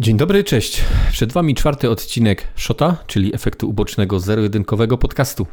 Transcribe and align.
Dzień 0.00 0.16
dobry, 0.16 0.44
cześć. 0.44 0.84
Przed 1.12 1.32
Wami 1.32 1.54
czwarty 1.54 1.90
odcinek 1.90 2.48
Shota, 2.56 2.96
czyli 3.06 3.34
efektu 3.34 3.68
ubocznego 3.68 4.20
zero-jedynkowego 4.20 4.98
podcastu. 4.98 5.46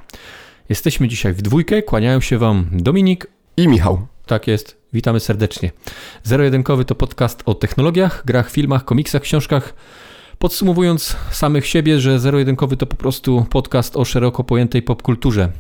Jesteśmy 0.70 1.08
dzisiaj 1.08 1.34
w 1.34 1.42
dwójkę, 1.42 1.82
kłaniają 1.82 2.22
się 2.22 2.38
Wam 2.38 2.68
Dominik 2.72 3.28
i 3.58 3.68
Michał. 3.68 4.08
Tak 4.26 4.48
jest, 4.48 4.78
witamy 4.94 5.20
serdecznie. 5.20 5.72
Zero-jedynkowy 6.24 6.86
to 6.86 6.96
podcast 6.96 7.44
o 7.46 7.54
technologiach, 7.54 8.24
grach, 8.26 8.52
filmach, 8.52 8.86
komiksach, 8.86 9.22
książkach. 9.22 9.74
Podsumowując 10.40 11.16
samych 11.32 11.68
siebie, 11.68 12.00
że 12.00 12.20
zero-jedynkowy 12.20 12.78
to 12.78 12.86
po 12.86 12.96
prostu 12.96 13.46
podcast 13.50 13.98
o 13.98 14.06
szeroko 14.06 14.44
pojętej 14.44 14.82
popkulturze. 14.82 15.52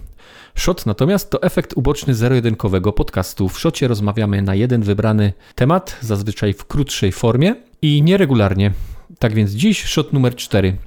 Shot 0.56 0.86
natomiast 0.86 1.30
to 1.30 1.42
efekt 1.42 1.74
uboczny 1.76 2.16
zero-jedynkowego 2.16 2.94
podcastu. 2.94 3.50
W 3.50 3.60
Shocie 3.60 3.88
rozmawiamy 3.88 4.42
na 4.42 4.56
jeden 4.56 4.82
wybrany 4.82 5.34
temat, 5.56 5.98
zazwyczaj 6.02 6.54
w 6.54 6.66
krótszej 6.66 7.12
formie 7.12 7.56
i 7.86 8.02
nieregularnie. 8.02 8.72
Tak 9.20 9.34
więc 9.34 9.52
dziś 9.52 9.84
shot 9.84 10.14
numer 10.14 10.36
4. 10.36 10.78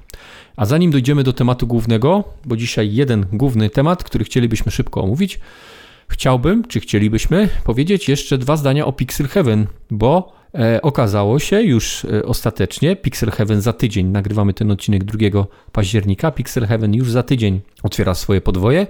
A 0.55 0.65
zanim 0.65 0.91
dojdziemy 0.91 1.23
do 1.23 1.33
tematu 1.33 1.67
głównego, 1.67 2.23
bo 2.45 2.57
dzisiaj 2.57 2.93
jeden 2.93 3.25
główny 3.33 3.69
temat, 3.69 4.03
który 4.03 4.25
chcielibyśmy 4.25 4.71
szybko 4.71 5.01
omówić, 5.01 5.39
chciałbym, 6.07 6.63
czy 6.67 6.79
chcielibyśmy 6.79 7.49
powiedzieć 7.63 8.09
jeszcze 8.09 8.37
dwa 8.37 8.57
zdania 8.57 8.85
o 8.85 8.93
Pixel 8.93 9.27
Heaven, 9.27 9.67
bo 9.91 10.33
e, 10.55 10.81
okazało 10.81 11.39
się 11.39 11.61
już 11.61 12.05
e, 12.05 12.25
ostatecznie, 12.25 12.95
Pixel 12.95 13.31
Heaven 13.31 13.61
za 13.61 13.73
tydzień, 13.73 14.07
nagrywamy 14.07 14.53
ten 14.53 14.71
odcinek 14.71 15.03
2 15.03 15.45
października, 15.71 16.31
Pixel 16.31 16.67
Heaven 16.67 16.93
już 16.93 17.11
za 17.11 17.23
tydzień 17.23 17.61
otwiera 17.83 18.15
swoje 18.15 18.41
podwoje 18.41 18.87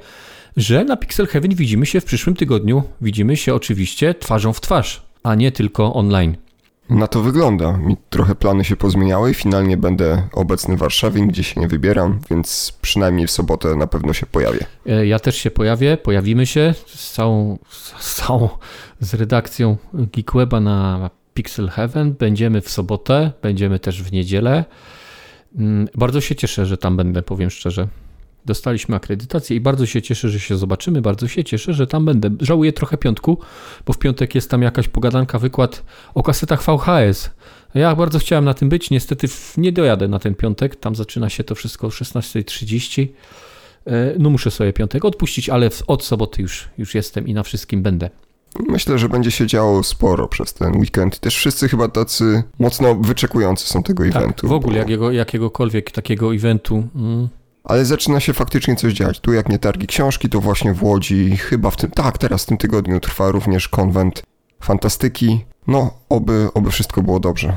że 0.57 0.85
na 0.85 0.97
Pixel 0.97 1.27
Heaven 1.27 1.55
widzimy 1.55 1.85
się 1.85 2.01
w 2.01 2.05
przyszłym 2.05 2.35
tygodniu. 2.35 2.83
Widzimy 3.01 3.37
się 3.37 3.55
oczywiście 3.55 4.13
twarzą 4.13 4.53
w 4.53 4.61
twarz, 4.61 5.01
a 5.23 5.35
nie 5.35 5.51
tylko 5.51 5.93
online. 5.93 6.35
Na 6.89 7.07
to 7.07 7.21
wygląda. 7.21 7.77
Mi 7.77 7.97
trochę 8.09 8.35
plany 8.35 8.63
się 8.63 8.75
pozmieniały. 8.75 9.33
Finalnie 9.33 9.77
będę 9.77 10.23
obecny 10.33 10.75
w 10.75 10.79
Warszawie, 10.79 11.27
gdzie 11.27 11.43
się 11.43 11.61
nie 11.61 11.67
wybieram, 11.67 12.19
więc 12.29 12.77
przynajmniej 12.81 13.27
w 13.27 13.31
sobotę 13.31 13.75
na 13.75 13.87
pewno 13.87 14.13
się 14.13 14.25
pojawię. 14.25 14.65
E, 14.85 15.07
ja 15.07 15.19
też 15.19 15.35
się 15.35 15.51
pojawię, 15.51 15.97
pojawimy 15.97 16.45
się 16.45 16.73
z 16.87 17.11
całą, 17.11 17.57
z, 17.99 18.15
całą, 18.15 18.49
z 18.99 19.13
redakcją 19.13 19.77
Geekweba 19.93 20.59
na 20.59 21.09
Pixel 21.33 21.69
Heaven. 21.69 22.13
Będziemy 22.13 22.61
w 22.61 22.69
sobotę, 22.69 23.31
będziemy 23.41 23.79
też 23.79 24.03
w 24.03 24.11
niedzielę. 24.11 24.65
Mm, 25.57 25.87
bardzo 25.95 26.21
się 26.21 26.35
cieszę, 26.35 26.65
że 26.65 26.77
tam 26.77 26.97
będę, 26.97 27.21
powiem 27.21 27.49
szczerze. 27.49 27.87
Dostaliśmy 28.49 28.95
akredytację 28.95 29.57
i 29.57 29.61
bardzo 29.61 29.85
się 29.85 30.01
cieszę, 30.01 30.29
że 30.29 30.39
się 30.39 30.57
zobaczymy. 30.57 31.01
Bardzo 31.01 31.27
się 31.27 31.43
cieszę, 31.43 31.73
że 31.73 31.87
tam 31.87 32.05
będę. 32.05 32.29
Żałuję 32.41 32.73
trochę 32.73 32.97
piątku, 32.97 33.37
bo 33.85 33.93
w 33.93 33.97
piątek 33.97 34.35
jest 34.35 34.49
tam 34.49 34.61
jakaś 34.61 34.87
pogadanka, 34.87 35.39
wykład 35.39 35.83
o 36.13 36.23
kasetach 36.23 36.63
VHS. 36.63 37.29
Ja 37.73 37.95
bardzo 37.95 38.19
chciałem 38.19 38.45
na 38.45 38.53
tym 38.53 38.69
być, 38.69 38.89
niestety 38.89 39.27
nie 39.57 39.71
dojadę 39.71 40.07
na 40.07 40.19
ten 40.19 40.35
piątek. 40.35 40.75
Tam 40.75 40.95
zaczyna 40.95 41.29
się 41.29 41.43
to 41.43 41.55
wszystko 41.55 41.87
o 41.87 41.89
16.30. 41.89 43.07
E, 43.87 44.13
no 44.19 44.29
muszę 44.29 44.51
sobie 44.51 44.73
piątek 44.73 45.05
odpuścić, 45.05 45.49
ale 45.49 45.69
od 45.87 46.03
soboty 46.03 46.41
już, 46.41 46.69
już 46.77 46.95
jestem 46.95 47.27
i 47.27 47.33
na 47.33 47.43
wszystkim 47.43 47.81
będę. 47.81 48.09
Myślę, 48.67 48.97
że 48.97 49.09
będzie 49.09 49.31
się 49.31 49.47
działo 49.47 49.83
sporo 49.83 50.27
przez 50.27 50.53
ten 50.53 50.75
weekend. 50.77 51.19
Też 51.19 51.35
wszyscy 51.35 51.69
chyba 51.69 51.87
tacy 51.87 52.43
mocno 52.59 52.95
wyczekujący 52.95 53.67
są 53.67 53.83
tego 53.83 54.03
tak, 54.03 54.15
eventu. 54.15 54.47
W 54.47 54.51
ogóle 54.51 54.77
jakiego, 54.77 55.11
jakiegokolwiek 55.11 55.91
takiego 55.91 56.35
eventu. 56.35 56.87
Mm 56.95 57.29
ale 57.63 57.85
zaczyna 57.85 58.19
się 58.19 58.33
faktycznie 58.33 58.75
coś 58.75 58.93
dziać. 58.93 59.19
Tu 59.19 59.33
jak 59.33 59.49
nie 59.49 59.59
targi 59.59 59.87
książki, 59.87 60.29
to 60.29 60.41
właśnie 60.41 60.73
w 60.73 60.83
Łodzi, 60.83 61.37
chyba 61.37 61.69
w 61.69 61.77
tym, 61.77 61.91
tak, 61.91 62.17
teraz 62.17 62.43
w 62.43 62.45
tym 62.45 62.57
tygodniu 62.57 62.99
trwa 62.99 63.31
również 63.31 63.67
konwent 63.67 64.23
fantastyki. 64.61 65.45
No, 65.67 65.93
oby, 66.09 66.49
oby 66.53 66.71
wszystko 66.71 67.01
było 67.01 67.19
dobrze. 67.19 67.53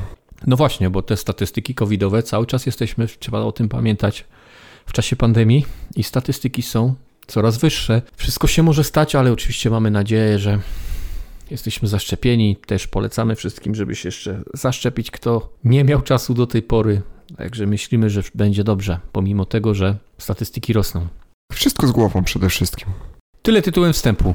No 0.47 0.55
właśnie, 0.55 0.89
bo 0.89 1.01
te 1.01 1.17
statystyki 1.17 1.75
covidowe 1.75 2.23
cały 2.23 2.45
czas 2.45 2.65
jesteśmy, 2.65 3.07
trzeba 3.07 3.39
o 3.39 3.51
tym 3.51 3.69
pamiętać, 3.69 4.25
w 4.85 4.93
czasie 4.93 5.15
pandemii 5.15 5.65
i 5.95 6.03
statystyki 6.03 6.61
są 6.61 6.95
coraz 7.27 7.57
wyższe. 7.57 8.01
Wszystko 8.15 8.47
się 8.47 8.63
może 8.63 8.83
stać, 8.83 9.15
ale 9.15 9.31
oczywiście 9.31 9.69
mamy 9.69 9.91
nadzieję, 9.91 10.39
że 10.39 10.59
jesteśmy 11.51 11.87
zaszczepieni. 11.87 12.55
Też 12.55 12.87
polecamy 12.87 13.35
wszystkim, 13.35 13.75
żeby 13.75 13.95
się 13.95 14.07
jeszcze 14.07 14.43
zaszczepić, 14.53 15.11
kto 15.11 15.49
nie 15.63 15.83
miał 15.83 16.01
czasu 16.01 16.33
do 16.33 16.47
tej 16.47 16.61
pory. 16.61 17.01
Także 17.37 17.65
myślimy, 17.65 18.09
że 18.09 18.21
będzie 18.35 18.63
dobrze, 18.63 18.99
pomimo 19.11 19.45
tego, 19.45 19.73
że 19.73 19.95
statystyki 20.17 20.73
rosną. 20.73 21.07
Wszystko 21.51 21.87
z 21.87 21.91
głową 21.91 22.23
przede 22.23 22.49
wszystkim. 22.49 22.87
Tyle 23.41 23.61
tytułem 23.61 23.93
wstępu. 23.93 24.33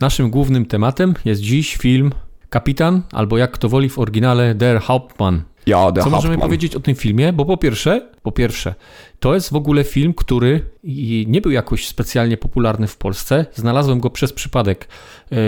Naszym 0.00 0.30
głównym 0.30 0.66
tematem 0.66 1.14
jest 1.24 1.40
dziś 1.40 1.76
film 1.76 2.12
Kapitan, 2.50 3.02
albo 3.12 3.38
jak 3.38 3.52
kto 3.52 3.68
woli 3.68 3.88
w 3.88 3.98
oryginale 3.98 4.54
Der 4.54 4.80
Hauptmann. 4.80 5.42
Ja, 5.66 5.92
der 5.92 6.04
Co 6.04 6.10
Hauptmann. 6.10 6.12
możemy 6.12 6.38
powiedzieć 6.38 6.76
o 6.76 6.80
tym 6.80 6.94
filmie? 6.94 7.32
Bo 7.32 7.44
po 7.44 7.56
pierwsze, 7.56 8.08
po 8.22 8.32
pierwsze, 8.32 8.74
to 9.20 9.34
jest 9.34 9.50
w 9.50 9.56
ogóle 9.56 9.84
film, 9.84 10.14
który 10.14 10.70
nie 11.26 11.40
był 11.40 11.50
jakoś 11.52 11.86
specjalnie 11.86 12.36
popularny 12.36 12.86
w 12.86 12.96
Polsce. 12.96 13.46
Znalazłem 13.54 14.00
go 14.00 14.10
przez 14.10 14.32
przypadek. 14.32 14.88
Eee, 15.30 15.38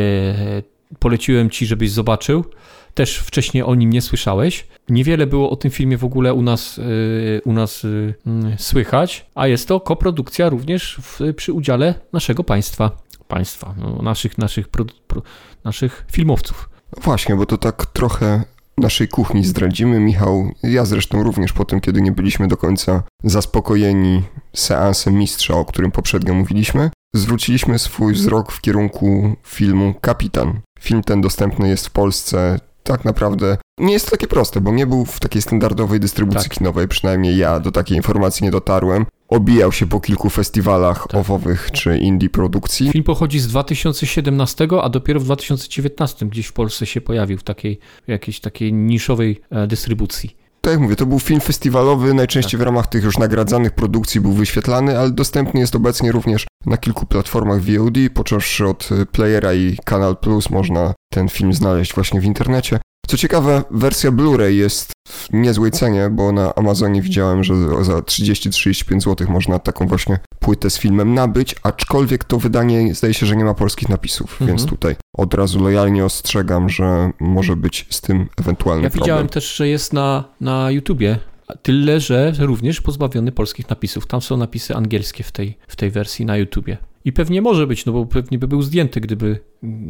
poleciłem 0.99 1.51
ci, 1.51 1.67
żebyś 1.67 1.91
zobaczył. 1.91 2.45
Też 2.95 3.19
wcześniej 3.19 3.63
o 3.63 3.75
nim 3.75 3.91
nie 3.91 4.03
słyszałeś. 4.03 4.67
Niewiele 4.89 5.27
było 5.27 5.51
o 5.51 5.57
tym 5.57 5.71
filmie 5.71 5.99
w 5.99 6.05
ogóle 6.05 6.35
u 6.35 6.43
nas, 6.43 6.79
y, 6.79 7.41
u 7.45 7.53
nas 7.53 7.85
y, 7.85 8.15
mm, 8.27 8.59
słychać, 8.59 9.27
a 9.35 9.47
jest 9.47 9.69
to 9.69 9.81
koprodukcja 9.81 10.49
również 10.49 10.99
w, 11.03 11.35
przy 11.37 11.53
udziale 11.53 11.95
naszego 12.13 12.45
państwa. 12.45 12.91
Państwa, 13.29 13.75
no, 13.79 14.03
naszych, 14.03 14.39
naszych, 14.39 14.69
pro, 14.69 14.85
pro, 15.07 15.23
naszych 15.65 16.07
filmowców. 16.13 16.69
Właśnie, 17.03 17.37
bo 17.37 17.47
to 17.47 17.59
tak 17.59 17.87
trochę 17.87 18.45
naszej 18.79 19.09
kuchni 19.09 19.45
zdradzimy. 19.45 20.01
Michał, 20.01 20.51
ja 20.63 20.85
zresztą 20.85 21.23
również 21.23 21.53
po 21.53 21.65
tym, 21.65 21.81
kiedy 21.81 22.03
nie 22.03 22.13
byliśmy 22.13 22.49
do 22.49 22.57
końca 22.57 23.03
zaspokojeni 23.25 24.23
seansem 24.57 25.15
mistrza, 25.15 25.55
o 25.55 25.65
którym 25.65 25.91
poprzednio 25.91 26.35
mówiliśmy, 26.35 26.91
zwróciliśmy 27.15 27.79
swój 27.79 28.13
wzrok 28.13 28.53
w 28.53 28.61
kierunku 28.61 29.37
filmu 29.47 29.95
Kapitan. 30.01 30.61
Film 30.81 31.03
ten 31.03 31.21
dostępny 31.21 31.69
jest 31.69 31.87
w 31.87 31.91
Polsce 31.91 32.59
tak 32.85 33.05
naprawdę 33.05 33.57
nie 33.79 33.93
jest 33.93 34.05
to 34.05 34.11
takie 34.11 34.27
proste, 34.27 34.61
bo 34.61 34.73
nie 34.73 34.87
był 34.87 35.05
w 35.05 35.21
takiej 35.21 35.43
standardowej 35.43 36.01
dystrybucji 36.01 36.51
tak. 36.51 36.59
kinowej, 36.59 36.89
przynajmniej 36.89 37.37
ja 37.37 37.61
do 37.61 37.73
takiej 37.73 37.97
informacji 37.97 38.45
nie 38.45 38.51
dotarłem. 38.51 39.07
Obijał 39.29 39.73
się 39.73 39.87
po 39.87 40.01
kilku 40.01 40.31
festiwalach 40.31 41.07
tak. 41.09 41.21
owowych 41.21 41.71
czy 41.73 41.99
indie 41.99 42.31
produkcji. 42.31 42.91
Film 42.91 43.05
pochodzi 43.05 43.41
z 43.41 43.49
2017, 43.49 44.69
a 44.83 44.89
dopiero 44.89 45.21
w 45.21 45.25
2019 45.25 46.27
gdzieś 46.27 46.47
w 46.47 46.53
Polsce 46.53 46.87
się 46.87 47.01
pojawił 47.01 47.39
w 47.39 47.43
takiej 47.43 47.79
jakiejś 48.07 48.41
takiej 48.41 48.73
niszowej 48.73 49.41
e, 49.51 49.67
dystrybucji 49.67 50.45
tak 50.65 50.73
jak 50.73 50.81
mówię, 50.81 50.97
to 50.97 51.07
był 51.07 51.21
film 51.21 51.41
festiwalowy, 51.41 52.15
najczęściej 52.15 52.59
tak. 52.59 52.61
w 52.61 52.63
ramach 52.63 52.87
tych 52.87 53.05
już 53.05 53.19
nagradzanych 53.19 53.73
produkcji 53.73 54.21
był 54.21 54.33
wyświetlany, 54.33 54.99
ale 54.99 55.11
dostępny 55.11 55.61
jest 55.61 55.75
obecnie 55.75 56.13
również 56.13 56.47
na 56.67 56.77
kilku 56.77 57.07
platformach 57.07 57.61
VOD, 57.61 57.95
począwszy 58.15 58.67
od 58.67 58.89
Playera 59.13 59.55
i 59.55 59.77
Kanal 59.85 60.17
Plus 60.17 60.51
można 60.51 60.95
ten 61.15 61.29
film 61.29 61.53
znaleźć 61.53 61.95
właśnie 61.95 62.21
w 62.21 62.25
internecie. 62.25 62.79
Co 63.07 63.17
ciekawe, 63.17 63.63
wersja 63.71 64.11
Blu-ray 64.11 64.51
jest 64.51 64.93
w 65.09 65.29
niezłej 65.33 65.71
cenie, 65.71 66.11
bo 66.11 66.33
na 66.33 66.55
Amazonie 66.55 67.03
widziałem, 67.03 67.45
że 67.45 67.55
za 67.85 67.99
30-35 67.99 69.01
zł 69.01 69.27
można 69.31 69.59
taką 69.59 69.87
właśnie 69.87 70.19
płytę 70.39 70.71
z 70.71 70.79
filmem 70.79 71.15
nabyć, 71.15 71.55
aczkolwiek 71.63 72.25
to 72.25 72.39
wydanie 72.39 72.95
zdaje 72.95 73.15
się, 73.15 73.27
że 73.27 73.37
nie 73.37 73.45
ma 73.45 73.55
polskich 73.55 73.89
napisów, 73.89 74.33
mhm. 74.33 74.49
więc 74.49 74.67
tutaj 74.67 74.97
od 75.17 75.35
razu 75.35 75.63
lojalnie 75.63 76.05
ostrzegam, 76.05 76.69
że 76.69 77.11
może 77.21 77.57
być 77.57 77.87
z 77.91 78.01
tym 78.01 78.29
ewentualny 78.41 78.83
ja 78.83 78.91
problem. 78.91 79.01
Ja 79.01 79.15
widziałem 79.15 79.29
też, 79.29 79.57
że 79.57 79.69
jest 79.69 79.93
na, 79.93 80.25
na 80.41 80.71
YouTubie, 80.71 81.19
tyle, 81.63 82.01
że 82.01 82.33
również 82.39 82.81
pozbawiony 82.81 83.33
polskich 83.33 83.71
napisów. 83.71 84.07
Tam 84.07 84.21
są 84.21 84.37
napisy 84.37 84.75
angielskie 84.75 85.25
w 85.25 85.33
tej, 85.33 85.59
w 85.69 85.77
tej 85.77 85.91
wersji 85.91 86.27
na 86.27 86.37
YouTubie. 86.37 86.77
I 87.05 87.13
pewnie 87.13 87.43
może 87.43 87.67
być, 87.67 87.87
no 87.87 87.93
bo 87.93 88.07
pewnie 88.07 88.39
by 88.39 88.49
był 88.49 88.63
zdjęty, 88.63 89.01
gdyby, 89.01 89.41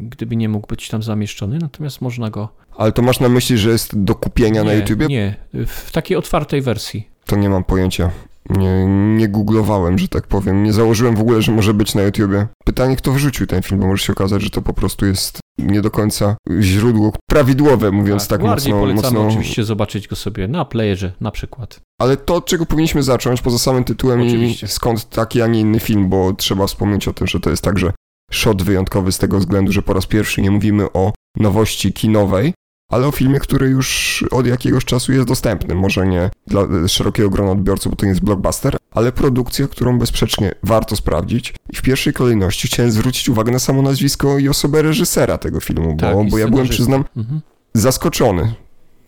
gdyby 0.02 0.36
nie 0.36 0.48
mógł 0.48 0.66
być 0.66 0.88
tam 0.88 1.02
zamieszczony, 1.02 1.58
natomiast 1.58 2.00
można 2.00 2.30
go... 2.30 2.48
Ale 2.76 2.92
to 2.92 3.02
masz 3.02 3.20
na 3.20 3.28
myśli, 3.28 3.58
że 3.58 3.70
jest 3.70 4.02
do 4.04 4.14
kupienia 4.14 4.62
nie, 4.62 4.68
na 4.68 4.74
YouTubie? 4.74 5.06
Nie, 5.06 5.36
w 5.66 5.92
takiej 5.92 6.16
otwartej 6.16 6.62
wersji. 6.62 7.08
To 7.26 7.36
nie 7.36 7.48
mam 7.48 7.64
pojęcia. 7.64 8.10
Nie, 8.50 8.86
nie 9.16 9.28
googlowałem, 9.28 9.98
że 9.98 10.08
tak 10.08 10.26
powiem. 10.26 10.62
Nie 10.62 10.72
założyłem 10.72 11.16
w 11.16 11.20
ogóle, 11.20 11.42
że 11.42 11.52
może 11.52 11.74
być 11.74 11.94
na 11.94 12.02
YouTubie. 12.02 12.46
Pytanie, 12.64 12.96
kto 12.96 13.12
wrzucił 13.12 13.46
ten 13.46 13.62
film, 13.62 13.80
bo 13.80 13.86
może 13.86 14.04
się 14.04 14.12
okazać, 14.12 14.42
że 14.42 14.50
to 14.50 14.62
po 14.62 14.74
prostu 14.74 15.06
jest 15.06 15.43
nie 15.58 15.80
do 15.80 15.90
końca 15.90 16.36
źródło 16.60 17.12
prawidłowe, 17.30 17.90
mówiąc 17.90 18.22
tak, 18.28 18.40
tak 18.40 18.48
bardziej 18.48 18.72
mocno. 18.72 18.86
polecamy 18.86 19.18
mocno... 19.18 19.28
oczywiście 19.28 19.64
zobaczyć 19.64 20.08
go 20.08 20.16
sobie 20.16 20.48
na 20.48 20.64
playerze 20.64 21.12
na 21.20 21.30
przykład. 21.30 21.80
Ale 22.00 22.16
to, 22.16 22.34
od 22.34 22.46
czego 22.46 22.66
powinniśmy 22.66 23.02
zacząć, 23.02 23.42
poza 23.42 23.58
samym 23.58 23.84
tytułem 23.84 24.20
oczywiście. 24.20 24.66
i 24.66 24.68
skąd 24.68 25.08
taki, 25.08 25.42
a 25.42 25.46
nie 25.46 25.60
inny 25.60 25.80
film, 25.80 26.08
bo 26.08 26.32
trzeba 26.32 26.66
wspomnieć 26.66 27.08
o 27.08 27.12
tym, 27.12 27.26
że 27.26 27.40
to 27.40 27.50
jest 27.50 27.62
także 27.62 27.92
shot 28.30 28.62
wyjątkowy 28.62 29.12
z 29.12 29.18
tego 29.18 29.38
względu, 29.38 29.72
że 29.72 29.82
po 29.82 29.92
raz 29.92 30.06
pierwszy 30.06 30.42
nie 30.42 30.50
mówimy 30.50 30.92
o 30.92 31.12
nowości 31.36 31.92
kinowej, 31.92 32.54
ale 32.88 33.06
o 33.06 33.12
filmie, 33.12 33.40
który 33.40 33.68
już 33.68 34.24
od 34.30 34.46
jakiegoś 34.46 34.84
czasu 34.84 35.12
jest 35.12 35.28
dostępny. 35.28 35.74
Może 35.74 36.06
nie 36.06 36.30
dla 36.46 36.88
szerokiego 36.88 37.30
grona 37.30 37.50
odbiorców, 37.50 37.92
bo 37.92 37.96
to 37.96 38.06
nie 38.06 38.10
jest 38.10 38.24
blockbuster, 38.24 38.76
ale 38.90 39.12
produkcja, 39.12 39.68
którą 39.68 39.98
bezsprzecznie 39.98 40.54
warto 40.62 40.96
sprawdzić. 40.96 41.54
I 41.72 41.76
w 41.76 41.82
pierwszej 41.82 42.12
kolejności 42.12 42.68
chciałem 42.68 42.92
zwrócić 42.92 43.28
uwagę 43.28 43.52
na 43.52 43.58
samo 43.58 43.82
nazwisko 43.82 44.38
i 44.38 44.48
osobę 44.48 44.82
reżysera 44.82 45.38
tego 45.38 45.60
filmu, 45.60 45.96
tak, 45.96 46.14
bo, 46.14 46.24
bo 46.24 46.38
ja 46.38 46.48
byłem, 46.48 46.68
przyznam, 46.68 47.04
mhm. 47.16 47.40
zaskoczony. 47.74 48.54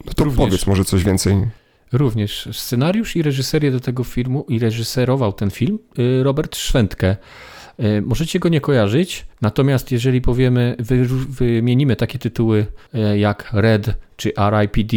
No 0.05 0.13
to 0.13 0.25
Również. 0.25 0.47
powiedz 0.47 0.67
może 0.67 0.85
coś 0.85 1.05
więcej. 1.05 1.47
Również 1.93 2.49
scenariusz 2.53 3.17
i 3.17 3.23
reżyserię 3.23 3.71
do 3.71 3.81
tego 3.81 4.05
filmu 4.05 4.45
i 4.49 4.59
reżyserował 4.59 5.33
ten 5.33 5.51
film 5.51 5.79
y, 5.99 6.23
Robert 6.23 6.57
Szwentke. 6.57 7.17
Y, 7.81 8.03
możecie 8.03 8.39
go 8.39 8.49
nie 8.49 8.61
kojarzyć, 8.61 9.27
natomiast 9.41 9.93
jeżeli 9.93 10.21
powiemy, 10.21 10.77
wymienimy 11.29 11.97
takie 11.97 12.19
tytuły 12.19 12.67
y, 12.95 13.19
jak 13.19 13.51
Red, 13.53 13.95
czy 14.17 14.33
R.I.P.D., 14.37 14.97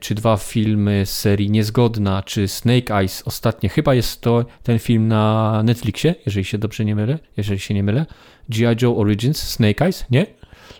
czy 0.00 0.14
dwa 0.14 0.36
filmy 0.36 1.06
z 1.06 1.18
serii 1.18 1.50
Niezgodna, 1.50 2.22
czy 2.22 2.48
Snake 2.48 2.94
Eyes, 2.94 3.22
ostatnie, 3.26 3.68
chyba 3.68 3.94
jest 3.94 4.20
to 4.20 4.44
ten 4.62 4.78
film 4.78 5.08
na 5.08 5.62
Netflixie, 5.64 6.14
jeżeli 6.26 6.44
się 6.44 6.58
dobrze 6.58 6.84
nie 6.84 6.94
mylę, 6.94 7.18
jeżeli 7.36 7.60
się 7.60 7.74
nie 7.74 7.82
mylę, 7.82 8.06
G.I. 8.48 8.82
Joe 8.82 8.96
Origins, 8.96 9.42
Snake 9.42 9.84
Eyes, 9.84 10.04
nie? 10.10 10.26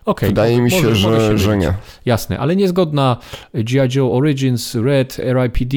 Okay, 0.04 0.28
Wydaje 0.28 0.60
mi 0.60 0.70
się, 0.70 0.76
może, 0.76 0.94
że, 0.94 1.08
może 1.08 1.30
się 1.30 1.38
że 1.38 1.56
nie. 1.56 1.74
Jasne, 2.04 2.38
ale 2.38 2.56
niezgodna 2.56 3.16
G.I. 3.54 3.96
Joe 3.96 4.12
Origins, 4.12 4.74
Red, 4.74 5.20
R.I.P.D. 5.20 5.76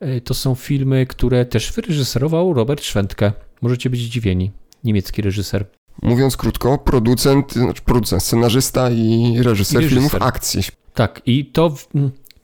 E, 0.00 0.20
to 0.20 0.34
są 0.34 0.54
filmy, 0.54 1.06
które 1.06 1.44
też 1.44 1.72
wyreżyserował 1.72 2.54
Robert 2.54 2.84
Schwentke. 2.84 3.32
Możecie 3.62 3.90
być 3.90 4.00
zdziwieni. 4.00 4.50
Niemiecki 4.84 5.22
reżyser. 5.22 5.66
Mówiąc 6.02 6.36
krótko, 6.36 6.78
producent, 6.78 7.52
znaczy 7.52 7.82
producent 7.82 8.22
scenarzysta 8.22 8.90
i 8.90 9.34
reżyser, 9.38 9.80
I 9.80 9.84
reżyser. 9.84 9.88
filmów 9.88 10.14
akcji. 10.14 10.62
Tak, 10.94 11.22
i 11.26 11.46
to, 11.46 11.74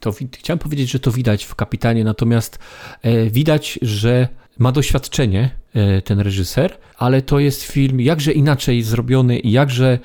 to 0.00 0.12
chciałem 0.38 0.58
powiedzieć, 0.58 0.90
że 0.90 1.00
to 1.00 1.10
widać 1.10 1.44
w 1.44 1.54
kapitanie, 1.54 2.04
natomiast 2.04 2.58
e, 3.02 3.30
widać, 3.30 3.78
że 3.82 4.28
ma 4.58 4.72
doświadczenie 4.72 5.50
e, 5.74 6.02
ten 6.02 6.20
reżyser, 6.20 6.78
ale 6.98 7.22
to 7.22 7.38
jest 7.38 7.62
film 7.62 8.00
jakże 8.00 8.32
inaczej 8.32 8.82
zrobiony 8.82 9.38
i 9.38 9.50
jakże 9.50 9.98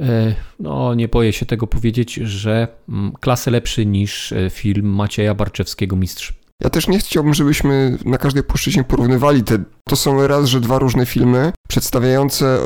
E, 0.00 0.34
no 0.60 0.94
nie 0.94 1.08
boję 1.08 1.32
się 1.32 1.46
tego 1.46 1.66
powiedzieć, 1.66 2.14
że 2.14 2.68
mm, 2.88 3.12
klasę 3.20 3.50
lepszy 3.50 3.86
niż 3.86 4.34
film 4.50 4.86
Macieja 4.86 5.34
Barczewskiego 5.34 5.96
Mistrz. 5.96 6.32
Ja 6.64 6.70
też 6.70 6.88
nie 6.88 6.98
chciałbym, 6.98 7.34
żebyśmy 7.34 7.98
na 8.04 8.18
każdej 8.18 8.42
płaszczyźnie 8.42 8.84
porównywali 8.84 9.42
te. 9.42 9.58
To 9.88 9.96
są 9.96 10.26
raz, 10.26 10.46
że 10.46 10.60
dwa 10.60 10.78
różne 10.78 11.06
filmy 11.06 11.52
przedstawiające 11.68 12.46
e, 12.46 12.60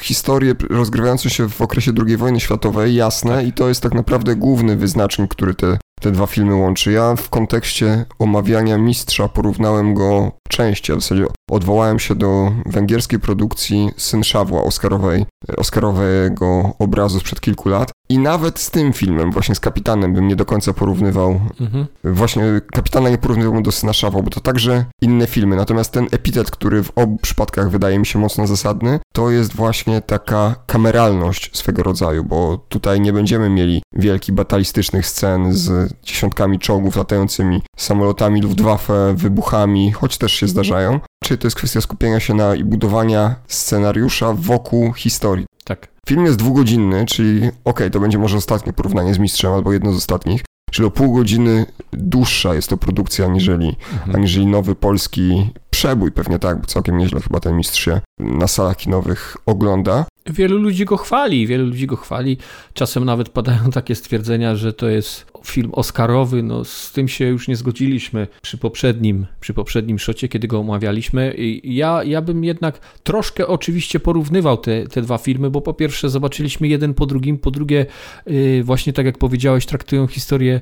historię 0.00 0.54
rozgrywającą 0.70 1.28
się 1.28 1.48
w 1.48 1.60
okresie 1.60 1.92
II 2.06 2.16
wojny 2.16 2.40
światowej, 2.40 2.94
jasne, 2.94 3.36
tak. 3.36 3.46
i 3.46 3.52
to 3.52 3.68
jest 3.68 3.80
tak 3.80 3.94
naprawdę 3.94 4.36
główny 4.36 4.76
wyznacznik, 4.76 5.30
który 5.30 5.54
te 5.54 5.78
te 6.02 6.12
dwa 6.12 6.26
filmy 6.26 6.54
łączy. 6.54 6.92
Ja 6.92 7.16
w 7.16 7.28
kontekście 7.30 8.04
omawiania 8.18 8.78
mistrza 8.78 9.28
porównałem 9.28 9.94
go 9.94 10.32
częściej, 10.48 10.96
w 10.96 11.00
zasadzie 11.00 11.26
odwołałem 11.50 11.98
się 11.98 12.14
do 12.14 12.52
węgierskiej 12.66 13.20
produkcji 13.20 13.90
Syn 13.96 14.24
Szawła 14.24 14.62
Oscarowej, 14.62 15.26
Oscarowego 15.56 16.72
obrazu 16.78 17.20
sprzed 17.20 17.40
kilku 17.40 17.68
lat. 17.68 17.90
I 18.12 18.18
nawet 18.18 18.60
z 18.60 18.70
tym 18.70 18.92
filmem, 18.92 19.32
właśnie 19.32 19.54
z 19.54 19.60
Kapitanem, 19.60 20.14
bym 20.14 20.28
nie 20.28 20.36
do 20.36 20.44
końca 20.44 20.72
porównywał. 20.72 21.40
Mhm. 21.60 21.86
Właśnie 22.04 22.42
Kapitana 22.72 23.10
nie 23.10 23.18
porównywałbym 23.18 23.62
do 23.62 23.72
Syna 23.72 23.92
Szawła, 23.92 24.22
bo 24.22 24.30
to 24.30 24.40
także 24.40 24.84
inne 25.02 25.26
filmy. 25.26 25.56
Natomiast 25.56 25.92
ten 25.92 26.06
epitet, 26.10 26.50
który 26.50 26.82
w 26.82 26.92
obu 26.94 27.16
przypadkach 27.16 27.70
wydaje 27.70 27.98
mi 27.98 28.06
się 28.06 28.18
mocno 28.18 28.46
zasadny, 28.46 29.00
to 29.12 29.30
jest 29.30 29.54
właśnie 29.54 30.00
taka 30.00 30.54
kameralność 30.66 31.50
swego 31.56 31.82
rodzaju, 31.82 32.24
bo 32.24 32.66
tutaj 32.68 33.00
nie 33.00 33.12
będziemy 33.12 33.50
mieli 33.50 33.82
wielkich 33.92 34.34
batalistycznych 34.34 35.06
scen 35.06 35.52
z 35.52 35.94
dziesiątkami 36.02 36.58
czołgów 36.58 36.96
latającymi, 36.96 37.62
samolotami 37.76 38.42
Luftwaffe, 38.42 39.14
wybuchami, 39.16 39.92
choć 39.92 40.18
też 40.18 40.32
się 40.32 40.48
zdarzają. 40.48 41.00
Czy 41.24 41.38
to 41.38 41.46
jest 41.46 41.56
kwestia 41.56 41.80
skupienia 41.80 42.20
się 42.20 42.34
na 42.34 42.54
i 42.54 42.64
budowania 42.64 43.34
scenariusza 43.46 44.32
wokół 44.32 44.92
historii. 44.92 45.46
Tak. 45.76 45.88
Film 46.08 46.24
jest 46.24 46.38
dwugodzinny, 46.38 47.06
czyli 47.06 47.38
okej, 47.38 47.52
okay, 47.64 47.90
to 47.90 48.00
będzie 48.00 48.18
może 48.18 48.36
ostatnie 48.36 48.72
porównanie 48.72 49.14
z 49.14 49.18
Mistrzem, 49.18 49.52
albo 49.52 49.72
jedno 49.72 49.92
z 49.92 49.96
ostatnich, 49.96 50.44
czyli 50.70 50.86
o 50.86 50.90
pół 50.90 51.12
godziny 51.12 51.66
dłuższa 51.92 52.54
jest 52.54 52.68
to 52.68 52.76
produkcja 52.76 53.24
aniżeli, 53.24 53.76
mhm. 53.92 54.16
aniżeli 54.16 54.46
nowy 54.46 54.74
polski 54.74 55.50
przebój, 55.72 56.12
pewnie 56.12 56.38
tak, 56.38 56.60
bo 56.60 56.66
całkiem 56.66 56.98
nieźle 56.98 57.20
chyba 57.20 57.40
ten 57.40 57.56
mistrz 57.56 57.84
się 57.84 58.00
na 58.18 58.48
salach 58.48 58.76
kinowych 58.76 59.36
ogląda. 59.46 60.04
Wielu 60.26 60.58
ludzi 60.58 60.84
go 60.84 60.96
chwali, 60.96 61.46
wielu 61.46 61.66
ludzi 61.66 61.86
go 61.86 61.96
chwali. 61.96 62.36
Czasem 62.74 63.04
nawet 63.04 63.28
padają 63.28 63.70
takie 63.74 63.94
stwierdzenia, 63.94 64.56
że 64.56 64.72
to 64.72 64.88
jest 64.88 65.32
film 65.44 65.70
Oscarowy. 65.74 66.42
No, 66.42 66.64
z 66.64 66.92
tym 66.92 67.08
się 67.08 67.26
już 67.26 67.48
nie 67.48 67.56
zgodziliśmy 67.56 68.26
przy 68.42 68.58
poprzednim, 68.58 69.26
przy 69.40 69.54
poprzednim 69.54 69.98
szocie, 69.98 70.28
kiedy 70.28 70.48
go 70.48 70.58
omawialiśmy. 70.58 71.34
I 71.38 71.74
ja, 71.76 72.04
ja 72.04 72.22
bym 72.22 72.44
jednak 72.44 72.78
troszkę 73.02 73.46
oczywiście 73.46 74.00
porównywał 74.00 74.56
te, 74.56 74.86
te 74.86 75.02
dwa 75.02 75.18
filmy, 75.18 75.50
bo 75.50 75.60
po 75.60 75.74
pierwsze 75.74 76.10
zobaczyliśmy 76.10 76.68
jeden 76.68 76.94
po 76.94 77.06
drugim, 77.06 77.38
po 77.38 77.50
drugie, 77.50 77.86
yy, 78.26 78.64
właśnie 78.64 78.92
tak 78.92 79.06
jak 79.06 79.18
powiedziałeś, 79.18 79.66
traktują 79.66 80.06
historię, 80.06 80.60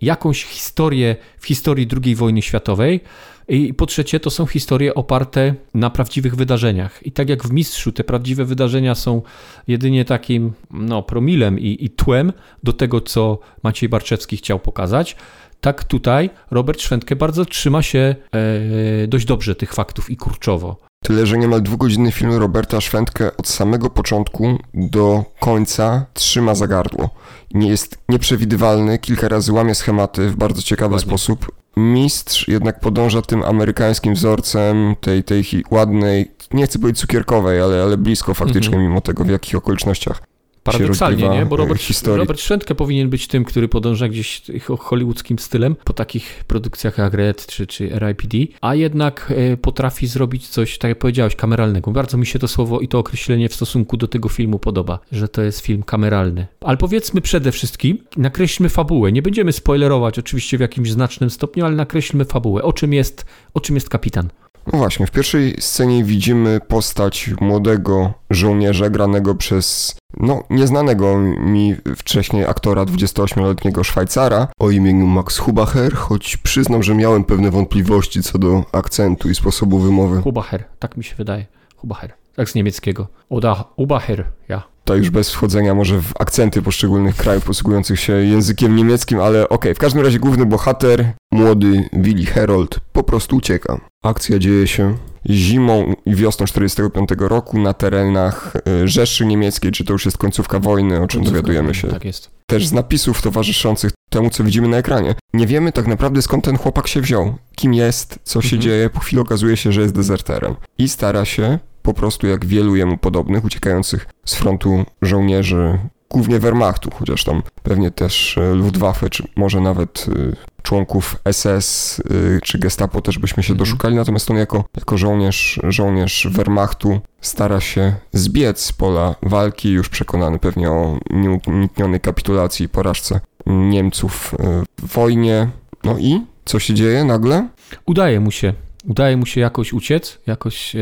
jakąś 0.00 0.44
historię 0.44 1.16
w 1.38 1.46
historii 1.46 1.88
II 2.04 2.14
wojny 2.14 2.42
światowej. 2.42 3.00
I 3.48 3.74
po 3.74 3.86
trzecie, 3.86 4.20
to 4.20 4.30
są 4.30 4.46
historie 4.46 4.94
oparte 4.94 5.54
na 5.74 5.90
prawdziwych 5.90 6.36
wydarzeniach. 6.36 7.06
I 7.06 7.12
tak 7.12 7.28
jak 7.28 7.44
w 7.44 7.52
Mistrzu, 7.52 7.92
te 7.92 8.04
prawdziwe 8.04 8.44
wydarzenia 8.44 8.94
są 8.94 9.22
jedynie 9.68 10.04
takim 10.04 10.52
no, 10.70 11.02
promilem 11.02 11.58
i, 11.58 11.76
i 11.80 11.90
tłem 11.90 12.32
do 12.62 12.72
tego, 12.72 13.00
co 13.00 13.38
Maciej 13.62 13.88
Barczewski 13.88 14.36
chciał 14.36 14.58
pokazać, 14.58 15.16
tak 15.60 15.84
tutaj 15.84 16.30
Robert 16.50 16.80
Szwentke 16.80 17.16
bardzo 17.16 17.44
trzyma 17.44 17.82
się 17.82 18.14
e, 18.32 19.06
dość 19.06 19.24
dobrze 19.24 19.54
tych 19.54 19.72
faktów 19.74 20.10
i 20.10 20.16
kurczowo. 20.16 20.80
Tyle, 21.06 21.26
że 21.26 21.38
niemal 21.38 21.62
dwugodzinny 21.62 22.12
film 22.12 22.32
Roberta 22.32 22.80
Szwentke 22.80 23.36
od 23.36 23.48
samego 23.48 23.90
początku 23.90 24.58
do 24.74 25.24
końca 25.40 26.06
trzyma 26.14 26.54
za 26.54 26.66
gardło. 26.66 27.10
Nie 27.54 27.68
jest 27.68 27.98
nieprzewidywalny, 28.08 28.98
kilka 28.98 29.28
razy 29.28 29.52
łamie 29.52 29.74
schematy 29.74 30.28
w 30.28 30.36
bardzo 30.36 30.62
ciekawy 30.62 30.94
Ładnie. 30.94 31.08
sposób 31.08 31.52
mistrz 31.76 32.48
jednak 32.48 32.80
podąża 32.80 33.22
tym 33.22 33.42
amerykańskim 33.42 34.14
wzorcem 34.14 34.96
tej, 35.00 35.24
tej 35.24 35.44
ładnej, 35.70 36.30
nie 36.52 36.66
chcę 36.66 36.78
powiedzieć 36.78 37.00
cukierkowej, 37.00 37.60
ale, 37.60 37.82
ale 37.82 37.96
blisko 37.96 38.34
faktycznie, 38.34 38.76
-hmm. 38.76 38.88
mimo 38.88 39.00
tego 39.00 39.24
w 39.24 39.28
jakich 39.28 39.54
okolicznościach 39.54 40.22
Paradoksalnie, 40.66 41.28
nie? 41.28 41.46
Bo 41.46 41.56
Robert, 41.56 41.82
Robert 42.06 42.40
Szwentke 42.40 42.74
powinien 42.74 43.10
być 43.10 43.28
tym, 43.28 43.44
który 43.44 43.68
podąża 43.68 44.08
gdzieś 44.08 44.42
hollywoodzkim 44.78 45.38
stylem 45.38 45.76
po 45.84 45.92
takich 45.92 46.44
produkcjach 46.46 46.98
jak 46.98 47.14
Red 47.14 47.46
czy, 47.46 47.66
czy 47.66 47.92
R.I.P.D., 47.92 48.38
a 48.60 48.74
jednak 48.74 49.32
e, 49.36 49.56
potrafi 49.56 50.06
zrobić 50.06 50.48
coś, 50.48 50.78
tak 50.78 50.88
jak 50.88 50.98
powiedziałeś, 50.98 51.36
kameralnego. 51.36 51.90
Bardzo 51.90 52.16
mi 52.16 52.26
się 52.26 52.38
to 52.38 52.48
słowo 52.48 52.80
i 52.80 52.88
to 52.88 52.98
określenie 52.98 53.48
w 53.48 53.54
stosunku 53.54 53.96
do 53.96 54.08
tego 54.08 54.28
filmu 54.28 54.58
podoba, 54.58 54.98
że 55.12 55.28
to 55.28 55.42
jest 55.42 55.60
film 55.60 55.82
kameralny. 55.82 56.46
Ale 56.60 56.76
powiedzmy 56.76 57.20
przede 57.20 57.52
wszystkim, 57.52 57.98
nakreślmy 58.16 58.68
fabułę. 58.68 59.12
Nie 59.12 59.22
będziemy 59.22 59.52
spoilerować 59.52 60.18
oczywiście 60.18 60.58
w 60.58 60.60
jakimś 60.60 60.90
znacznym 60.90 61.30
stopniu, 61.30 61.64
ale 61.64 61.76
nakreślmy 61.76 62.24
fabułę. 62.24 62.62
O 62.62 62.72
czym 62.72 62.92
jest, 62.92 63.24
o 63.54 63.60
czym 63.60 63.74
jest 63.74 63.88
kapitan? 63.88 64.28
No 64.72 64.78
właśnie, 64.78 65.06
w 65.06 65.10
pierwszej 65.10 65.56
scenie 65.60 66.04
widzimy 66.04 66.60
postać 66.60 67.30
młodego 67.40 68.14
żołnierza 68.30 68.90
granego 68.90 69.34
przez 69.34 69.96
no, 70.16 70.42
nieznanego 70.50 71.18
mi 71.38 71.76
wcześniej 71.96 72.44
aktora 72.44 72.84
28-letniego 72.84 73.84
Szwajcara 73.84 74.48
o 74.58 74.70
imieniu 74.70 75.06
Max 75.06 75.38
Hubacher, 75.38 75.94
choć 75.94 76.36
przyznam, 76.36 76.82
że 76.82 76.94
miałem 76.94 77.24
pewne 77.24 77.50
wątpliwości 77.50 78.22
co 78.22 78.38
do 78.38 78.64
akcentu 78.72 79.30
i 79.30 79.34
sposobu 79.34 79.78
wymowy. 79.78 80.22
Hubacher, 80.22 80.64
tak 80.78 80.96
mi 80.96 81.04
się 81.04 81.16
wydaje. 81.16 81.46
Hubacher, 81.76 82.12
tak 82.36 82.50
z 82.50 82.54
niemieckiego. 82.54 83.06
Oda 83.30 83.64
Hubacher, 83.76 84.24
ja. 84.48 84.75
To 84.86 84.96
już 84.96 85.10
bez 85.10 85.30
wchodzenia 85.30 85.74
może 85.74 86.02
w 86.02 86.12
akcenty 86.18 86.62
poszczególnych 86.62 87.16
krajów 87.16 87.44
posługujących 87.44 88.00
się 88.00 88.12
językiem 88.12 88.76
niemieckim, 88.76 89.20
ale 89.20 89.44
okej, 89.44 89.56
okay. 89.56 89.74
w 89.74 89.78
każdym 89.78 90.02
razie 90.02 90.18
główny 90.18 90.46
bohater, 90.46 91.12
młody 91.32 91.88
Willy 91.92 92.26
Herold, 92.26 92.80
po 92.92 93.02
prostu 93.02 93.36
ucieka. 93.36 93.80
Akcja 94.04 94.38
dzieje 94.38 94.66
się 94.66 94.96
zimą 95.30 95.94
i 96.06 96.14
wiosną 96.14 96.46
1945 96.46 97.30
roku 97.30 97.58
na 97.58 97.72
terenach 97.72 98.56
e, 98.56 98.88
Rzeszy 98.88 99.26
Niemieckiej, 99.26 99.72
czy 99.72 99.84
to 99.84 99.92
już 99.92 100.04
jest 100.04 100.18
końcówka 100.18 100.58
wojny, 100.58 101.00
o 101.00 101.06
czym 101.06 101.20
końcówka 101.20 101.42
dowiadujemy 101.42 101.74
się. 101.74 101.88
Tak 101.88 102.04
jest. 102.04 102.30
Też 102.46 102.66
z 102.66 102.72
napisów 102.72 103.22
towarzyszących 103.22 103.92
temu, 104.10 104.30
co 104.30 104.44
widzimy 104.44 104.68
na 104.68 104.76
ekranie. 104.76 105.14
Nie 105.34 105.46
wiemy 105.46 105.72
tak 105.72 105.86
naprawdę 105.86 106.22
skąd 106.22 106.44
ten 106.44 106.58
chłopak 106.58 106.88
się 106.88 107.00
wziął, 107.00 107.34
kim 107.56 107.74
jest, 107.74 108.18
co 108.24 108.42
się 108.42 108.56
mhm. 108.56 108.62
dzieje. 108.62 108.90
Po 108.90 109.00
chwili 109.00 109.22
okazuje 109.22 109.56
się, 109.56 109.72
że 109.72 109.80
jest 109.80 109.94
dezerterem 109.94 110.54
i 110.78 110.88
stara 110.88 111.24
się 111.24 111.58
po 111.86 111.94
prostu 111.94 112.26
jak 112.26 112.46
wielu 112.46 112.76
jemu 112.76 112.96
podobnych 112.98 113.44
uciekających 113.44 114.06
z 114.24 114.34
frontu 114.34 114.84
żołnierzy 115.02 115.78
głównie 116.10 116.38
Wehrmachtu, 116.38 116.90
chociaż 116.94 117.24
tam 117.24 117.42
pewnie 117.62 117.90
też 117.90 118.38
e, 118.38 118.54
Luftwaffe, 118.54 119.10
czy 119.10 119.28
może 119.36 119.60
nawet 119.60 120.06
e, 120.08 120.62
członków 120.62 121.16
SS 121.32 122.00
e, 122.00 122.40
czy 122.40 122.58
Gestapo 122.58 123.00
też 123.00 123.18
byśmy 123.18 123.42
się 123.42 123.52
mhm. 123.52 123.58
doszukali, 123.58 123.96
natomiast 123.96 124.30
on 124.30 124.36
jako, 124.36 124.64
jako 124.76 124.98
żołnierz, 124.98 125.60
żołnierz 125.64 126.28
Wehrmachtu 126.30 127.00
stara 127.20 127.60
się 127.60 127.94
zbiec 128.12 128.60
z 128.60 128.72
pola 128.72 129.14
walki, 129.22 129.70
już 129.70 129.88
przekonany 129.88 130.38
pewnie 130.38 130.70
o 130.70 130.98
nieuniknionej 131.10 132.00
kapitulacji 132.00 132.66
i 132.66 132.68
porażce 132.68 133.20
Niemców 133.46 134.34
w 134.78 134.86
wojnie. 134.94 135.48
No 135.84 135.98
i 135.98 136.20
co 136.44 136.58
się 136.58 136.74
dzieje 136.74 137.04
nagle? 137.04 137.48
Udaje 137.86 138.20
mu 138.20 138.30
się 138.30 138.65
Udaje 138.88 139.16
mu 139.16 139.26
się 139.26 139.40
jakoś 139.40 139.72
uciec, 139.72 140.18
jakoś 140.26 140.76
e, 140.76 140.80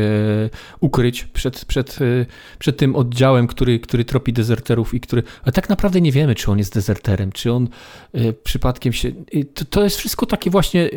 ukryć 0.79 1.23
przed, 1.23 1.65
przed, 1.65 1.99
e, 2.01 2.25
przed 2.59 2.77
tym 2.77 2.95
oddziałem, 2.95 3.47
który, 3.47 3.79
który 3.79 4.05
tropi 4.05 4.33
dezerterów 4.33 4.93
i 4.93 4.99
który. 4.99 5.23
Ale 5.43 5.51
tak 5.51 5.69
naprawdę 5.69 6.01
nie 6.01 6.11
wiemy, 6.11 6.35
czy 6.35 6.51
on 6.51 6.57
jest 6.57 6.73
dezerterem, 6.73 7.31
czy 7.31 7.51
on 7.51 7.67
e, 8.13 8.33
przypadkiem 8.33 8.93
się. 8.93 9.11
To, 9.53 9.65
to, 9.65 9.83
jest 9.83 9.97
wszystko 9.97 10.25
takie 10.25 10.49
właśnie 10.49 10.89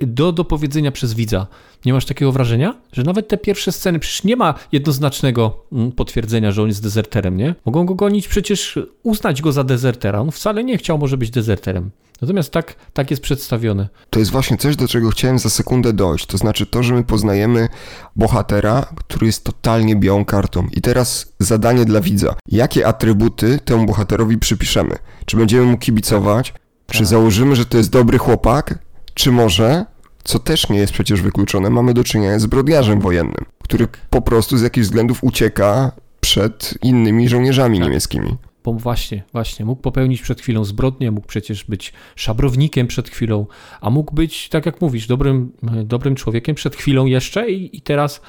e, 0.00 0.06
do 0.06 0.32
dopowiedzenia 0.32 0.92
przez 0.92 1.14
widza. 1.14 1.46
Nie 1.84 1.92
masz 1.92 2.04
takiego 2.04 2.32
wrażenia? 2.32 2.74
Że 2.92 3.02
nawet 3.02 3.28
te 3.28 3.38
pierwsze 3.38 3.72
sceny, 3.72 3.98
przecież 3.98 4.24
nie 4.24 4.36
ma 4.36 4.54
jednoznacznego 4.72 5.64
mm, 5.72 5.92
potwierdzenia, 5.92 6.52
że 6.52 6.62
on 6.62 6.68
jest 6.68 6.82
dezerterem, 6.82 7.36
nie? 7.36 7.54
Mogą 7.64 7.86
go 7.86 7.94
gonić, 7.94 8.28
przecież 8.28 8.78
uznać 9.02 9.42
go 9.42 9.52
za 9.52 9.64
dezertera. 9.64 10.20
On 10.20 10.30
wcale 10.30 10.64
nie 10.64 10.78
chciał 10.78 10.98
może 10.98 11.16
być 11.16 11.30
dezerterem. 11.30 11.90
Natomiast 12.20 12.50
tak, 12.52 12.74
tak 12.92 13.10
jest 13.10 13.22
przedstawione. 13.22 13.88
To 14.10 14.18
jest 14.18 14.30
właśnie 14.30 14.56
coś, 14.56 14.76
do 14.76 14.88
czego 14.88 15.10
chciałem 15.10 15.38
za 15.38 15.50
sekundę 15.50 15.92
dojść. 15.92 16.26
To 16.26 16.38
znaczy 16.38 16.66
to, 16.66 16.82
że 16.82 16.94
my 16.94 17.04
poznajemy 17.04 17.68
bohatera, 18.16 18.86
który 18.96 19.26
jest 19.26 19.44
totalnie 19.44 19.96
białą 19.96 20.24
kartą. 20.24 20.66
I 20.72 20.80
teraz 20.80 21.32
zadanie 21.38 21.84
dla 21.84 22.00
widza. 22.00 22.34
Jakie 22.48 22.86
atrybuty 22.86 23.58
temu 23.64 23.86
bohaterowi 23.86 24.38
przypiszemy? 24.38 24.96
Czy 25.26 25.36
będziemy 25.36 25.64
mu 25.66 25.78
kibicować? 25.78 26.54
Czy 26.90 26.98
Tak. 26.98 27.06
założymy, 27.06 27.56
że 27.56 27.64
to 27.64 27.76
jest 27.78 27.90
dobry 27.90 28.18
chłopak? 28.18 28.78
Czy 29.14 29.32
może, 29.32 29.84
co 30.24 30.38
też 30.38 30.68
nie 30.68 30.78
jest 30.78 30.92
przecież 30.92 31.22
wykluczone, 31.22 31.70
mamy 31.70 31.94
do 31.94 32.04
czynienia 32.04 32.38
z 32.38 32.42
zbrodniarzem 32.42 33.00
wojennym, 33.00 33.44
który 33.62 33.88
po 34.10 34.22
prostu 34.22 34.58
z 34.58 34.62
jakichś 34.62 34.86
względów 34.86 35.24
ucieka 35.24 35.92
przed 36.20 36.74
innymi 36.82 37.28
żołnierzami 37.28 37.78
Tak. 37.78 37.88
niemieckimi. 37.88 38.36
Bo 38.66 38.72
właśnie, 38.72 39.22
właśnie, 39.32 39.64
mógł 39.64 39.82
popełnić 39.82 40.22
przed 40.22 40.40
chwilą 40.40 40.64
zbrodnię, 40.64 41.10
mógł 41.10 41.26
przecież 41.26 41.64
być 41.64 41.92
szabrownikiem 42.16 42.86
przed 42.86 43.08
chwilą, 43.08 43.46
a 43.80 43.90
mógł 43.90 44.14
być, 44.14 44.48
tak 44.48 44.66
jak 44.66 44.80
mówisz, 44.80 45.06
dobrym, 45.06 45.52
e, 45.76 45.84
dobrym 45.84 46.14
człowiekiem 46.14 46.54
przed 46.54 46.76
chwilą 46.76 47.06
jeszcze 47.06 47.50
i, 47.50 47.76
i 47.76 47.80
teraz 47.80 48.20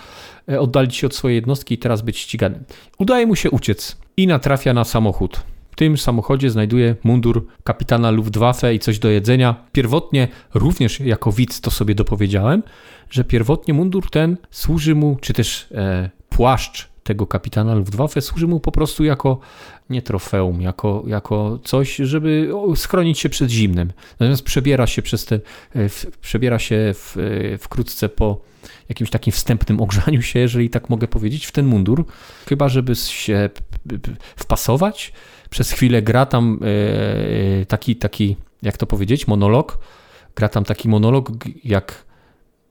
e, 0.49 0.59
oddalić 0.59 0.95
się 0.95 1.07
od 1.07 1.15
swojej 1.15 1.35
jednostki 1.35 1.75
i 1.75 1.77
teraz 1.77 2.01
być 2.01 2.17
ściganym. 2.17 2.63
Udaje 2.97 3.25
mu 3.25 3.35
się 3.35 3.51
uciec 3.51 3.97
i 4.17 4.27
natrafia 4.27 4.73
na 4.73 4.83
samochód. 4.83 5.43
W 5.71 5.75
tym 5.75 5.97
samochodzie 5.97 6.49
znajduje 6.49 6.95
mundur 7.03 7.47
kapitana 7.63 8.11
Luftwaffe 8.11 8.75
i 8.75 8.79
coś 8.79 8.99
do 8.99 9.09
jedzenia. 9.09 9.55
Pierwotnie, 9.71 10.27
również 10.53 10.99
jako 10.99 11.31
widz 11.31 11.61
to 11.61 11.71
sobie 11.71 11.95
dopowiedziałem, 11.95 12.63
że 13.09 13.23
pierwotnie 13.23 13.73
mundur 13.73 14.09
ten 14.09 14.37
służy 14.51 14.95
mu, 14.95 15.17
czy 15.21 15.33
też 15.33 15.67
e, 15.71 16.09
płaszcz 16.29 16.96
tego 17.07 17.27
kapitana 17.27 17.75
Luftwaffe 17.75 18.21
służy 18.21 18.47
mu 18.47 18.59
po 18.59 18.71
prostu 18.71 19.03
jako 19.03 19.39
nie 19.89 20.01
trofeum, 20.01 20.61
jako, 20.61 21.03
jako 21.07 21.59
coś, 21.63 21.95
żeby 21.95 22.51
schronić 22.75 23.19
się 23.19 23.29
przed 23.29 23.49
zimnem. 23.49 23.91
Natomiast 24.19 24.43
przebiera 24.43 24.87
się 24.87 25.01
przez 25.01 25.25
ten, 25.25 25.39
e, 25.75 25.89
w, 25.89 26.17
przebiera 26.21 26.59
się 26.59 26.93
w, 26.93 27.17
e, 27.17 27.57
wkrótce 27.57 28.09
po 28.09 28.41
jakimś 28.89 29.09
takim 29.09 29.33
wstępnym 29.33 29.81
ogrzaniu 29.81 30.21
się, 30.21 30.39
jeżeli 30.39 30.69
tak 30.69 30.89
mogę 30.89 31.07
powiedzieć, 31.07 31.45
w 31.45 31.51
ten 31.51 31.65
mundur, 31.65 32.05
chyba 32.49 32.69
żeby 32.69 32.95
się 32.95 33.49
wpasować. 34.35 35.13
Przez 35.49 35.71
chwilę 35.71 36.01
gra 36.01 36.25
tam 36.25 36.59
e, 37.61 37.65
taki, 37.65 37.95
taki, 37.95 38.35
jak 38.61 38.77
to 38.77 38.85
powiedzieć, 38.85 39.27
monolog. 39.27 39.79
Gra 40.35 40.49
tam 40.49 40.63
taki 40.63 40.89
monolog, 40.89 41.31
jak 41.63 42.06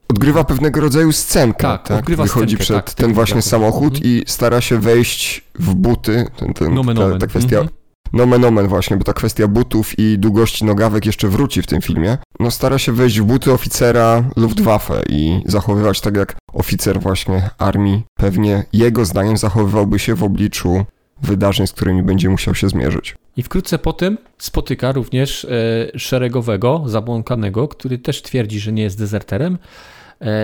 Odgrywa 0.09 0.43
pewnego 0.43 0.81
rodzaju 0.81 1.11
scenkę, 1.11 1.61
Tak, 1.61 1.87
tak? 1.87 1.99
odgrywa 1.99 2.23
Wychodzi 2.23 2.55
scenkę, 2.55 2.63
przed 2.63 2.85
tak, 2.85 2.93
ten 2.93 3.13
właśnie 3.13 3.35
tak. 3.35 3.43
samochód 3.43 3.93
Mhm. 3.95 4.03
i 4.13 4.23
stara 4.27 4.61
się 4.61 4.79
wejść 4.79 5.43
w 5.55 5.75
buty. 5.75 6.25
Ten, 6.37 6.53
ten, 6.53 6.73
nomen 6.73 6.97
ta, 6.97 7.17
ta 7.17 7.27
kwestia 7.27 7.57
Mhm. 7.57 7.77
Nomen 8.13 8.45
omen 8.45 8.67
właśnie, 8.67 8.97
bo 8.97 9.03
ta 9.03 9.13
kwestia 9.13 9.47
butów 9.47 9.99
i 9.99 10.19
długości 10.19 10.65
nogawek 10.65 11.05
jeszcze 11.05 11.27
wróci 11.27 11.61
w 11.61 11.67
tym 11.67 11.81
filmie. 11.81 12.17
No 12.39 12.51
stara 12.51 12.77
się 12.77 12.91
wejść 12.91 13.19
w 13.19 13.23
buty 13.23 13.51
oficera 13.51 14.23
Luftwaffe 14.35 15.01
i 15.09 15.41
zachowywać 15.45 16.01
tak 16.01 16.17
jak 16.17 16.35
oficer 16.53 16.99
właśnie 16.99 17.49
armii. 17.57 18.03
Pewnie 18.19 18.63
jego 18.73 19.05
zdaniem 19.05 19.37
zachowywałby 19.37 19.99
się 19.99 20.15
w 20.15 20.23
obliczu 20.23 20.85
wydarzeń, 21.21 21.67
z 21.67 21.71
którymi 21.71 22.03
będzie 22.03 22.29
musiał 22.29 22.55
się 22.55 22.69
zmierzyć. 22.69 23.15
I 23.37 23.43
wkrótce 23.43 23.79
po 23.79 23.93
tym 23.93 24.17
spotyka 24.37 24.91
również 24.91 25.45
e, 25.45 25.49
szeregowego, 25.99 26.83
zabłąkanego, 26.85 27.67
który 27.67 27.97
też 27.97 28.21
twierdzi, 28.21 28.59
że 28.59 28.71
nie 28.71 28.83
jest 28.83 28.97
dezerterem 28.97 29.57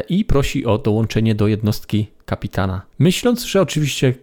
i 0.10 0.26
prosi 0.26 0.66
o 0.66 0.78
dołączenie 0.78 1.36
do 1.36 1.48
jednostki 1.48 2.08
kapitana. 2.26 2.82
Myśląc, 3.00 3.44
że 3.44 3.62
oczywiście 3.62 4.14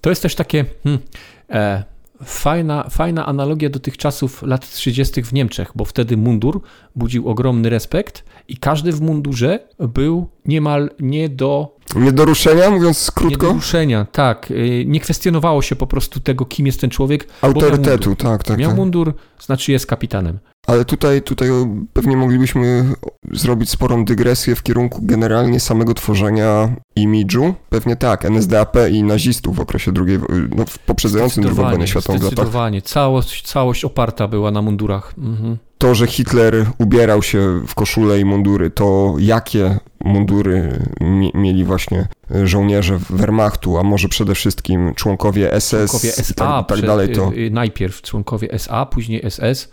to 0.00 0.10
jest 0.10 0.22
też 0.22 0.34
takie 0.34 0.64
hmm, 0.84 1.02
e, 1.50 1.84
fajna, 2.24 2.86
fajna 2.90 3.26
analogia 3.26 3.70
do 3.70 3.80
tych 3.80 3.96
czasów 3.96 4.42
lat 4.42 4.70
30. 4.70 5.22
w 5.22 5.32
Niemczech, 5.32 5.72
bo 5.74 5.84
wtedy 5.84 6.16
mundur 6.16 6.60
budził 6.96 7.28
ogromny 7.28 7.70
respekt 7.70 8.24
i 8.48 8.56
każdy 8.56 8.92
w 8.92 9.00
mundurze 9.00 9.58
był 9.78 10.28
niemal 10.44 10.90
nie 11.00 11.28
do 11.28 11.76
Nie 11.96 12.12
do 12.12 12.24
ruszenia, 12.24 12.70
mówiąc 12.70 13.08
nie 13.08 13.22
do 13.22 13.28
krótko? 13.28 13.52
ruszenia, 13.52 14.06
tak. 14.12 14.50
y, 14.50 14.84
Nie 14.86 15.00
kwestionowało 15.00 15.62
się 15.62 15.76
po 15.76 15.86
prostu 15.86 16.20
tego, 16.20 16.44
kim 16.44 16.66
jest 16.66 16.80
ten 16.80 16.90
człowiek. 16.90 17.28
Autorytetu, 17.42 18.16
tak, 18.16 18.44
tak, 18.44 18.58
Miał 18.58 18.70
tak. 18.70 18.76
mundur, 18.76 19.14
znaczy 19.40 19.72
jest 19.72 19.86
kapitanem. 19.86 20.38
Ale 20.68 20.84
tutaj, 20.84 21.22
tutaj 21.22 21.48
pewnie 21.92 22.16
moglibyśmy 22.16 22.84
zrobić 23.32 23.70
sporą 23.70 24.04
dygresję 24.04 24.54
w 24.54 24.62
kierunku 24.62 24.98
generalnie 25.02 25.60
samego 25.60 25.94
tworzenia 25.94 26.68
imidżu. 26.96 27.54
Pewnie 27.68 27.96
tak, 27.96 28.24
NSDAP 28.24 28.76
i 28.90 29.02
nazistów 29.02 29.56
w 29.56 29.60
okresie 29.60 29.92
drugiej, 29.92 30.18
no, 30.56 30.64
w 30.66 30.78
poprzedzającym 30.78 31.42
drugą 31.44 31.62
wojnę 31.62 31.86
światową 31.86 32.14
latach 32.14 32.26
Zdecydowanie. 32.32 32.82
Całość, 32.82 33.42
całość 33.42 33.84
oparta 33.84 34.28
była 34.28 34.50
na 34.50 34.62
mundurach. 34.62 35.14
Mhm. 35.18 35.56
to, 35.78 35.94
że 35.94 36.06
Hitler 36.06 36.66
ubierał 36.78 37.22
się 37.22 37.62
w 37.66 37.74
koszule 37.74 38.20
i 38.20 38.24
mundury, 38.24 38.70
to 38.70 39.14
jakie 39.18 39.78
mundury 40.04 40.78
mi- 41.00 41.32
mieli 41.34 41.64
właśnie 41.64 42.08
żołnierze 42.44 42.98
Wehrmachtu, 43.10 43.78
a 43.78 43.82
może 43.82 44.08
przede 44.08 44.34
wszystkim 44.34 44.94
członkowie 44.94 45.60
SS 45.60 45.70
Członkowie 45.70 46.08
i 46.08 46.20
SA, 46.20 46.34
tak, 46.34 46.66
tak 46.66 46.78
prze- 46.78 46.86
dalej, 46.86 47.12
to 47.12 47.32
y, 47.32 47.36
y, 47.36 47.50
najpierw 47.50 48.02
członkowie 48.02 48.52
SA, 48.52 48.86
później 48.86 49.22
SS. 49.30 49.68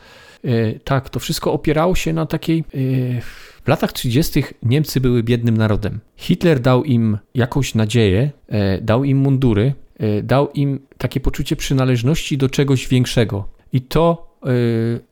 Y, 0.46 0.80
Tak, 0.84 1.10
to 1.10 1.20
wszystko 1.20 1.54
opierało 1.54 1.96
się 1.96 2.14
na 2.14 2.26
takiej. 2.26 2.64
y, 2.76 3.22
W 3.64 3.68
latach 3.68 3.94
30. 3.94 4.44
Niemcy 4.64 5.02
były 5.02 5.24
biednym 5.24 5.58
narodem. 5.58 6.00
Hitler 6.16 6.60
dał 6.60 6.84
im 6.84 7.18
jakąś 7.34 7.76
nadzieję, 7.76 8.32
e, 8.48 8.82
dał 8.82 9.04
im 9.04 9.18
mundury, 9.18 9.74
e, 10.00 10.24
dał 10.24 10.52
im 10.52 10.80
takie 10.98 11.20
poczucie 11.20 11.56
przynależności 11.56 12.38
do 12.38 12.50
czegoś 12.50 12.88
większego. 12.88 13.48
I 13.74 13.82
to 13.82 14.36
e, 14.44 14.50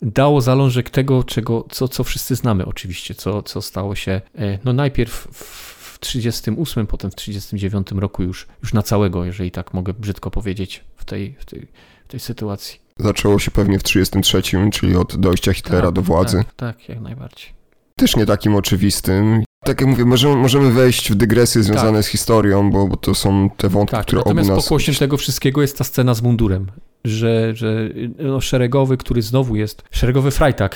dało 0.01 0.41
zalążek 0.41 0.89
tego, 0.89 1.23
czego, 1.23 1.65
co, 1.69 1.87
co 1.87 2.03
wszyscy 2.03 2.35
znamy 2.35 2.65
oczywiście, 2.65 3.15
co, 3.15 3.43
co 3.43 3.61
stało 3.61 3.95
się 3.95 4.21
e, 4.37 4.59
no 4.65 4.73
najpierw 4.73 5.27
w 5.31 5.99
38, 5.99 6.87
potem 6.87 7.11
w 7.11 7.15
39 7.15 7.87
roku 7.91 8.23
już, 8.23 8.47
już 8.63 8.73
na 8.73 8.81
całego, 8.81 9.25
jeżeli 9.25 9.51
tak 9.51 9.73
mogę 9.73 9.93
brzydko 9.93 10.31
powiedzieć 10.31 10.83
w 10.95 11.05
tej, 11.05 11.35
w 11.39 11.45
tej, 11.45 11.67
w 12.05 12.07
tej 12.07 12.19
sytuacji. 12.19 12.82
Zaczęło 12.99 13.39
się 13.39 13.51
pewnie 13.51 13.79
w 13.79 13.83
1933, 13.83 14.71
czyli 14.71 14.95
od 14.95 15.15
dojścia 15.17 15.53
Hitlera 15.53 15.87
Tak, 15.87 15.95
do 15.95 16.01
władzy. 16.01 16.37
Tak, 16.37 16.53
tak, 16.55 16.89
jak 16.89 16.99
najbardziej. 17.01 17.47
Też 17.95 18.15
nie 18.15 18.25
takim 18.25 18.55
oczywistym. 18.55 19.43
Tak 19.65 19.81
jak 19.81 19.89
mówię, 19.89 20.05
możemy, 20.05 20.35
możemy 20.35 20.71
wejść 20.71 21.11
w 21.11 21.15
dygresje 21.15 21.63
związane 21.63 22.03
z 22.03 22.07
historią, 22.07 22.71
bo, 22.71 22.87
bo 22.87 22.97
to 22.97 23.15
są 23.15 23.49
te 23.57 23.69
wątki, 23.69 23.95
Tak, 23.95 24.05
które 24.05 24.21
obu 24.21 24.29
natomiast 24.29 24.49
nas... 24.49 24.63
pokłosiem 24.63 24.95
tego 24.95 25.17
wszystkiego 25.17 25.61
jest 25.61 25.77
ta 25.77 25.83
scena 25.83 26.13
z 26.13 26.21
mundurem, 26.21 26.71
że, 27.05 27.55
że 27.55 27.89
no, 28.19 28.41
szeregowy, 28.41 28.97
który 28.97 29.21
znowu 29.21 29.55
jest, 29.55 29.83
szeregowy 29.91 30.31
frajtak, 30.31 30.75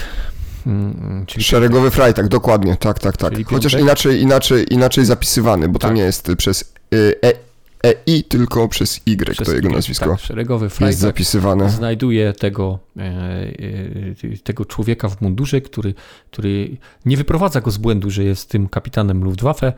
mm, 0.67 1.25
czyli 1.27 1.43
Szeregowy 1.43 1.91
Freitag, 1.91 2.27
dokładnie, 2.27 2.75
tak, 2.75 2.99
tak, 2.99 3.17
tak. 3.17 3.33
Chociaż 3.45 3.71
piątek? 3.71 3.87
inaczej, 3.87 4.21
inaczej, 4.21 4.73
inaczej 4.73 5.05
zapisywany, 5.05 5.69
bo 5.69 5.79
to 5.79 5.87
Tak. 5.87 5.95
nie 5.95 6.01
jest 6.01 6.31
przez 6.37 6.73
y, 6.93 7.15
e, 7.23 7.46
EI, 7.83 8.23
tylko 8.23 8.67
przez 8.67 9.01
Y, 9.07 9.17
przez 9.31 9.47
to 9.47 9.55
jego 9.55 9.69
Y, 9.69 9.71
nazwisko 9.71 10.09
Tak, 10.09 10.19
szeregowy 10.19 10.65
jest 10.65 10.77
frajtak 10.77 10.99
zapisywane. 10.99 11.69
znajduje 11.69 12.33
tego, 12.33 12.79
e, 12.97 13.01
e, 13.01 14.37
tego 14.43 14.65
człowieka 14.65 15.09
w 15.09 15.21
mundurze, 15.21 15.61
który, 15.61 15.93
który 16.31 16.77
nie 17.05 17.17
wyprowadza 17.17 17.61
go 17.61 17.71
z 17.71 17.77
błędu, 17.77 18.09
że 18.09 18.23
jest 18.23 18.49
tym 18.49 18.67
kapitanem 18.69 19.23
Luftwaffe, 19.23 19.73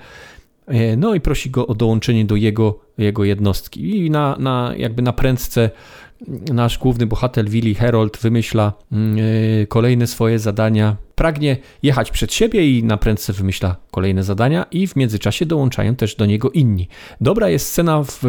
e, 0.68 0.96
no 0.98 1.16
i 1.16 1.22
prosi 1.22 1.50
go 1.50 1.68
o 1.68 1.76
dołączenie 1.76 2.26
do 2.26 2.36
jego, 2.36 2.80
jego 2.98 3.24
jednostki. 3.24 4.06
I 4.06 4.12
na, 4.12 4.36
na, 4.40 4.74
jakby 4.78 5.02
na 5.02 5.14
prędce 5.14 5.70
nasz 6.54 6.78
główny 6.78 7.06
bohater 7.06 7.50
Willy 7.50 7.76
Herold 7.76 8.18
wymyśla 8.18 8.74
mm, 8.92 9.18
kolejne 9.68 10.08
swoje 10.08 10.40
zadania. 10.40 10.96
Pragnie 11.20 11.58
jechać 11.84 12.12
przed 12.12 12.34
siebie 12.34 12.78
i 12.78 12.84
na 12.84 12.98
prędce 12.98 13.34
wymyśla 13.34 13.76
kolejne 13.92 14.24
zadania 14.24 14.66
i 14.72 14.88
w 14.88 14.96
międzyczasie 14.96 15.46
dołączają 15.46 15.96
też 15.96 16.16
do 16.16 16.26
niego 16.26 16.50
inni. 16.50 16.88
Dobra 17.22 17.50
jest 17.50 17.68
scena 17.68 18.04
w... 18.04 18.22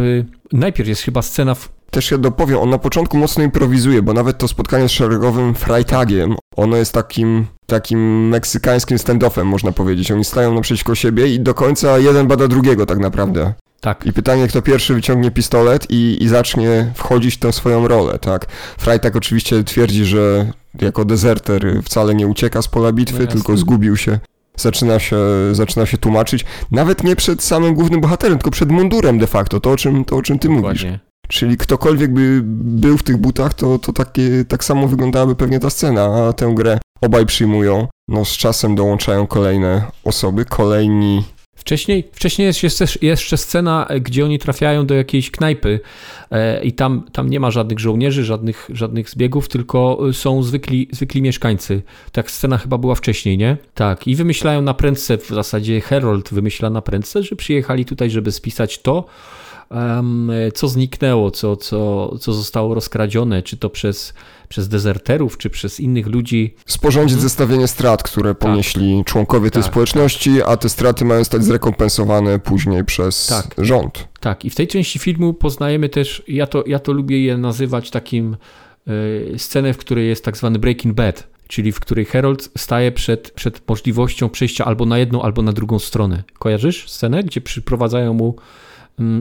Najpierw 0.53 0.89
jest 0.89 1.03
chyba 1.03 1.23
scena 1.23 1.55
w 1.55 1.69
Też 1.91 2.11
ja 2.11 2.19
dopowiem, 2.19 2.59
on 2.59 2.71
na 2.71 2.79
początku 2.79 3.17
mocno 3.17 3.45
improwizuje, 3.45 4.03
bo 4.03 4.13
nawet 4.13 4.39
to 4.39 4.49
spotkanie 4.49 4.89
z 4.89 4.93
szeregowym 4.93 5.55
Freitagiem, 5.55 6.37
ono 6.57 6.77
jest 6.77 6.93
takim, 6.93 7.47
takim 7.67 8.29
meksykańskim 8.29 8.99
stand-offem, 8.99 9.45
można 9.45 9.73
powiedzieć. 9.73 10.11
Oni 10.11 10.25
stają 10.25 10.55
naprzeciwko 10.55 10.95
siebie 10.95 11.35
i 11.35 11.41
do 11.41 11.55
końca 11.55 11.99
jeden 11.99 12.27
bada 12.27 12.49
drugiego 12.49 12.87
tak 12.87 12.99
naprawdę. 12.99 13.55
Tak, 13.81 14.07
I 14.07 14.13
pytanie, 14.13 14.49
kto 14.49 14.63
pierwszy 14.63 14.95
wyciągnie 14.95 15.31
pistolet 15.31 15.91
i, 15.91 16.19
i 16.21 16.29
zacznie 16.29 16.93
wchodzić 16.95 17.35
w 17.35 17.39
tę 17.39 17.53
swoją 17.53 17.89
rolę, 17.89 18.19
tak? 18.19 18.47
Freitag 18.79 19.17
oczywiście 19.17 19.65
twierdzi, 19.65 20.05
że 20.05 20.53
jako 20.81 21.05
dezerter 21.05 21.81
wcale 21.85 22.15
nie 22.15 22.27
ucieka 22.27 22.63
z 22.63 22.69
pola 22.69 22.93
bitwy, 22.93 23.21
No 23.25 23.27
tylko 23.33 23.57
zgubił 23.57 23.97
się. 23.97 24.19
zaczyna 24.57 24.99
się, 24.99 25.17
zaczyna 25.53 25.87
się 25.87 25.99
tłumaczyć, 25.99 26.45
nawet 26.71 27.05
nie 27.05 27.17
przed 27.17 27.43
samym 27.43 27.75
głównym 27.75 28.01
bohaterem, 28.01 28.39
tylko 28.39 28.51
przed 28.51 28.71
mundurem 28.71 29.19
de 29.19 29.27
facto, 29.27 29.61
to 29.61 29.71
o 29.71 29.77
czym, 29.77 30.05
to, 30.05 30.17
o 30.17 30.23
czym 30.23 30.39
ty 30.39 30.49
mówisz. 30.49 30.83
Dokładnie. 30.83 31.01
Czyli 31.29 31.57
ktokolwiek 31.57 32.13
by 32.15 32.41
był 32.45 32.99
w 32.99 33.03
tych 33.03 33.17
butach, 33.17 33.55
to, 33.55 33.79
to 33.79 33.93
takie, 33.93 34.45
tak 34.49 34.65
samo 34.65 34.89
wyglądałaby 34.89 35.37
pewnie 35.37 35.61
ta 35.61 35.71
scena, 35.71 36.27
a 36.29 36.33
tę 36.33 36.53
grę 36.55 36.79
obaj 37.01 37.27
przyjmują. 37.27 37.89
No 38.09 38.25
z 38.25 38.29
czasem 38.29 38.75
dołączają 38.75 39.27
kolejne 39.27 39.83
osoby, 40.05 40.45
kolejni 40.45 41.25
Wcześniej, 41.61 42.05
wcześniej 42.13 42.47
jest 42.47 43.03
jeszcze, 43.03 43.37
scena, 43.37 43.87
e, 43.89 44.01
gdzie 44.01 44.25
oni 44.25 44.39
trafiają 44.39 44.87
do 44.87 44.95
jakiejś 44.95 45.31
knajpy 45.31 45.81
e, 46.31 46.65
i 46.65 46.73
tam, 46.73 47.03
tam 47.13 47.31
nie 47.31 47.41
ma 47.41 47.51
żadnych 47.51 47.79
żołnierzy, 47.79 48.25
żadnych, 48.25 48.71
żadnych 48.73 49.11
zbiegów, 49.11 49.49
tylko 49.49 50.09
e, 50.09 50.13
są 50.13 50.43
zwykli, 50.43 50.89
zwykli 50.93 51.23
mieszkańcy. 51.23 51.83
Tak 52.13 52.31
scena 52.31 52.59
chyba 52.59 52.79
była 52.79 52.95
wcześniej, 52.95 53.39
nie? 53.39 53.57
Tak. 53.75 54.09
I 54.09 54.17
wymyślają 54.17 54.63
na 54.63 54.75
prędce, 54.75 55.19
w 55.19 55.29
zasadzie 55.29 55.81
Harold 55.81 56.35
wymyśla 56.35 56.71
na 56.71 56.83
prędce, 56.83 57.23
że 57.23 57.37
przyjechali 57.37 57.85
tutaj, 57.85 58.11
żeby 58.11 58.33
spisać 58.33 58.79
to, 58.79 59.05
co 60.55 60.69
zniknęło, 60.69 61.31
co, 61.31 61.57
co, 61.57 62.11
co 62.19 62.33
zostało 62.33 62.75
rozkradzione, 62.75 63.43
czy 63.43 63.57
to 63.57 63.71
przez, 63.71 64.15
przez 64.49 64.69
dezerterów, 64.69 65.39
czy 65.39 65.51
przez 65.51 65.81
innych 65.81 66.07
ludzi. 66.07 66.55
Sporządzić 66.67 67.15
mhm. 67.15 67.29
zestawienie 67.29 67.69
strat, 67.69 68.03
które 68.03 68.35
tak. 68.35 68.39
ponieśli 68.39 68.99
tak. 68.99 69.07
członkowie 69.07 69.51
tej 69.51 69.63
tak, 69.63 69.73
społeczności, 69.73 70.37
tak. 70.39 70.49
a 70.49 70.57
te 70.57 70.69
straty 70.69 71.05
mają 71.05 71.25
stać 71.25 71.45
zrekompensowane 71.45 72.39
później 72.39 72.85
przez 72.85 73.27
tak. 73.27 73.67
rząd. 73.67 74.09
Tak, 74.21 74.45
i 74.45 74.51
w 74.51 74.55
tej 74.55 74.69
części 74.69 74.99
filmu 74.99 75.35
poznajemy 75.35 75.89
też, 75.89 76.23
ja 76.29 76.47
to, 76.47 76.65
ja 76.67 76.79
to 76.79 76.93
lubię 76.93 77.25
je 77.25 77.37
nazywać 77.39 77.91
takim 77.91 78.37
y, 78.89 79.39
scenę, 79.39 79.75
w 79.75 79.79
której 79.79 80.09
jest 80.09 80.25
tak 80.25 80.37
zwany 80.37 80.59
Breaking 80.59 80.95
Bad, 80.95 81.27
czyli 81.49 81.73
w 81.73 81.81
której 81.81 82.05
Harold 82.05 82.51
staje 82.59 82.93
przed, 82.93 83.31
przed 83.31 83.69
możliwością 83.69 84.29
przejścia 84.29 84.65
albo 84.65 84.87
na 84.87 84.99
jedną, 84.99 85.23
albo 85.23 85.43
na 85.43 85.53
drugą 85.53 85.79
stronę. 85.79 86.23
Kojarzysz 86.39 86.91
scenę, 86.91 87.23
gdzie 87.23 87.41
przyprowadzają 87.41 88.15
mu 88.15 88.37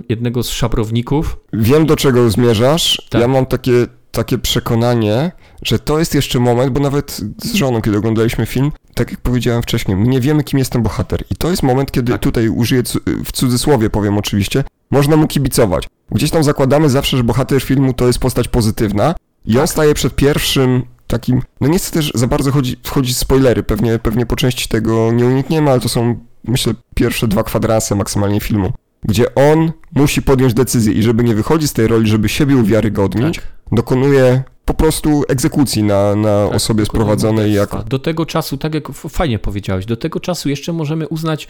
jednego 0.10 0.44
z 0.44 0.50
szabrowników. 0.50 1.38
Wiem, 1.54 1.86
do 1.86 1.96
czego 1.96 2.30
zmierzasz. 2.30 3.02
Tak. 3.10 3.22
Ja 3.22 3.28
mam 3.28 3.46
takie, 3.46 3.88
takie 4.12 4.38
przekonanie, 4.38 5.32
że 5.64 5.80
to 5.80 6.00
jest 6.00 6.16
jeszcze 6.16 6.40
moment, 6.40 6.72
bo 6.72 6.80
nawet 6.80 7.22
z 7.44 7.54
żoną, 7.54 7.82
kiedy 7.82 7.98
oglądaliśmy 7.98 8.46
film, 8.46 8.72
tak 8.94 9.12
jak 9.12 9.22
powiedziałem 9.22 9.62
wcześniej, 9.62 9.98
my 9.98 10.08
nie 10.08 10.20
wiemy, 10.20 10.44
kim 10.44 10.60
jest 10.60 10.72
ten 10.72 10.84
bohater. 10.84 11.24
I 11.32 11.36
to 11.36 11.50
jest 11.50 11.64
moment, 11.64 11.92
kiedy 11.92 12.12
tak. 12.12 12.22
tutaj 12.22 12.50
użyję 12.50 12.84
w 13.26 13.32
cudzysłowie, 13.32 13.90
powiem 13.90 14.18
oczywiście, 14.18 14.64
można 14.92 15.16
mu 15.16 15.28
kibicować. 15.28 15.88
Gdzieś 16.12 16.32
tam 16.32 16.44
zakładamy 16.44 16.90
zawsze, 16.90 17.18
że 17.18 17.24
bohater 17.24 17.62
filmu 17.62 17.94
to 17.94 18.08
jest 18.08 18.20
postać 18.20 18.48
pozytywna 18.48 19.16
i 19.46 19.52
on 19.52 19.64
tak. 19.64 19.70
staje 19.70 19.94
przed 19.94 20.16
pierwszym 20.16 20.84
takim, 21.08 21.42
no 21.62 21.68
nie 21.68 21.78
chcę 21.78 21.92
też 21.92 22.12
za 22.16 22.28
bardzo 22.28 22.52
chodzi, 22.52 22.78
wchodzić 22.84 23.16
w 23.16 23.20
spoilery, 23.20 23.64
pewnie, 23.64 24.00
pewnie 24.00 24.26
po 24.26 24.36
części 24.36 24.68
tego 24.68 25.12
nie 25.12 25.26
unikniemy, 25.26 25.72
ale 25.72 25.80
to 25.80 25.90
są, 25.90 26.20
myślę, 26.44 26.74
pierwsze 26.96 27.28
dwa 27.28 27.44
kwadranse 27.44 27.96
maksymalnie 27.96 28.40
filmu 28.40 28.72
gdzie 29.04 29.36
on 29.36 29.72
musi 29.96 30.22
podjąć 30.22 30.54
decyzję 30.54 30.94
i 30.94 31.04
żeby 31.04 31.24
nie 31.24 31.36
wychodzić 31.36 31.70
z 31.70 31.74
tej 31.74 31.88
roli, 31.88 32.10
żeby 32.10 32.30
siebie 32.30 32.56
uwiarygodnić, 32.56 33.36
tak. 33.36 33.48
dokonuje 33.72 34.44
po 34.70 34.74
prostu 34.74 35.24
egzekucji 35.28 35.84
na, 35.84 36.16
na 36.16 36.48
tak, 36.48 36.56
osobie 36.56 36.86
sprowadzonej. 36.86 37.54
Jak... 37.54 37.84
Do 37.84 38.00
tego 38.00 38.26
czasu, 38.26 38.58
tak 38.58 38.74
jak 38.74 38.92
fajnie 38.92 39.40
powiedziałeś, 39.40 39.86
do 39.86 39.98
tego 39.98 40.20
czasu 40.20 40.50
jeszcze 40.50 40.74
możemy 40.74 41.08
uznać, 41.08 41.48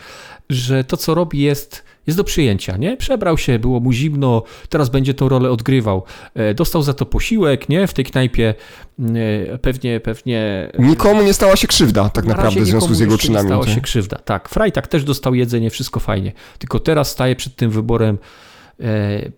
że 0.50 0.84
to, 0.84 0.98
co 0.98 1.14
robi, 1.14 1.40
jest, 1.40 1.84
jest 2.08 2.18
do 2.18 2.24
przyjęcia. 2.24 2.78
Nie? 2.78 2.98
Przebrał 2.98 3.38
się, 3.38 3.60
było 3.60 3.80
mu 3.80 3.92
zimno, 3.92 4.44
teraz 4.70 4.90
będzie 4.90 5.14
tą 5.14 5.30
rolę 5.30 5.52
odgrywał. 5.52 6.04
E, 6.34 6.54
dostał 6.54 6.82
za 6.82 6.94
to 6.94 7.06
posiłek 7.06 7.70
nie? 7.70 7.88
w 7.88 7.94
tej 7.94 8.06
knajpie. 8.06 8.56
E, 9.00 9.58
pewnie, 9.58 10.00
pewnie. 10.00 10.70
Nikomu 10.80 11.22
nie 11.22 11.34
stała 11.34 11.56
się 11.56 11.68
krzywda, 11.68 12.10
tak 12.10 12.26
na 12.26 12.36
naprawdę, 12.36 12.62
w 12.62 12.66
związku 12.66 12.94
z 12.94 13.00
jego 13.00 13.18
czynami. 13.18 13.50
Nie 13.50 13.56
stała 13.56 13.76
się 13.76 13.82
krzywda. 13.82 14.18
Tak, 14.18 14.50
Frajtak 14.50 14.88
też 14.88 15.04
dostał 15.04 15.36
jedzenie, 15.36 15.70
wszystko 15.70 16.00
fajnie. 16.00 16.32
Tylko 16.58 16.80
teraz 16.80 17.12
staje 17.12 17.36
przed 17.36 17.56
tym 17.56 17.72
wyborem 17.72 18.18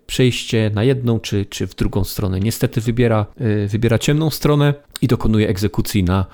przejście 0.08 0.72
na 0.74 0.84
jedną 0.84 1.20
czy, 1.20 1.46
czy 1.46 1.68
w 1.68 1.76
drugą 1.76 2.04
stronę. 2.04 2.40
Niestety 2.40 2.82
wybiera, 2.82 3.26
e, 3.38 3.68
wybiera 3.68 4.00
ciemną 4.00 4.30
stronę 4.30 4.74
i 5.02 5.08
dokonuje 5.08 5.48
egzekucji 5.50 6.04
na, 6.04 6.26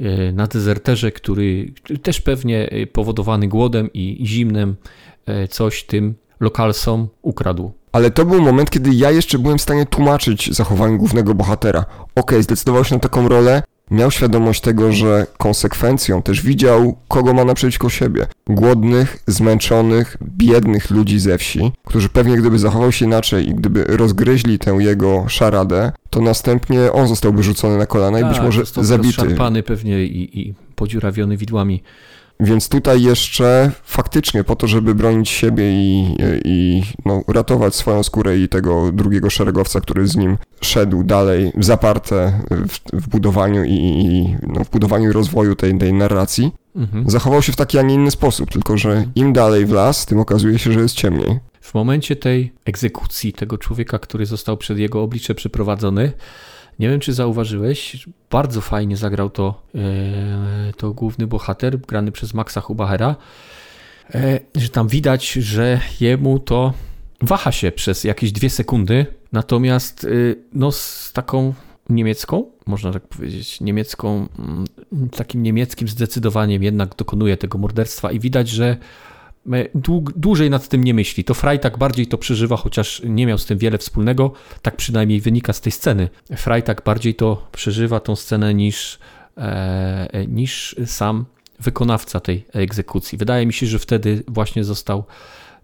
e, 0.00 0.32
na 0.32 0.46
dezerterze, 0.46 1.12
który 1.12 1.72
też 2.02 2.20
pewnie 2.20 2.70
powodowany 2.92 3.48
głodem 3.48 3.90
i 3.94 4.26
zimnem 4.26 4.76
coś 5.50 5.84
tym 5.84 6.14
lokalsom 6.40 7.08
ukradł. 7.22 7.72
Ale 7.92 8.10
to 8.10 8.24
był 8.24 8.42
moment, 8.42 8.70
kiedy 8.70 8.90
ja 8.94 9.10
jeszcze 9.10 9.38
byłem 9.38 9.58
w 9.58 9.62
stanie 9.62 9.86
tłumaczyć 9.86 10.54
zachowanie 10.54 10.98
głównego 10.98 11.34
bohatera. 11.34 11.80
Okej, 11.80 12.08
okay, 12.14 12.42
zdecydował 12.42 12.84
się 12.84 12.94
na 12.94 13.00
taką 13.00 13.28
rolę, 13.28 13.62
miał 13.90 14.10
świadomość 14.10 14.60
tego, 14.60 14.92
że 14.92 15.26
konsekwencją 15.38 16.22
też 16.22 16.42
widział, 16.42 16.96
kogo 17.08 17.34
ma 17.34 17.44
naprzeciwko 17.44 17.88
siebie. 17.88 18.26
Głodnych, 18.46 19.22
zmęczonych, 19.26 20.16
biednych 20.22 20.90
ludzi 20.90 21.20
ze 21.20 21.38
wsi, 21.38 21.72
którzy 21.86 22.08
pewnie 22.08 22.36
gdyby 22.36 22.58
zachował 22.58 22.92
się 22.92 23.04
inaczej 23.04 23.48
i 23.48 23.54
gdyby 23.54 23.84
rozgryźli 23.84 24.58
tę 24.58 24.70
jego 24.70 25.24
szaradę, 25.28 25.92
to 26.10 26.20
następnie 26.20 26.92
on 26.92 27.08
zostałby 27.08 27.42
rzucony 27.42 27.78
na 27.78 27.86
kolana 27.86 28.20
i 28.20 28.24
być 28.24 28.36
tak, 28.36 28.44
może 28.44 28.62
zabity. 28.64 29.12
Szarpany 29.12 29.62
pewnie 29.62 30.04
i, 30.04 30.40
i 30.40 30.54
podziurawiony 30.74 31.36
widłami. 31.36 31.82
Więc 32.40 32.68
tutaj 32.68 33.02
jeszcze 33.02 33.70
faktycznie 33.84 34.44
po 34.44 34.56
to, 34.56 34.66
żeby 34.66 34.94
bronić 34.94 35.28
siebie 35.28 35.72
i, 35.72 36.16
i 36.44 36.82
no, 37.04 37.22
ratować 37.28 37.74
swoją 37.74 38.02
skórę 38.02 38.38
i 38.38 38.48
tego 38.48 38.92
drugiego 38.92 39.30
szeregowca, 39.30 39.80
który 39.80 40.06
z 40.06 40.16
nim 40.16 40.38
szedł 40.60 41.04
dalej 41.04 41.52
zaparte 41.58 42.40
w, 42.50 42.78
w 42.92 43.08
budowaniu 43.08 43.64
i, 43.64 43.74
i 43.74 44.36
no, 44.48 44.64
w 44.64 44.70
budowaniu 44.70 45.10
i 45.10 45.12
rozwoju 45.12 45.56
tej, 45.56 45.78
tej 45.78 45.92
narracji, 45.92 46.52
mhm. 46.76 47.10
zachował 47.10 47.42
się 47.42 47.52
w 47.52 47.56
taki, 47.56 47.78
a 47.78 47.82
nie 47.82 47.94
inny 47.94 48.10
sposób, 48.10 48.50
tylko 48.50 48.78
że 48.78 49.04
im 49.14 49.32
dalej 49.32 49.66
w 49.66 49.72
las, 49.72 50.06
tym 50.06 50.18
okazuje 50.18 50.58
się, 50.58 50.72
że 50.72 50.80
jest 50.80 50.94
ciemniej. 50.94 51.38
W 51.60 51.74
momencie 51.74 52.16
tej 52.16 52.52
egzekucji 52.64 53.32
tego 53.32 53.58
człowieka, 53.58 53.98
który 53.98 54.26
został 54.26 54.56
przed 54.56 54.78
jego 54.78 55.02
oblicze 55.02 55.34
przyprowadzony, 55.34 56.12
nie 56.78 56.88
wiem, 56.88 57.00
czy 57.00 57.12
zauważyłeś, 57.12 58.08
bardzo 58.30 58.60
fajnie 58.60 58.96
zagrał 58.96 59.30
to, 59.30 59.62
e, 59.74 60.72
to 60.76 60.92
główny 60.92 61.26
bohater, 61.26 61.78
grany 61.78 62.12
przez 62.12 62.34
Maxa 62.34 62.60
Hubachera, 62.60 63.16
e, 64.14 64.40
że 64.54 64.68
tam 64.68 64.88
widać, 64.88 65.32
że 65.32 65.80
jemu 66.00 66.38
to 66.38 66.72
waha 67.20 67.52
się 67.52 67.72
przez 67.72 68.04
jakieś 68.04 68.32
dwie 68.32 68.50
sekundy, 68.50 69.06
natomiast 69.32 70.04
e, 70.04 70.08
no 70.52 70.72
z 70.72 71.12
taką 71.12 71.54
niemiecką, 71.90 72.44
można 72.66 72.92
tak 72.92 73.02
powiedzieć, 73.02 73.60
niemiecką, 73.60 74.28
mm, 74.38 74.64
takim 75.08 75.42
niemieckim 75.42 75.88
zdecydowaniem 75.88 76.62
jednak 76.62 76.96
dokonuje 76.96 77.36
tego 77.36 77.58
morderstwa 77.58 78.12
i 78.12 78.20
widać, 78.20 78.48
że 78.48 78.76
dłużej 80.16 80.50
nad 80.50 80.68
tym 80.68 80.84
nie 80.84 80.94
myśli. 80.94 81.24
To 81.24 81.34
Freitag 81.34 81.78
bardziej 81.78 82.06
to 82.06 82.18
przeżywa, 82.18 82.56
chociaż 82.56 83.02
nie 83.04 83.26
miał 83.26 83.38
z 83.38 83.46
tym 83.46 83.58
wiele 83.58 83.78
wspólnego. 83.78 84.32
Tak 84.62 84.76
przynajmniej 84.76 85.20
wynika 85.20 85.52
z 85.52 85.60
tej 85.60 85.72
sceny. 85.72 86.08
Freitag 86.36 86.84
bardziej 86.84 87.14
to 87.14 87.46
przeżywa 87.52 88.00
tą 88.00 88.16
scenę 88.16 88.54
niż, 88.54 88.98
e, 89.36 90.26
niż 90.28 90.76
sam 90.86 91.24
wykonawca 91.60 92.20
tej 92.20 92.46
egzekucji. 92.52 93.18
Wydaje 93.18 93.46
mi 93.46 93.52
się, 93.52 93.66
że 93.66 93.78
wtedy 93.78 94.22
właśnie 94.28 94.64
został 94.64 95.04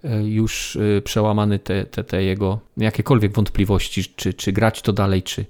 e, 0.04 0.22
już 0.22 0.78
e, 0.96 1.02
przełamany 1.02 1.58
te, 1.58 1.84
te, 1.84 2.04
te 2.04 2.22
jego 2.22 2.58
jakiekolwiek 2.76 3.32
wątpliwości, 3.32 4.04
czy, 4.16 4.34
czy 4.34 4.52
grać 4.52 4.82
to 4.82 4.92
dalej, 4.92 5.22
czy, 5.22 5.44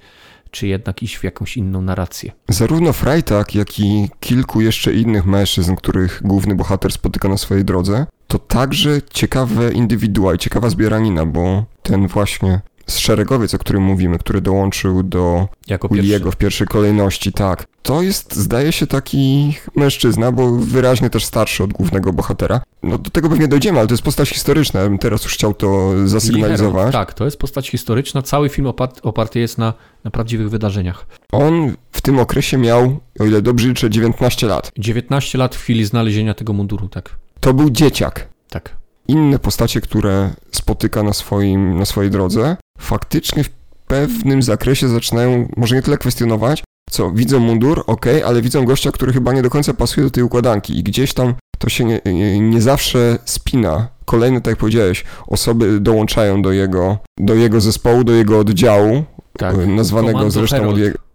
czy 0.50 0.66
jednak 0.66 1.02
iść 1.02 1.16
w 1.16 1.24
jakąś 1.24 1.56
inną 1.56 1.82
narrację. 1.82 2.32
Zarówno 2.48 2.92
Freitag, 2.92 3.54
jak 3.54 3.80
i 3.80 4.08
kilku 4.20 4.60
jeszcze 4.60 4.94
innych 4.94 5.26
mężczyzn, 5.26 5.74
których 5.74 6.20
główny 6.24 6.54
bohater 6.54 6.92
spotyka 6.92 7.28
na 7.28 7.36
swojej 7.36 7.64
drodze, 7.64 8.06
to 8.28 8.38
także 8.38 9.02
ciekawe 9.10 9.72
indywidua 9.72 10.34
i 10.34 10.38
ciekawa 10.38 10.70
zbieranina, 10.70 11.26
bo 11.26 11.64
ten 11.82 12.06
właśnie 12.06 12.60
szeregowiec, 12.90 13.54
o 13.54 13.58
którym 13.58 13.82
mówimy, 13.82 14.18
który 14.18 14.40
dołączył 14.40 15.02
do 15.02 15.48
jako 15.66 15.88
Williego 15.88 16.30
w 16.30 16.36
pierwszej 16.36 16.66
kolejności, 16.66 17.32
tak. 17.32 17.66
To 17.82 18.02
jest, 18.02 18.34
zdaje 18.36 18.72
się, 18.72 18.86
taki 18.86 19.54
mężczyzna, 19.76 20.32
bo 20.32 20.50
wyraźnie 20.50 21.10
też 21.10 21.24
starszy 21.24 21.64
od 21.64 21.72
głównego 21.72 22.12
bohatera. 22.12 22.60
No 22.82 22.98
do 22.98 23.10
tego 23.10 23.28
pewnie 23.28 23.48
dojdziemy, 23.48 23.78
ale 23.78 23.88
to 23.88 23.94
jest 23.94 24.04
postać 24.04 24.28
historyczna. 24.28 24.80
Ja 24.80 24.88
bym 24.88 24.98
teraz 24.98 25.24
już 25.24 25.34
chciał 25.34 25.54
to 25.54 25.92
zasygnalizować. 26.08 26.92
Tak, 26.92 27.14
to 27.14 27.24
jest 27.24 27.38
postać 27.38 27.70
historyczna. 27.70 28.22
Cały 28.22 28.48
film 28.48 28.66
oparty 29.02 29.38
jest 29.38 29.58
na, 29.58 29.74
na 30.04 30.10
prawdziwych 30.10 30.50
wydarzeniach. 30.50 31.06
On 31.32 31.76
w 31.92 32.00
tym 32.00 32.18
okresie 32.18 32.58
miał, 32.58 33.00
o 33.20 33.24
ile 33.24 33.42
dobrze 33.42 33.68
liczę, 33.68 33.90
19 33.90 34.46
lat. 34.46 34.72
19 34.78 35.38
lat 35.38 35.54
w 35.54 35.62
chwili 35.62 35.84
znalezienia 35.84 36.34
tego 36.34 36.52
munduru, 36.52 36.88
tak. 36.88 37.16
To 37.48 37.54
był 37.54 37.70
dzieciak. 37.70 38.28
Tak. 38.50 38.76
Inne 39.06 39.38
postacie, 39.38 39.80
które 39.80 40.30
spotyka 40.52 41.02
na, 41.02 41.12
swoim, 41.12 41.78
na 41.78 41.84
swojej 41.84 42.10
drodze, 42.10 42.56
faktycznie 42.78 43.44
w 43.44 43.50
pewnym 43.86 44.42
zakresie 44.42 44.88
zaczynają 44.88 45.48
może 45.56 45.74
nie 45.74 45.82
tyle 45.82 45.98
kwestionować, 45.98 46.64
co 46.90 47.10
widzą 47.10 47.40
mundur, 47.40 47.84
ok, 47.86 48.06
ale 48.26 48.42
widzą 48.42 48.64
gościa, 48.64 48.92
który 48.92 49.12
chyba 49.12 49.32
nie 49.32 49.42
do 49.42 49.50
końca 49.50 49.74
pasuje 49.74 50.04
do 50.06 50.10
tej 50.10 50.22
układanki 50.22 50.78
i 50.78 50.82
gdzieś 50.82 51.14
tam 51.14 51.34
to 51.58 51.68
się 51.68 51.84
nie, 51.84 52.00
nie, 52.04 52.40
nie 52.40 52.62
zawsze 52.62 53.18
spina. 53.24 53.88
Kolejne, 54.04 54.40
tak 54.40 54.52
jak 54.52 54.58
powiedziałeś, 54.58 55.04
osoby 55.26 55.80
dołączają 55.80 56.42
do 56.42 56.52
jego, 56.52 56.98
do 57.18 57.34
jego 57.34 57.60
zespołu, 57.60 58.04
do 58.04 58.12
jego 58.12 58.38
oddziału, 58.38 59.04
tak. 59.38 59.56
nazwanego 59.66 60.12
Komando 60.12 60.30
zresztą 60.30 60.56
Herald. 60.56 60.74
od 60.74 60.80
jego 60.80 61.07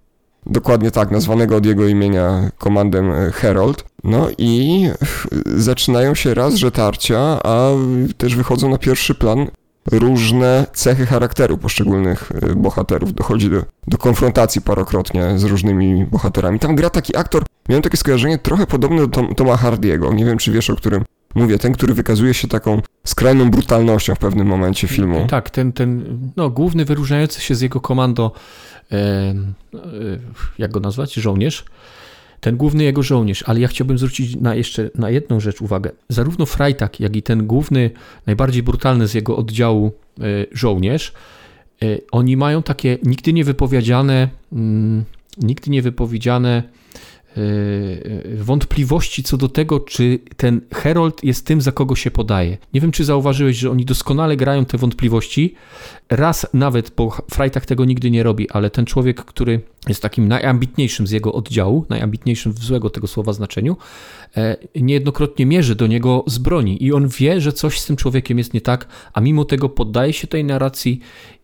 Dokładnie 0.46 0.92
tak, 0.92 1.12
nazwanego 1.12 1.56
od 1.56 1.66
jego 1.66 1.88
imienia 1.88 2.52
komandem 2.58 3.12
e, 3.12 3.32
Herald. 3.32 3.84
No 4.04 4.28
i 4.38 4.84
zaczynają 5.46 6.16
się 6.16 6.34
raz, 6.34 6.56
że 6.56 6.72
tarcia, 6.72 7.40
a 7.44 7.70
też 8.18 8.36
wychodzą 8.36 8.70
na 8.70 8.78
pierwszy 8.78 9.16
plan 9.16 9.48
różne 9.92 10.66
cechy 10.74 11.06
charakteru 11.06 11.58
poszczególnych 11.58 12.32
e, 12.42 12.56
bohaterów. 12.56 13.14
Dochodzi 13.14 13.50
do, 13.50 13.64
do 13.88 13.98
konfrontacji 13.98 14.62
parokrotnie 14.62 15.40
z 15.40 15.44
różnymi 15.44 16.06
bohaterami. 16.06 16.60
Tam 16.60 16.76
gra 16.76 16.90
taki 16.90 17.18
aktor, 17.18 17.44
miałem 17.70 17.82
takie 17.82 17.98
skojarzenie 17.98 18.38
trochę 18.38 18.68
podobne 18.68 18.98
do 18.98 19.08
Tom, 19.08 19.36
Toma 19.36 19.58
Hardiego. 19.58 20.14
Nie 20.14 20.26
wiem, 20.26 20.38
czy 20.38 20.52
wiesz, 20.52 20.70
o 20.70 20.76
którym 20.76 21.04
mówię. 21.36 21.58
Ten, 21.58 21.74
który 21.74 21.94
wykazuje 21.94 22.34
się 22.34 22.48
taką 22.48 22.82
skrajną 23.04 23.52
brutalnością 23.52 24.16
w 24.16 24.20
pewnym 24.20 24.48
momencie 24.48 24.88
filmu. 24.88 25.28
Tak, 25.30 25.50
ten, 25.50 25.74
ten 25.74 26.20
no, 26.36 26.50
główny 26.50 26.86
wyróżniający 26.86 27.42
się 27.42 27.56
z 27.56 27.62
jego 27.62 27.82
komando, 27.82 28.32
e, 28.92 28.96
e, 28.96 29.36
jak 30.58 30.72
go 30.72 30.80
nazwać, 30.80 31.14
żołnierz, 31.14 31.66
ten 32.44 32.58
główny 32.58 32.84
jego 32.84 33.04
żołnierz, 33.04 33.44
ale 33.48 33.60
ja 33.60 33.68
chciałbym 33.68 33.98
zwrócić 33.98 34.36
na 34.36 34.56
jeszcze 34.56 34.90
na 34.96 35.10
jedną 35.10 35.40
rzecz 35.40 35.62
uwagę. 35.62 35.92
Zarówno 36.10 36.46
Freitag, 36.46 37.00
jak 37.00 37.16
i 37.16 37.24
ten 37.24 37.48
główny, 37.48 37.92
najbardziej 38.26 38.64
brutalny 38.64 39.08
z 39.08 39.14
jego 39.14 39.38
oddziału 39.38 39.92
e, 40.20 40.24
żołnierz, 40.52 41.14
e, 41.84 41.98
oni 42.12 42.38
mają 42.38 42.64
takie 42.64 42.98
nigdy 43.04 43.34
nie 43.34 43.44
wypowiedziane, 43.44 44.30
mm, 44.54 45.04
nigdy 45.38 45.72
nie 45.72 45.82
wypowiedziane 45.82 46.64
e, 46.64 47.13
wątpliwości 48.36 49.24
co 49.24 49.38
do 49.38 49.50
tego, 49.50 49.80
czy 49.80 50.20
ten 50.38 50.62
Herold 50.74 51.24
jest 51.24 51.46
tym, 51.46 51.62
za 51.62 51.72
kogo 51.72 51.96
się 51.96 52.12
podaje. 52.12 52.58
Nie 52.74 52.82
wiem, 52.82 52.92
czy 52.92 53.06
zauważyłeś, 53.06 53.58
że 53.58 53.72
oni 53.72 53.86
doskonale 53.86 54.38
grają 54.38 54.66
te 54.66 54.78
wątpliwości. 54.78 55.56
Raz 56.10 56.48
nawet, 56.54 56.92
bo 56.98 57.18
Freitag 57.32 57.66
tego 57.66 57.86
nigdy 57.86 58.12
nie 58.12 58.24
robi, 58.24 58.50
ale 58.50 58.70
ten 58.70 58.86
człowiek, 58.86 59.26
który 59.26 59.62
jest 59.88 60.02
takim 60.02 60.28
najambitniejszym 60.28 61.08
z 61.08 61.12
jego 61.12 61.34
oddziału, 61.34 61.86
najambitniejszym 61.90 62.54
w 62.54 62.64
złego 62.64 62.90
tego 62.90 63.08
słowa 63.08 63.34
znaczeniu, 63.34 63.78
e, 64.38 64.58
niejednokrotnie 64.76 65.46
mierzy 65.46 65.76
do 65.76 65.88
niego 65.88 66.24
z 66.28 66.38
broni 66.38 66.84
i 66.84 66.94
on 66.94 67.08
wie, 67.08 67.42
że 67.42 67.54
coś 67.54 67.80
z 67.80 67.86
tym 67.86 67.96
człowiekiem 67.96 68.38
jest 68.38 68.54
nie 68.54 68.62
tak, 68.62 68.88
a 69.14 69.22
mimo 69.22 69.46
tego 69.46 69.70
poddaje 69.70 70.14
się 70.14 70.28
tej 70.28 70.44
narracji 70.44 71.00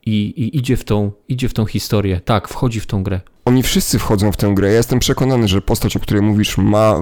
i, 0.10 0.42
i 0.42 0.58
idzie, 0.58 0.78
w 0.78 0.84
tą, 0.84 1.12
idzie 1.28 1.50
w 1.50 1.54
tą 1.54 1.66
historię. 1.66 2.22
Tak, 2.26 2.48
wchodzi 2.48 2.80
w 2.80 2.86
tą 2.86 3.04
grę. 3.04 3.22
Oni 3.46 3.64
wszyscy 3.64 4.00
wchodzą 4.00 4.32
w 4.32 4.38
tę 4.38 4.54
grę. 4.56 4.68
Ja 4.68 4.74
jestem 4.74 5.00
przekonany, 5.00 5.48
że 5.48 5.62
postać, 5.62 5.98
o 5.98 6.00
której 6.00 6.24
mówisz, 6.24 6.58
ma 6.58 6.96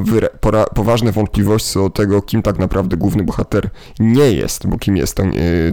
poważne 0.75 1.11
wątpliwości 1.11 1.69
co 1.69 1.79
do 1.79 1.89
tego, 1.89 2.21
kim 2.21 2.41
tak 2.41 2.59
naprawdę 2.59 2.97
główny 2.97 3.23
bohater 3.23 3.69
nie 3.99 4.31
jest, 4.31 4.67
bo 4.67 4.77
kim 4.77 4.97
jest, 4.97 5.15
to, 5.15 5.23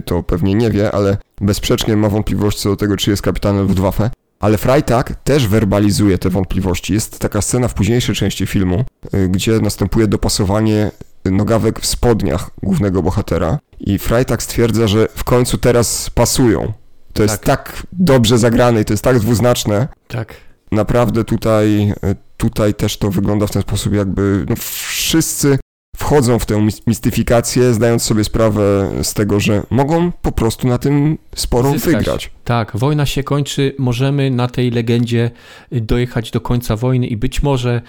to 0.05 0.23
pewnie 0.23 0.55
nie 0.55 0.69
wie, 0.69 0.91
ale 0.91 1.17
bezsprzecznie 1.41 1.97
ma 1.97 2.09
wątpliwości 2.09 2.61
co 2.61 2.69
do 2.69 2.75
tego, 2.75 2.97
czy 2.97 3.09
jest 3.09 3.21
kapitanem 3.21 3.67
Luftwaffe. 3.67 4.09
Ale 4.39 4.57
Freitag 4.57 5.15
też 5.23 5.47
werbalizuje 5.47 6.17
te 6.17 6.29
wątpliwości. 6.29 6.93
Jest 6.93 7.19
taka 7.19 7.41
scena 7.41 7.67
w 7.67 7.73
późniejszej 7.73 8.15
części 8.15 8.45
filmu, 8.45 8.83
y, 9.13 9.29
gdzie 9.29 9.59
następuje 9.59 10.07
dopasowanie 10.07 10.91
nogawek 11.25 11.79
w 11.79 11.85
spodniach 11.85 12.49
głównego 12.63 13.03
bohatera 13.03 13.59
i 13.79 13.99
Freitag 13.99 14.43
stwierdza, 14.43 14.87
że 14.87 15.07
w 15.15 15.23
końcu 15.23 15.57
teraz 15.57 16.09
pasują. 16.09 16.73
To 17.15 17.23
jest 17.23 17.41
tak, 17.41 17.71
tak 17.73 17.87
dobrze 17.93 18.37
zagrane 18.37 18.81
i 18.81 18.85
to 18.85 18.93
jest 18.93 19.03
tak 19.03 19.19
dwuznaczne. 19.19 19.87
Tak. 20.07 20.33
Naprawdę 20.71 21.23
tutaj, 21.23 21.89
y, 21.89 22.15
tutaj 22.37 22.73
też 22.73 22.97
to 22.97 23.11
wygląda 23.11 23.47
w 23.47 23.51
ten 23.51 23.61
sposób, 23.61 23.93
jakby 23.93 24.45
no 24.49 24.55
wszyscy 24.55 25.57
wchodzą 25.97 26.39
w 26.39 26.45
tę 26.45 26.67
mistyfikację, 26.87 27.73
zdając 27.73 28.03
sobie 28.03 28.23
sprawę 28.23 28.91
z 29.03 29.13
tego, 29.13 29.39
że 29.39 29.63
mogą 29.69 30.11
po 30.11 30.31
prostu 30.31 30.67
na 30.67 30.77
tym 30.77 31.17
sporo 31.35 31.71
Zyskać. 31.71 31.95
wygrać. 31.95 32.31
Tak, 32.43 32.71
wojna 32.77 33.05
się 33.05 33.23
kończy, 33.23 33.75
możemy 33.77 34.31
na 34.31 34.47
tej 34.47 34.71
legendzie 34.71 35.31
dojechać 35.71 36.31
do 36.31 36.41
końca 36.41 36.75
wojny 36.75 37.07
i 37.07 37.17
być 37.17 37.43
może, 37.43 37.81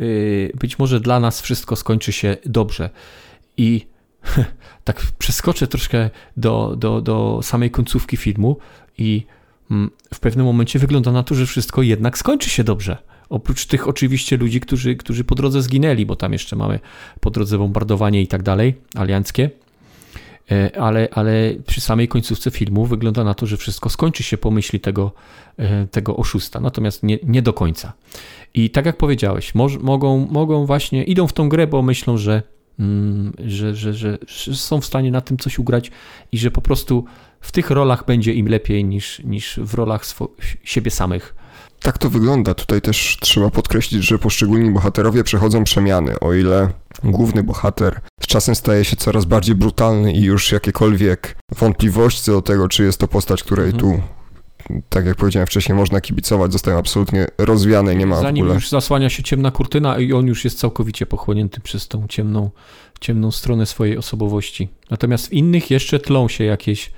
y, 0.00 0.52
być 0.60 0.78
może 0.78 1.00
dla 1.00 1.20
nas 1.20 1.40
wszystko 1.40 1.76
skończy 1.76 2.12
się 2.12 2.36
dobrze. 2.46 2.90
I 3.56 3.86
tak 4.84 5.02
przeskoczę 5.18 5.66
troszkę 5.66 6.10
do, 6.36 6.74
do, 6.76 7.00
do 7.00 7.40
samej 7.42 7.70
końcówki 7.70 8.16
filmu 8.16 8.56
i 8.98 9.26
mm, 9.70 9.90
w 10.14 10.20
pewnym 10.20 10.46
momencie 10.46 10.78
wygląda 10.78 11.12
na 11.12 11.22
to, 11.22 11.34
że 11.34 11.46
wszystko 11.46 11.82
jednak 11.82 12.18
skończy 12.18 12.50
się 12.50 12.64
dobrze. 12.64 12.96
Oprócz 13.28 13.66
tych 13.66 13.88
oczywiście 13.88 14.36
ludzi, 14.36 14.60
którzy, 14.60 14.96
którzy 14.96 15.24
po 15.24 15.34
drodze 15.34 15.62
zginęli, 15.62 16.06
bo 16.06 16.16
tam 16.16 16.32
jeszcze 16.32 16.56
mamy 16.56 16.80
po 17.20 17.30
drodze 17.30 17.58
bombardowanie 17.58 18.22
i 18.22 18.26
tak 18.26 18.42
dalej, 18.42 18.74
alianckie. 18.94 19.50
E, 20.50 20.80
ale, 20.80 21.08
ale 21.12 21.54
przy 21.66 21.80
samej 21.80 22.08
końcówce 22.08 22.50
filmu 22.50 22.86
wygląda 22.86 23.24
na 23.24 23.34
to, 23.34 23.46
że 23.46 23.56
wszystko 23.56 23.90
skończy 23.90 24.22
się 24.22 24.38
po 24.38 24.50
myśli 24.50 24.80
tego, 24.80 25.12
e, 25.56 25.86
tego 25.86 26.16
oszusta. 26.16 26.60
Natomiast 26.60 27.02
nie, 27.02 27.18
nie 27.22 27.42
do 27.42 27.52
końca. 27.52 27.92
I 28.54 28.70
tak 28.70 28.86
jak 28.86 28.96
powiedziałeś, 28.96 29.54
mogą, 29.82 30.26
mogą 30.30 30.66
właśnie, 30.66 31.04
idą 31.04 31.26
w 31.26 31.32
tą 31.32 31.48
grę, 31.48 31.66
bo 31.66 31.82
myślą, 31.82 32.16
że, 32.16 32.42
że, 33.46 33.74
że, 33.74 33.94
że, 33.94 34.18
że 34.26 34.56
są 34.56 34.80
w 34.80 34.86
stanie 34.86 35.10
na 35.10 35.20
tym 35.20 35.38
coś 35.38 35.58
ugrać 35.58 35.90
i 36.32 36.38
że 36.38 36.50
po 36.50 36.60
prostu 36.60 37.04
w 37.40 37.52
tych 37.52 37.70
rolach 37.70 38.06
będzie 38.06 38.34
im 38.34 38.48
lepiej 38.48 38.84
niż, 38.84 39.18
niż 39.24 39.60
w 39.62 39.74
rolach 39.74 40.04
siebie 40.64 40.90
samych 40.90 41.34
tak 41.82 41.98
to 41.98 42.10
wygląda. 42.10 42.54
Tutaj 42.54 42.80
też 42.80 43.16
trzeba 43.20 43.50
podkreślić, 43.50 44.04
że 44.04 44.18
poszczególni 44.18 44.70
bohaterowie 44.70 45.24
przechodzą 45.24 45.64
przemiany. 45.64 46.20
O 46.20 46.34
ile 46.34 46.68
główny 47.04 47.42
bohater 47.42 48.00
z 48.20 48.26
czasem 48.26 48.54
staje 48.54 48.84
się 48.84 48.96
coraz 48.96 49.24
bardziej 49.24 49.54
brutalny 49.54 50.12
i 50.12 50.22
już 50.22 50.52
jakiekolwiek 50.52 51.36
wątpliwości 51.58 52.22
co 52.22 52.32
do 52.32 52.42
tego, 52.42 52.68
czy 52.68 52.84
jest 52.84 53.00
to 53.00 53.08
postać, 53.08 53.42
której 53.42 53.70
mhm. 53.70 53.80
tu 53.80 54.02
tak 54.88 55.06
jak 55.06 55.16
powiedziałem 55.16 55.46
wcześniej, 55.46 55.78
można 55.78 56.00
kibicować, 56.00 56.52
zostają 56.52 56.78
absolutnie 56.78 57.26
rozwiane, 57.38 57.96
nie 57.96 58.06
ma 58.06 58.20
Zanim 58.20 58.44
w 58.44 58.46
ogóle... 58.46 58.54
już 58.54 58.68
zasłania 58.68 59.10
się 59.10 59.22
ciemna 59.22 59.50
kurtyna 59.50 59.98
i 59.98 60.12
on 60.12 60.26
już 60.26 60.44
jest 60.44 60.58
całkowicie 60.58 61.06
pochłonięty 61.06 61.60
przez 61.60 61.88
tą 61.88 62.06
ciemną, 62.08 62.50
ciemną 63.00 63.30
stronę 63.30 63.66
swojej 63.66 63.98
osobowości. 63.98 64.68
Natomiast 64.90 65.28
w 65.28 65.32
innych 65.32 65.70
jeszcze 65.70 65.98
tlą 65.98 66.28
się 66.28 66.44
jakieś 66.44 66.90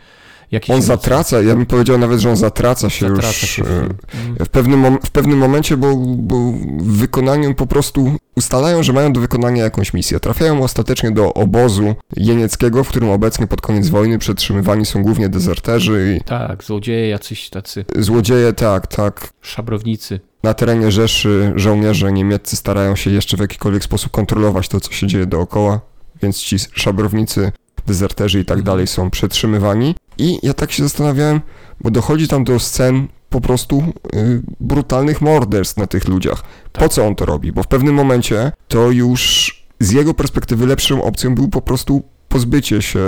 jakieś 0.53 0.71
On 0.71 0.83
zatraca, 0.83 1.43
ja 1.43 1.57
bym 1.57 1.67
powiedział 1.67 1.99
nawet, 1.99 2.21
że 2.21 2.31
on 2.31 2.37
zatraca 2.37 2.91
się 2.91 3.09
zatraca 3.09 3.29
już 3.29 3.37
się 3.37 3.63
w, 3.63 4.43
e, 4.43 4.47
pewnym, 4.47 4.99
w 5.05 5.11
pewnym 5.11 5.39
momencie, 5.39 5.77
bo, 5.77 5.97
bo 5.97 6.37
w 6.79 6.97
wykonaniu 6.97 7.55
po 7.55 7.67
prostu 7.67 8.17
ustalają, 8.37 8.83
że 8.83 8.93
mają 8.93 9.13
do 9.13 9.21
wykonania 9.21 9.65
jakąś 9.65 9.95
misję. 9.95 10.21
Trafiają 10.21 10.63
ostatecznie 10.63 11.11
do 11.11 11.35
obozu 11.35 11.95
jenieckiego, 12.17 12.85
w 12.85 12.89
którym 12.89 13.11
obecnie 13.11 13.47
pod 13.47 13.61
koniec 13.61 13.89
wojny 13.89 14.19
przetrzymywani 14.19 14.87
są 14.87 15.03
głównie 15.03 15.29
dezerterzy 15.29 16.17
i... 16.17 16.25
Tak, 16.25 16.65
złodzieje 16.65 17.09
jacyś 17.09 17.51
tacy. 17.51 17.85
Złodzieje, 17.99 18.53
tak, 18.53 18.87
tak. 18.87 19.33
Szabrownicy. 19.41 20.21
Na 20.43 20.55
terenie 20.55 20.91
Rzeszy 20.91 21.53
żołnierze 21.57 22.13
niemieccy 22.13 22.57
starają 22.57 22.97
się 22.97 23.11
jeszcze 23.11 23.37
w 23.37 23.41
jakikolwiek 23.41 23.85
sposób 23.85 24.13
kontrolować 24.13 24.69
to, 24.69 24.81
co 24.81 24.93
się 24.93 25.07
dzieje 25.07 25.27
dookoła, 25.27 25.81
więc 26.23 26.39
ci 26.39 26.57
szabrownicy 26.73 27.53
dezerterzy 27.87 28.41
i 28.41 28.45
tak 28.45 28.63
dalej 28.63 28.87
są 28.87 29.11
przetrzymywani. 29.11 29.95
I 30.21 30.39
ja 30.43 30.55
tak 30.55 30.73
się 30.73 30.83
zastanawiałem, 30.83 31.41
bo 31.81 31.91
dochodzi 31.91 32.29
tam 32.29 32.45
do 32.45 32.59
scen 32.59 33.09
po 33.31 33.41
prostu 33.41 33.83
y, 34.15 34.43
brutalnych 34.61 35.21
morderstw 35.21 35.77
na 35.77 35.87
tych 35.87 36.09
ludziach. 36.09 36.43
Tak. 36.73 36.83
Po 36.83 36.89
co 36.89 37.07
on 37.07 37.15
to 37.15 37.25
robi? 37.25 37.53
Bo 37.53 37.63
w 37.63 37.67
pewnym 37.67 37.95
momencie 37.95 38.53
to 38.69 38.91
już 38.91 39.51
z 39.81 39.91
jego 39.91 40.15
perspektywy 40.15 40.67
lepszą 40.67 41.03
opcją 41.03 41.35
był 41.35 41.49
po 41.49 41.63
prostu 41.63 42.03
pozbycie 42.29 42.83
się 42.83 43.01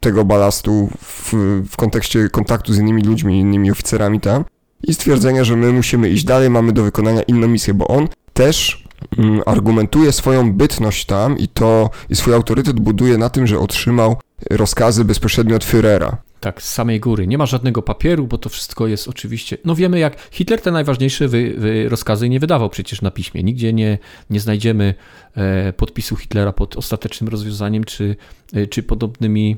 tego 0.00 0.24
balastu 0.24 0.88
w, 1.02 1.32
w 1.70 1.76
kontekście 1.76 2.28
kontaktu 2.28 2.72
z 2.72 2.78
innymi 2.78 3.02
ludźmi, 3.02 3.40
innymi 3.40 3.70
oficerami 3.70 4.20
tam 4.20 4.44
i 4.82 4.94
stwierdzenia, 4.94 5.44
że 5.44 5.56
my 5.56 5.72
musimy 5.72 6.08
iść 6.08 6.24
dalej, 6.24 6.50
mamy 6.50 6.72
do 6.72 6.82
wykonania 6.82 7.22
inną 7.22 7.48
misję, 7.48 7.74
bo 7.74 7.88
on 7.88 8.08
też 8.32 8.84
mm, 9.18 9.40
argumentuje 9.46 10.12
swoją 10.12 10.52
bytność 10.52 11.06
tam 11.06 11.38
i 11.38 11.48
to 11.48 11.90
i 12.08 12.16
swój 12.16 12.34
autorytet 12.34 12.80
buduje 12.80 13.18
na 13.18 13.30
tym, 13.30 13.46
że 13.46 13.58
otrzymał 13.58 14.16
rozkazy 14.50 15.04
bezpośrednio 15.04 15.56
od 15.56 15.64
Führera. 15.64 16.16
Tak, 16.40 16.62
z 16.62 16.72
samej 16.72 17.00
góry. 17.00 17.26
Nie 17.26 17.38
ma 17.38 17.46
żadnego 17.46 17.82
papieru, 17.82 18.26
bo 18.26 18.38
to 18.38 18.48
wszystko 18.48 18.86
jest 18.86 19.08
oczywiście. 19.08 19.58
No 19.64 19.74
wiemy, 19.74 19.98
jak 19.98 20.16
Hitler 20.30 20.60
te 20.60 20.70
najważniejsze 20.70 21.28
wy, 21.28 21.54
wy 21.58 21.88
rozkazy 21.88 22.28
nie 22.28 22.40
wydawał 22.40 22.70
przecież 22.70 23.02
na 23.02 23.10
piśmie. 23.10 23.42
Nigdzie 23.42 23.72
nie, 23.72 23.98
nie 24.30 24.40
znajdziemy 24.40 24.94
e, 25.36 25.72
podpisu 25.72 26.16
Hitlera 26.16 26.52
pod 26.52 26.76
ostatecznym 26.76 27.28
rozwiązaniem 27.28 27.84
czy, 27.84 28.16
e, 28.52 28.66
czy 28.66 28.82
podobnymi, 28.82 29.56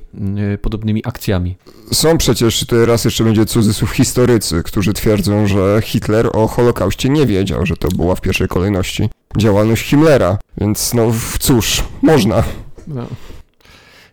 e, 0.55 0.59
podobnymi 0.59 1.03
akcjami. 1.07 1.57
Są 1.93 2.19
przecież, 2.19 2.67
teraz 2.67 3.05
jeszcze 3.05 3.25
będzie 3.25 3.47
cudzysłów, 3.47 3.91
historycy, 3.91 4.63
którzy 4.63 4.93
twierdzą, 4.93 5.47
że 5.47 5.81
Hitler 5.85 6.31
o 6.33 6.47
Holokauście 6.47 7.09
nie 7.09 7.27
wiedział, 7.27 7.67
że 7.67 7.77
to 7.77 7.89
była 7.89 8.15
w 8.15 8.21
pierwszej 8.21 8.49
kolejności 8.49 9.09
działalność 9.39 9.83
Himmlera. 9.83 10.39
Więc 10.59 10.95
no 10.95 11.13
cóż, 11.39 11.85
można. 12.03 12.45
No. 12.87 13.07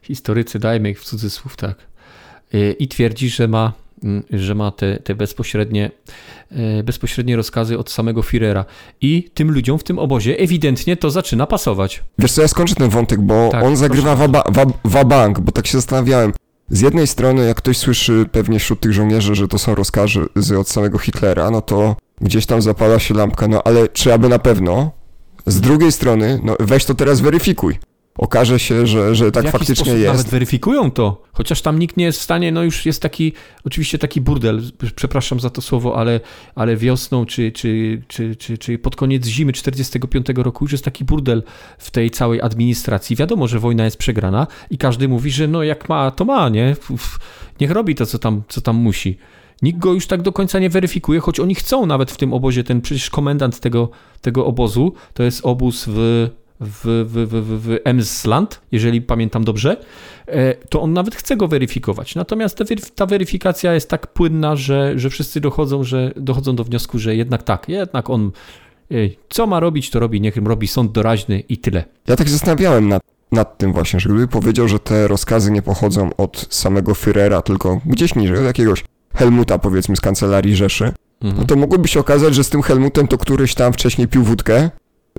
Historycy, 0.01 0.59
dajmy 0.59 0.89
ich 0.89 1.01
w 1.01 1.03
cudzysłów, 1.03 1.55
tak. 1.55 1.94
Y, 2.55 2.75
i 2.79 2.87
twierdzi, 2.87 3.29
że 3.29 3.47
ma, 3.47 3.73
mm, 4.03 4.23
że 4.31 4.55
ma 4.55 4.71
te, 4.71 4.99
te 4.99 5.15
bezpośrednie, 5.15 5.91
y, 6.79 6.83
bezpośrednie 6.83 7.35
rozkazy 7.35 7.77
od 7.77 7.89
samego 7.91 8.21
Führera. 8.21 8.65
I 9.01 9.29
tym 9.33 9.51
ludziom 9.51 9.79
w 9.79 9.83
tym 9.83 9.99
obozie 9.99 10.39
ewidentnie 10.39 10.97
to 10.97 11.11
zaczyna 11.11 11.47
pasować. 11.47 12.03
Wiesz 12.19 12.31
co, 12.31 12.41
ja 12.41 12.47
skończę 12.47 12.75
ten 12.75 12.89
wątek, 12.89 13.21
bo 13.21 13.49
tak, 13.51 13.63
on 13.63 13.77
zagrywa 13.77 14.17
wabank, 14.83 15.39
bo 15.39 15.51
tak 15.51 15.67
się 15.67 15.77
zastanawiałem. 15.77 16.33
Z 16.69 16.81
jednej 16.81 17.07
strony, 17.07 17.47
jak 17.47 17.57
ktoś 17.57 17.77
słyszy 17.77 18.25
pewnie 18.31 18.59
wśród 18.59 18.79
tych 18.79 18.93
żołnierzy, 18.93 19.35
że 19.35 19.47
to 19.47 19.57
są 19.57 19.75
rozkazy 19.75 20.21
od 20.59 20.69
samego 20.69 20.97
Hitlera, 20.97 21.51
no 21.51 21.61
to 21.61 21.95
gdzieś 22.21 22.45
tam 22.45 22.61
zapala 22.61 22.99
się 22.99 23.13
lampka, 23.13 23.47
no 23.47 23.61
ale 23.63 23.87
czy 23.87 24.13
aby 24.13 24.29
na 24.29 24.39
pewno? 24.39 24.91
Z 25.45 25.61
drugiej 25.61 25.91
strony, 25.91 26.39
no 26.43 26.55
weź 26.59 26.85
to 26.85 26.95
teraz 26.95 27.21
weryfikuj. 27.21 27.77
Okaże 28.17 28.59
się, 28.59 28.87
że, 28.87 29.15
że 29.15 29.31
tak 29.31 29.51
faktycznie 29.51 29.93
jest. 29.93 30.07
Nawet 30.07 30.27
weryfikują 30.27 30.91
to, 30.91 31.21
chociaż 31.33 31.61
tam 31.61 31.79
nikt 31.79 31.97
nie 31.97 32.05
jest 32.05 32.19
w 32.19 32.21
stanie, 32.21 32.51
no 32.51 32.63
już 32.63 32.85
jest 32.85 33.01
taki, 33.01 33.33
oczywiście 33.65 33.97
taki 33.97 34.21
burdel, 34.21 34.61
przepraszam 34.95 35.39
za 35.39 35.49
to 35.49 35.61
słowo, 35.61 35.97
ale, 35.97 36.19
ale 36.55 36.77
wiosną 36.77 37.25
czy, 37.25 37.51
czy, 37.51 38.01
czy, 38.07 38.35
czy, 38.35 38.57
czy 38.57 38.77
pod 38.77 38.95
koniec 38.95 39.25
zimy 39.25 39.53
45 39.53 40.25
roku 40.35 40.65
już 40.65 40.71
jest 40.71 40.85
taki 40.85 41.05
burdel 41.05 41.43
w 41.77 41.91
tej 41.91 42.11
całej 42.11 42.41
administracji. 42.41 43.15
Wiadomo, 43.15 43.47
że 43.47 43.59
wojna 43.59 43.85
jest 43.85 43.97
przegrana 43.97 44.47
i 44.69 44.77
każdy 44.77 45.07
mówi, 45.07 45.31
że 45.31 45.47
no 45.47 45.63
jak 45.63 45.89
ma, 45.89 46.11
to 46.11 46.25
ma, 46.25 46.49
nie? 46.49 46.75
Niech 47.61 47.71
robi 47.71 47.95
to, 47.95 48.05
co 48.05 48.19
tam, 48.19 48.41
co 48.47 48.61
tam 48.61 48.75
musi. 48.75 49.17
Nikt 49.61 49.79
go 49.79 49.93
już 49.93 50.07
tak 50.07 50.21
do 50.21 50.31
końca 50.31 50.59
nie 50.59 50.69
weryfikuje, 50.69 51.19
choć 51.19 51.39
oni 51.39 51.55
chcą 51.55 51.85
nawet 51.85 52.11
w 52.11 52.17
tym 52.17 52.33
obozie, 52.33 52.63
ten 52.63 52.81
przecież 52.81 53.09
komendant 53.09 53.59
tego, 53.59 53.89
tego 54.21 54.45
obozu, 54.45 54.93
to 55.13 55.23
jest 55.23 55.45
obóz 55.45 55.85
w 55.87 56.29
w, 56.59 57.05
w, 57.07 57.27
w, 57.27 57.61
w 57.67 57.77
Emsland, 57.83 58.61
jeżeli 58.71 59.01
pamiętam 59.01 59.43
dobrze, 59.43 59.77
e, 60.27 60.53
to 60.53 60.81
on 60.81 60.93
nawet 60.93 61.15
chce 61.15 61.37
go 61.37 61.47
weryfikować. 61.47 62.15
Natomiast 62.15 62.63
ta 62.95 63.05
weryfikacja 63.05 63.73
jest 63.73 63.89
tak 63.89 64.07
płynna, 64.07 64.55
że, 64.55 64.99
że 64.99 65.09
wszyscy 65.09 65.41
dochodzą, 65.41 65.83
że, 65.83 66.11
dochodzą 66.15 66.55
do 66.55 66.63
wniosku, 66.63 66.99
że 66.99 67.15
jednak 67.15 67.43
tak, 67.43 67.69
jednak 67.69 68.09
on 68.09 68.31
co 69.29 69.47
ma 69.47 69.59
robić, 69.59 69.89
to 69.89 69.99
robi, 69.99 70.21
niech 70.21 70.37
robi 70.37 70.67
sąd 70.67 70.91
doraźny 70.91 71.39
i 71.39 71.57
tyle. 71.57 71.83
Ja 72.07 72.15
tak 72.15 72.29
zastanawiałem 72.29 72.87
nad, 72.87 73.03
nad 73.31 73.57
tym 73.57 73.73
właśnie, 73.73 73.99
że 73.99 74.09
gdyby 74.09 74.27
powiedział, 74.27 74.67
że 74.67 74.79
te 74.79 75.07
rozkazy 75.07 75.51
nie 75.51 75.61
pochodzą 75.61 76.09
od 76.17 76.47
samego 76.49 76.91
Führera, 76.91 77.41
tylko 77.41 77.81
gdzieś 77.85 78.15
niżej, 78.15 78.37
od 78.37 78.43
jakiegoś 78.43 78.83
Helmuta 79.15 79.59
powiedzmy 79.59 79.95
z 79.95 80.01
kancelarii 80.01 80.55
Rzeszy, 80.55 80.91
mhm. 81.21 81.41
no 81.41 81.47
to 81.47 81.55
mogłoby 81.55 81.87
się 81.87 81.99
okazać, 81.99 82.35
że 82.35 82.43
z 82.43 82.49
tym 82.49 82.61
Helmutem 82.61 83.07
to 83.07 83.17
któryś 83.17 83.55
tam 83.55 83.73
wcześniej 83.73 84.07
pił 84.07 84.23
wódkę, 84.23 84.69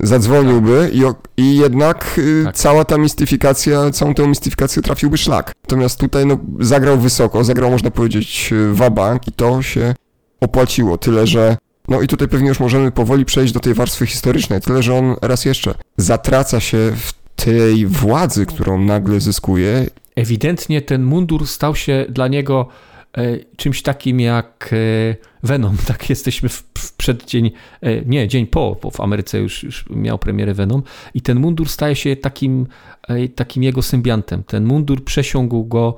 zadzwoniłby 0.03 0.91
i, 0.93 1.03
i 1.43 1.57
jednak 1.57 2.15
y, 2.19 2.45
tak. 2.45 2.57
cała 2.57 2.85
ta 2.85 2.99
mistyfikacja, 2.99 3.91
całą 3.91 4.15
tę 4.15 4.27
mistyfikację 4.27 4.83
trafiłby 4.83 5.19
szlak. 5.19 5.53
Natomiast 5.63 6.01
tutaj 6.01 6.27
no, 6.27 6.39
zagrał 6.61 6.99
wysoko, 6.99 7.45
zagrał 7.45 7.71
można 7.71 7.91
powiedzieć 7.91 8.55
wabank 8.73 9.29
i 9.29 9.33
to 9.33 9.63
się 9.63 9.95
opłaciło. 10.41 10.99
Tyle, 10.99 11.27
że 11.27 11.57
no 11.89 12.01
i 12.01 12.07
tutaj 12.07 12.29
pewnie 12.29 12.49
już 12.49 12.61
możemy 12.61 12.93
powoli 12.93 13.25
przejść 13.25 13.53
do 13.53 13.61
tej 13.61 13.75
warstwy 13.75 14.07
historycznej. 14.07 14.61
Tyle, 14.61 14.83
że 14.83 14.95
on 14.95 15.17
raz 15.23 15.45
jeszcze 15.45 15.75
zatraca 15.97 16.61
się 16.61 16.93
w 16.97 17.13
tej 17.37 17.87
władzy, 17.87 18.47
którą 18.47 18.85
nagle 18.85 19.21
zyskuje. 19.21 19.87
Ewidentnie 20.17 20.83
ten 20.83 21.05
mundur 21.05 21.47
stał 21.47 21.75
się 21.75 22.07
dla 22.09 22.29
niego 22.29 22.69
czymś 23.57 23.83
takim 23.83 24.21
jak 24.21 24.71
e, 24.73 25.17
Venom, 25.43 25.77
tak 25.89 26.11
jesteśmy 26.11 26.49
w, 26.49 26.65
w 26.79 26.93
przeddzień, 26.93 27.51
e, 27.81 28.05
nie, 28.05 28.29
dzień 28.29 28.47
po, 28.47 28.77
bo 28.83 28.91
w 28.91 29.01
Ameryce 29.01 29.39
już, 29.39 29.63
już 29.63 29.85
miał 29.91 30.19
premierę 30.19 30.55
Venom. 30.55 30.83
I 31.15 31.21
ten 31.21 31.41
mundur 31.41 31.69
staje 31.69 31.97
się 31.97 32.17
takim, 32.17 32.67
takim 33.35 33.63
jego 33.63 33.83
symbiantem. 33.83 34.45
Ten 34.45 34.65
mundur 34.65 35.05
przesiągł 35.05 35.65
go 35.65 35.97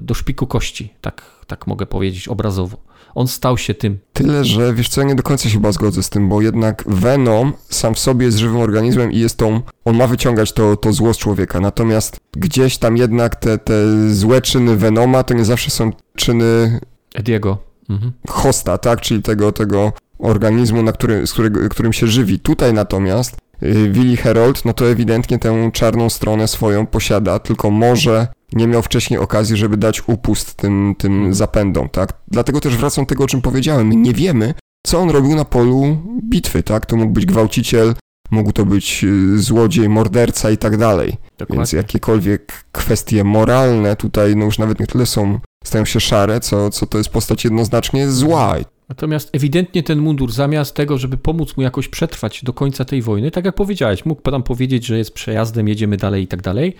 do 0.00 0.14
szpiku 0.14 0.46
kości, 0.46 0.92
tak, 1.00 1.22
tak 1.46 1.66
mogę 1.66 1.86
powiedzieć 1.86 2.28
obrazowo 2.28 2.93
on 3.14 3.28
stał 3.28 3.58
się 3.58 3.74
tym. 3.74 3.98
Tyle, 4.12 4.44
że 4.44 4.74
wiesz 4.74 4.88
co, 4.88 5.00
ja 5.00 5.06
nie 5.06 5.14
do 5.14 5.22
końca 5.22 5.48
się 5.48 5.54
chyba 5.54 5.72
zgodzę 5.72 6.02
z 6.02 6.10
tym, 6.10 6.28
bo 6.28 6.42
jednak 6.42 6.84
Venom 6.86 7.52
sam 7.70 7.94
w 7.94 7.98
sobie 7.98 8.26
jest 8.26 8.38
żywym 8.38 8.60
organizmem 8.60 9.12
i 9.12 9.18
jest 9.18 9.36
tą, 9.36 9.60
on 9.84 9.96
ma 9.96 10.06
wyciągać 10.06 10.52
to, 10.52 10.76
to 10.76 10.92
zło 10.92 11.14
z 11.14 11.18
człowieka, 11.18 11.60
natomiast 11.60 12.16
gdzieś 12.32 12.78
tam 12.78 12.96
jednak 12.96 13.36
te, 13.36 13.58
te 13.58 13.74
złe 14.14 14.42
czyny 14.42 14.76
Venoma 14.76 15.22
to 15.22 15.34
nie 15.34 15.44
zawsze 15.44 15.70
są 15.70 15.90
czyny... 16.16 16.80
Ediego. 17.14 17.58
Mhm. 17.90 18.12
Hosta, 18.28 18.78
tak, 18.78 19.00
czyli 19.00 19.22
tego, 19.22 19.52
tego 19.52 19.92
organizmu, 20.18 20.82
na 20.82 20.92
który, 20.92 21.26
z 21.26 21.32
którego, 21.32 21.68
którym 21.68 21.92
się 21.92 22.06
żywi. 22.06 22.38
Tutaj 22.38 22.72
natomiast 22.72 23.36
y, 23.62 23.90
Willy 23.90 24.16
Herold, 24.16 24.64
no 24.64 24.72
to 24.72 24.90
ewidentnie 24.90 25.38
tę 25.38 25.70
czarną 25.72 26.10
stronę 26.10 26.48
swoją 26.48 26.86
posiada, 26.86 27.38
tylko 27.38 27.70
może 27.70 28.26
nie 28.52 28.66
miał 28.66 28.82
wcześniej 28.82 29.20
okazji, 29.20 29.56
żeby 29.56 29.76
dać 29.76 30.02
upust 30.08 30.54
tym, 30.54 30.94
tym 30.98 31.12
mhm. 31.12 31.34
zapędom, 31.34 31.88
tak? 31.88 32.12
Dlatego 32.28 32.60
też 32.60 32.76
wracam 32.76 33.04
do 33.04 33.08
tego, 33.08 33.24
o 33.24 33.26
czym 33.26 33.42
powiedziałem. 33.42 33.86
My 33.86 33.96
nie 33.96 34.12
wiemy, 34.12 34.54
co 34.86 34.98
on 34.98 35.10
robił 35.10 35.34
na 35.36 35.44
polu 35.44 35.96
bitwy, 36.30 36.62
tak? 36.62 36.86
To 36.86 36.96
mógł 36.96 37.12
być 37.12 37.26
gwałciciel, 37.26 37.94
mógł 38.30 38.52
to 38.52 38.66
być 38.66 39.04
y, 39.04 39.38
złodziej, 39.38 39.88
morderca 39.88 40.50
i 40.50 40.58
tak 40.58 40.76
dalej. 40.76 41.16
Dokładnie. 41.38 41.56
Więc 41.56 41.72
jakiekolwiek 41.72 42.64
kwestie 42.72 43.24
moralne 43.24 43.96
tutaj, 43.96 44.36
no 44.36 44.44
już 44.44 44.58
nawet 44.58 44.80
nie 44.80 44.86
tyle 44.86 45.06
są, 45.06 45.40
stają 45.64 45.84
się 45.84 46.00
szare, 46.00 46.40
co, 46.40 46.70
co 46.70 46.86
to 46.86 46.98
jest 46.98 47.10
postać 47.10 47.44
jednoznacznie 47.44 48.10
zła. 48.10 48.56
Natomiast 48.94 49.30
ewidentnie 49.32 49.82
ten 49.82 49.98
mundur, 49.98 50.32
zamiast 50.32 50.74
tego, 50.74 50.98
żeby 50.98 51.16
pomóc 51.16 51.56
mu 51.56 51.62
jakoś 51.62 51.88
przetrwać 51.88 52.44
do 52.44 52.52
końca 52.52 52.84
tej 52.84 53.02
wojny, 53.02 53.30
tak 53.30 53.44
jak 53.44 53.54
powiedziałeś, 53.54 54.04
mógł 54.04 54.30
tam 54.30 54.42
powiedzieć, 54.42 54.86
że 54.86 54.98
jest 54.98 55.14
przejazdem, 55.14 55.68
jedziemy 55.68 55.96
dalej 55.96 56.22
i 56.22 56.26
tak 56.26 56.42
dalej 56.42 56.76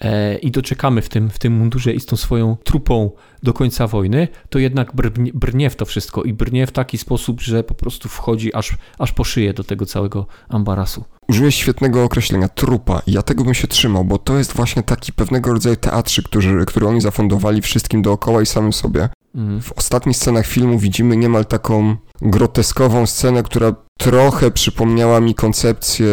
e, 0.00 0.38
i 0.38 0.50
doczekamy 0.50 1.02
w 1.02 1.08
tym, 1.08 1.30
w 1.30 1.38
tym 1.38 1.52
mundurze 1.52 1.92
i 1.92 2.00
z 2.00 2.06
tą 2.06 2.16
swoją 2.16 2.56
trupą 2.64 3.10
do 3.42 3.52
końca 3.52 3.86
wojny, 3.86 4.28
to 4.48 4.58
jednak 4.58 4.94
brnie, 4.94 5.30
brnie 5.34 5.70
w 5.70 5.76
to 5.76 5.84
wszystko 5.84 6.22
i 6.22 6.32
brnie 6.32 6.66
w 6.66 6.72
taki 6.72 6.98
sposób, 6.98 7.40
że 7.40 7.64
po 7.64 7.74
prostu 7.74 8.08
wchodzi 8.08 8.54
aż, 8.54 8.74
aż 8.98 9.12
po 9.12 9.24
szyję 9.24 9.52
do 9.52 9.64
tego 9.64 9.86
całego 9.86 10.26
ambarasu. 10.48 11.04
Użyłeś 11.28 11.54
świetnego 11.54 12.04
określenia, 12.04 12.48
trupa. 12.48 13.02
Ja 13.06 13.22
tego 13.22 13.44
bym 13.44 13.54
się 13.54 13.66
trzymał, 13.68 14.04
bo 14.04 14.18
to 14.18 14.38
jest 14.38 14.52
właśnie 14.52 14.82
taki 14.82 15.12
pewnego 15.12 15.52
rodzaju 15.52 15.76
teatrzyk, 15.76 16.24
który, 16.24 16.66
który 16.66 16.86
oni 16.86 17.00
zafundowali 17.00 17.62
wszystkim 17.62 18.02
dookoła 18.02 18.42
i 18.42 18.46
samym 18.46 18.72
sobie. 18.72 19.08
Mhm. 19.34 19.60
W 19.60 19.72
ostatnich 19.72 20.16
scenach 20.16 20.46
filmu 20.46 20.78
widzimy 20.78 21.16
niemal 21.16 21.46
taką 21.46 21.96
groteskową 22.22 23.06
scenę, 23.06 23.42
która 23.42 23.74
trochę 23.98 24.50
przypomniała 24.50 25.20
mi 25.20 25.34
koncepcję, 25.34 26.08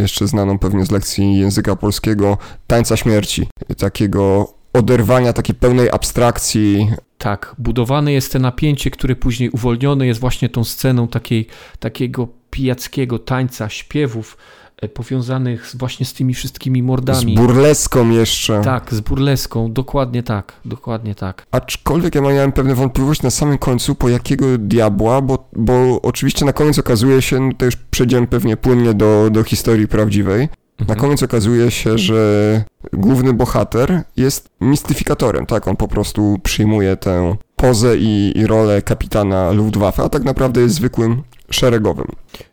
jeszcze 0.00 0.26
znaną 0.26 0.58
pewnie 0.58 0.86
z 0.86 0.90
lekcji 0.90 1.38
języka 1.38 1.76
polskiego, 1.76 2.38
tańca 2.66 2.96
śmierci. 2.96 3.46
Takiego 3.78 4.54
oderwania, 4.72 5.32
takiej 5.32 5.54
pełnej 5.54 5.90
abstrakcji. 5.90 6.90
Tak, 7.18 7.54
budowane 7.58 8.12
jest 8.12 8.32
te 8.32 8.38
napięcie, 8.38 8.90
które 8.90 9.16
później 9.16 9.50
uwolnione 9.50 10.06
jest 10.06 10.20
właśnie 10.20 10.48
tą 10.48 10.64
sceną 10.64 11.08
takiej, 11.08 11.46
takiego 11.78 12.28
pijackiego 12.50 13.18
tańca, 13.18 13.68
śpiewów, 13.68 14.36
E, 14.82 14.88
powiązanych 14.88 15.70
właśnie 15.74 16.06
z 16.06 16.12
tymi 16.12 16.34
wszystkimi 16.34 16.82
mordami. 16.82 17.36
Z 17.36 17.40
burleską 17.40 18.10
jeszcze. 18.10 18.60
Tak, 18.60 18.94
z 18.94 19.00
burleską, 19.00 19.72
dokładnie 19.72 20.22
tak, 20.22 20.52
dokładnie 20.64 21.14
tak. 21.14 21.46
Aczkolwiek 21.50 22.14
ja 22.14 22.20
miałem 22.20 22.52
pewne 22.52 22.74
wątpliwości 22.74 23.24
na 23.24 23.30
samym 23.30 23.58
końcu, 23.58 23.94
po 23.94 24.08
jakiego 24.08 24.58
diabła, 24.58 25.20
bo, 25.20 25.48
bo 25.56 26.02
oczywiście 26.02 26.44
na 26.44 26.52
koniec 26.52 26.78
okazuje 26.78 27.22
się, 27.22 27.40
no 27.40 27.52
to 27.58 27.64
już 27.64 27.76
przejdziemy 27.76 28.26
pewnie 28.26 28.56
płynnie 28.56 28.94
do, 28.94 29.28
do 29.30 29.44
historii 29.44 29.88
prawdziwej, 29.88 30.48
mhm. 30.80 30.88
na 30.88 30.94
koniec 30.94 31.22
okazuje 31.22 31.70
się, 31.70 31.98
że 31.98 32.64
główny 32.92 33.32
bohater 33.32 34.02
jest 34.16 34.48
mistyfikatorem, 34.60 35.46
tak, 35.46 35.68
on 35.68 35.76
po 35.76 35.88
prostu 35.88 36.38
przyjmuje 36.42 36.96
tę 36.96 37.36
pozę 37.68 37.96
i, 37.98 38.32
i 38.38 38.46
rolę 38.46 38.82
kapitana 38.82 39.52
Luftwaffe, 39.52 40.02
a 40.02 40.08
tak 40.08 40.24
naprawdę 40.24 40.60
jest 40.60 40.74
zwykłym 40.74 41.22
szeregowym. 41.50 42.06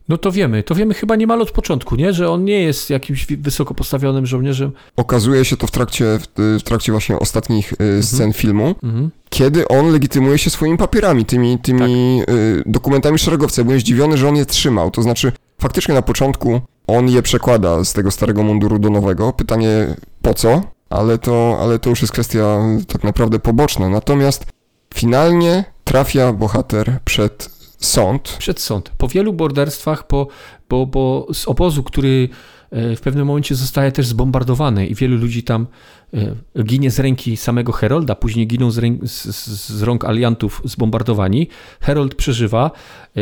No 0.10 0.18
to 0.18 0.32
wiemy, 0.32 0.64
to 0.64 0.76
wiemy 0.76 0.94
chyba 0.94 1.16
niemal 1.16 1.42
od 1.42 1.52
początku, 1.52 1.96
nie? 1.96 2.14
Że 2.14 2.30
on 2.30 2.46
nie 2.46 2.64
jest 2.64 2.90
jakimś 2.90 3.26
wysoko 3.26 3.74
postawionym 3.74 4.26
żołnierzem. 4.26 4.72
Okazuje 4.96 5.46
się 5.46 5.58
to 5.58 5.68
w 5.68 5.72
trakcie, 5.72 6.20
w, 6.38 6.64
trakcie 6.64 6.92
właśnie 6.92 7.20
ostatnich 7.20 7.74
y, 7.74 7.76
mhm. 7.80 8.04
scen 8.04 8.34
filmu, 8.34 8.76
mhm. 8.84 9.10
kiedy 9.30 9.68
on 9.68 9.92
legitymuje 9.92 10.38
się 10.38 10.50
swoimi 10.50 10.78
papierami, 10.78 11.26
tymi, 11.26 11.60
tymi 11.60 12.22
tak. 12.26 12.36
y, 12.36 12.64
dokumentami 12.66 13.20
szeregowca. 13.20 13.64
Byłem 13.64 13.80
zdziwiony, 13.80 14.18
że 14.18 14.30
on 14.30 14.36
je 14.36 14.46
trzymał. 14.46 14.92
To 14.92 15.02
znaczy, 15.02 15.32
faktycznie 15.62 15.94
na 15.94 16.02
początku 16.02 16.62
on 16.88 17.10
je 17.10 17.22
przekłada 17.22 17.84
z 17.84 17.94
tego 17.94 18.12
starego 18.12 18.44
munduru 18.44 18.80
do 18.80 18.90
nowego. 18.90 19.34
Pytanie 19.34 19.96
po 20.22 20.34
co? 20.34 20.62
Ale 20.90 21.18
to, 21.18 21.58
ale 21.62 21.80
to 21.80 21.90
już 21.90 22.02
jest 22.02 22.14
kwestia 22.14 22.60
tak 22.88 23.04
naprawdę 23.04 23.40
poboczna. 23.40 23.90
Natomiast 23.90 24.46
finalnie 24.94 25.64
trafia 25.84 26.34
bohater 26.34 27.00
przed 27.06 27.50
sąd. 27.78 28.36
Przed 28.40 28.60
sąd. 28.60 28.92
Po 28.98 29.08
wielu 29.08 29.34
borderstwach, 29.34 30.08
po, 30.08 30.28
bo, 30.70 30.86
bo 30.86 31.28
z 31.34 31.48
obozu, 31.48 31.84
który 31.84 32.30
e, 32.72 32.96
w 32.96 33.02
pewnym 33.02 33.28
momencie 33.28 33.56
zostaje 33.56 33.92
też 33.92 34.08
zbombardowany 34.08 34.88
i 34.88 34.96
wielu 34.96 35.18
ludzi 35.18 35.44
tam 35.44 35.68
e, 36.14 36.64
ginie 36.64 36.92
z 36.92 37.00
ręki 37.00 37.38
samego 37.38 37.72
Herolda, 37.72 38.16
później 38.16 38.48
giną 38.48 38.72
z, 38.72 38.78
ręk, 38.78 39.08
z, 39.08 39.26
z 39.70 39.82
rąk 39.82 40.06
aliantów 40.06 40.62
zbombardowani. 40.66 41.48
Herold 41.82 42.16
przeżywa 42.16 42.72
e, 43.16 43.22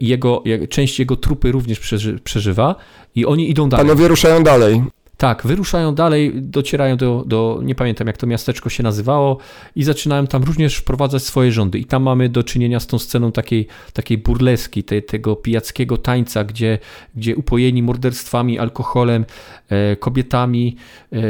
jego, 0.00 0.42
część 0.68 0.98
jego 0.98 1.16
trupy 1.16 1.52
również 1.52 1.80
przeży, 1.80 2.18
przeżywa 2.24 2.74
i 3.14 3.26
oni 3.26 3.50
idą 3.50 3.68
dalej. 3.68 3.86
Panowie 3.86 4.08
ruszają 4.08 4.42
dalej. 4.42 4.82
Tak, 5.20 5.46
wyruszają 5.46 5.94
dalej, 5.94 6.32
docierają 6.34 6.96
do, 6.96 7.24
do, 7.26 7.60
nie 7.62 7.74
pamiętam 7.74 8.06
jak 8.06 8.16
to 8.16 8.26
miasteczko 8.26 8.70
się 8.70 8.82
nazywało 8.82 9.38
i 9.76 9.84
zaczynają 9.84 10.26
tam 10.26 10.42
również 10.42 10.76
wprowadzać 10.76 11.22
swoje 11.22 11.52
rządy. 11.52 11.78
I 11.78 11.84
tam 11.84 12.02
mamy 12.02 12.28
do 12.28 12.42
czynienia 12.42 12.80
z 12.80 12.86
tą 12.86 12.98
sceną 12.98 13.32
takiej, 13.32 13.66
takiej 13.92 14.18
burleski, 14.18 14.84
te, 14.84 15.02
tego 15.02 15.36
pijackiego 15.36 15.96
tańca, 15.96 16.44
gdzie, 16.44 16.78
gdzie 17.14 17.36
upojeni 17.36 17.82
morderstwami, 17.82 18.58
alkoholem, 18.58 19.24
e, 19.68 19.96
kobietami 19.96 20.76
e, 21.12 21.16
e, 21.16 21.20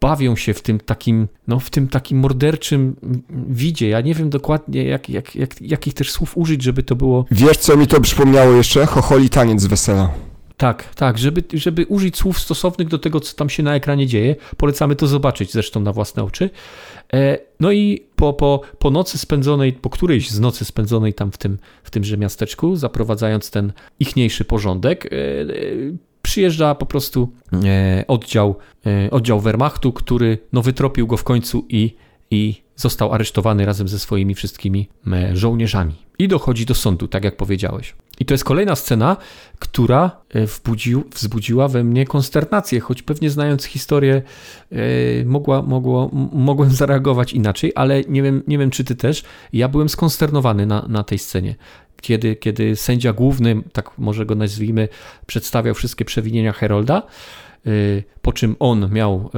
bawią 0.00 0.36
się 0.36 0.54
w 0.54 0.62
tym 0.62 0.80
takim, 0.80 1.28
no 1.48 1.58
w 1.58 1.70
tym 1.70 1.88
takim 1.88 2.18
morderczym 2.18 2.96
widzie. 3.48 3.88
Ja 3.88 4.00
nie 4.00 4.14
wiem 4.14 4.30
dokładnie 4.30 4.84
jak, 4.84 5.08
jak, 5.10 5.36
jak, 5.36 5.62
jakich 5.62 5.94
też 5.94 6.10
słów 6.10 6.36
użyć, 6.36 6.62
żeby 6.62 6.82
to 6.82 6.96
było... 6.96 7.24
Wiesz 7.30 7.56
co 7.56 7.76
mi 7.76 7.86
to 7.86 8.00
przypomniało 8.00 8.52
jeszcze? 8.52 8.86
Chocholi 8.86 9.28
taniec 9.28 9.66
wesela. 9.66 10.35
Tak, 10.56 10.94
tak, 10.94 11.18
żeby, 11.18 11.42
żeby 11.52 11.86
użyć 11.86 12.16
słów 12.16 12.38
stosownych 12.38 12.88
do 12.88 12.98
tego, 12.98 13.20
co 13.20 13.36
tam 13.36 13.50
się 13.50 13.62
na 13.62 13.74
ekranie 13.74 14.06
dzieje. 14.06 14.36
Polecamy 14.56 14.96
to 14.96 15.06
zobaczyć 15.06 15.52
zresztą 15.52 15.80
na 15.80 15.92
własne 15.92 16.24
oczy. 16.24 16.50
E, 17.12 17.38
no 17.60 17.72
i 17.72 18.06
po, 18.16 18.32
po, 18.32 18.60
po 18.78 18.90
nocy 18.90 19.18
spędzonej, 19.18 19.72
po 19.72 19.90
którejś 19.90 20.30
z 20.30 20.40
nocy 20.40 20.64
spędzonej 20.64 21.14
tam 21.14 21.32
w 21.32 21.38
tym, 21.38 21.58
w 21.82 21.90
tymże 21.90 22.16
miasteczku, 22.18 22.76
zaprowadzając 22.76 23.50
ten 23.50 23.72
ichniejszy 24.00 24.44
porządek, 24.44 25.06
e, 25.06 25.10
e, 25.10 25.46
przyjeżdża 26.22 26.74
po 26.74 26.86
prostu 26.86 27.32
oddział, 28.08 28.56
oddział 29.10 29.40
Wehrmachtu, 29.40 29.92
który 29.92 30.38
no, 30.52 30.62
wytropił 30.62 31.06
go 31.06 31.16
w 31.16 31.24
końcu 31.24 31.66
i, 31.68 31.96
i 32.30 32.54
został 32.76 33.12
aresztowany 33.12 33.66
razem 33.66 33.88
ze 33.88 33.98
swoimi 33.98 34.34
wszystkimi 34.34 34.88
żołnierzami. 35.32 35.94
I 36.18 36.28
dochodzi 36.28 36.66
do 36.66 36.74
sądu, 36.74 37.08
tak 37.08 37.24
jak 37.24 37.36
powiedziałeś. 37.36 37.94
I 38.20 38.24
to 38.24 38.34
jest 38.34 38.44
kolejna 38.44 38.76
scena, 38.76 39.16
która 39.58 40.10
e, 40.28 40.46
wbudził, 40.46 41.04
wzbudziła 41.14 41.68
we 41.68 41.84
mnie 41.84 42.06
konsternację, 42.06 42.80
choć 42.80 43.02
pewnie 43.02 43.30
znając 43.30 43.64
historię 43.64 44.22
yy, 44.70 44.78
mogła, 45.26 45.62
mogło, 45.62 46.10
mogłem 46.32 46.70
zareagować 46.80 47.32
inaczej, 47.32 47.72
ale 47.74 48.02
nie 48.02 48.22
wiem, 48.22 48.42
nie 48.48 48.58
wiem 48.58 48.70
czy 48.70 48.84
ty 48.84 48.96
też. 48.96 49.24
Ja 49.52 49.68
byłem 49.68 49.88
skonsternowany 49.88 50.66
na, 50.66 50.86
na 50.88 51.04
tej 51.04 51.18
scenie. 51.18 51.54
Kiedy, 52.00 52.36
kiedy 52.36 52.76
sędzia 52.76 53.12
główny, 53.12 53.62
tak 53.72 53.98
może 53.98 54.26
go 54.26 54.34
nazwijmy, 54.34 54.88
przedstawiał 55.26 55.74
wszystkie 55.74 56.04
przewinienia 56.04 56.52
Herolda, 56.52 57.02
yy, 57.64 58.02
po 58.22 58.32
czym 58.32 58.56
on 58.58 58.92
miał 58.92 59.30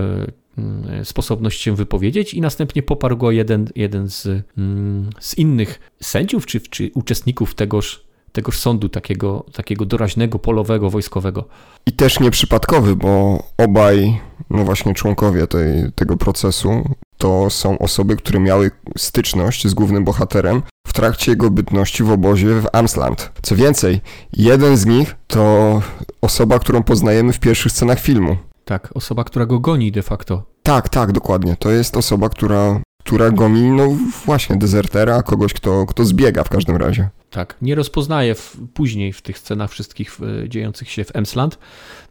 sposobność 1.04 1.60
się 1.60 1.76
wypowiedzieć 1.76 2.34
i 2.34 2.40
następnie 2.40 2.82
poparł 2.82 3.16
go 3.16 3.30
jeden, 3.30 3.68
jeden 3.76 4.10
z, 4.10 4.26
mm, 4.58 5.10
z 5.20 5.38
innych 5.38 5.80
sędziów 6.02 6.46
czy, 6.46 6.60
czy 6.60 6.90
uczestników 6.94 7.54
tegoż 7.54 8.08
tegoż 8.32 8.58
sądu 8.58 8.88
takiego, 8.88 9.44
takiego 9.52 9.86
doraźnego, 9.86 10.38
polowego, 10.38 10.90
wojskowego. 10.90 11.44
I 11.86 11.92
też 11.92 12.20
nieprzypadkowy, 12.20 12.96
bo 12.96 13.42
obaj, 13.58 14.20
no 14.50 14.64
właśnie 14.64 14.94
członkowie 14.94 15.46
tej, 15.46 15.92
tego 15.94 16.16
procesu, 16.16 16.84
to 17.18 17.50
są 17.50 17.78
osoby, 17.78 18.16
które 18.16 18.40
miały 18.40 18.70
styczność 18.98 19.66
z 19.66 19.74
głównym 19.74 20.04
bohaterem 20.04 20.62
w 20.86 20.92
trakcie 20.92 21.32
jego 21.32 21.50
bytności 21.50 22.02
w 22.02 22.10
obozie 22.10 22.48
w 22.48 22.66
Amsland. 22.72 23.32
Co 23.42 23.56
więcej, 23.56 24.00
jeden 24.32 24.76
z 24.76 24.86
nich 24.86 25.16
to 25.26 25.82
osoba, 26.20 26.58
którą 26.58 26.82
poznajemy 26.82 27.32
w 27.32 27.40
pierwszych 27.40 27.72
scenach 27.72 28.00
filmu. 28.00 28.36
Tak, 28.68 28.88
osoba, 28.94 29.24
która 29.24 29.46
go 29.46 29.60
goni 29.60 29.92
de 29.92 30.02
facto. 30.02 30.42
Tak, 30.62 30.88
tak, 30.88 31.12
dokładnie. 31.12 31.56
To 31.56 31.70
jest 31.70 31.96
osoba, 31.96 32.28
która, 32.28 32.80
która 33.04 33.30
goni, 33.30 33.62
no 33.62 33.96
właśnie, 34.26 34.56
dezertera, 34.56 35.22
kogoś, 35.22 35.52
kto, 35.52 35.86
kto 35.86 36.04
zbiega 36.04 36.44
w 36.44 36.48
każdym 36.48 36.76
razie. 36.76 37.08
Tak, 37.30 37.56
nie 37.62 37.74
rozpoznaje 37.74 38.34
w, 38.34 38.56
później 38.74 39.12
w 39.12 39.22
tych 39.22 39.38
scenach 39.38 39.70
wszystkich 39.70 40.16
w, 40.18 40.48
dziejących 40.48 40.90
się 40.90 41.04
w 41.04 41.16
Emsland, 41.16 41.58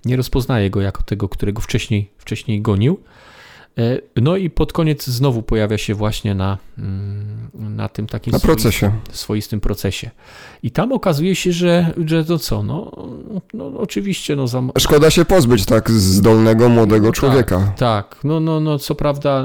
nie 0.05 0.15
rozpoznaje 0.15 0.69
go 0.69 0.81
jako 0.81 1.03
tego, 1.03 1.29
którego 1.29 1.61
wcześniej, 1.61 2.11
wcześniej 2.17 2.61
gonił. 2.61 2.99
E, 3.77 4.21
no 4.21 4.37
i 4.37 4.49
pod 4.49 4.73
koniec 4.73 5.07
znowu 5.07 5.41
pojawia 5.41 5.77
się 5.77 5.95
właśnie 5.95 6.35
na, 6.35 6.57
mm, 6.77 7.49
na 7.75 7.89
tym 7.89 8.07
takim 8.07 8.33
na 8.33 8.39
procesie. 8.39 8.91
swoistym 9.11 9.59
procesie. 9.59 10.11
I 10.63 10.71
tam 10.71 10.91
okazuje 10.91 11.35
się, 11.35 11.51
że, 11.51 11.93
że 12.05 12.25
to 12.25 12.39
co, 12.39 12.63
no, 12.63 12.91
no 13.53 13.71
oczywiście. 13.77 14.35
No, 14.35 14.47
za... 14.47 14.63
Szkoda 14.77 15.09
się 15.09 15.25
pozbyć 15.25 15.65
tak 15.65 15.91
zdolnego, 15.91 16.69
młodego 16.69 17.11
człowieka. 17.11 17.59
Tak, 17.59 17.77
tak, 17.77 18.23
no, 18.23 18.39
no, 18.39 18.59
no 18.59 18.79
co 18.79 18.95
prawda 18.95 19.43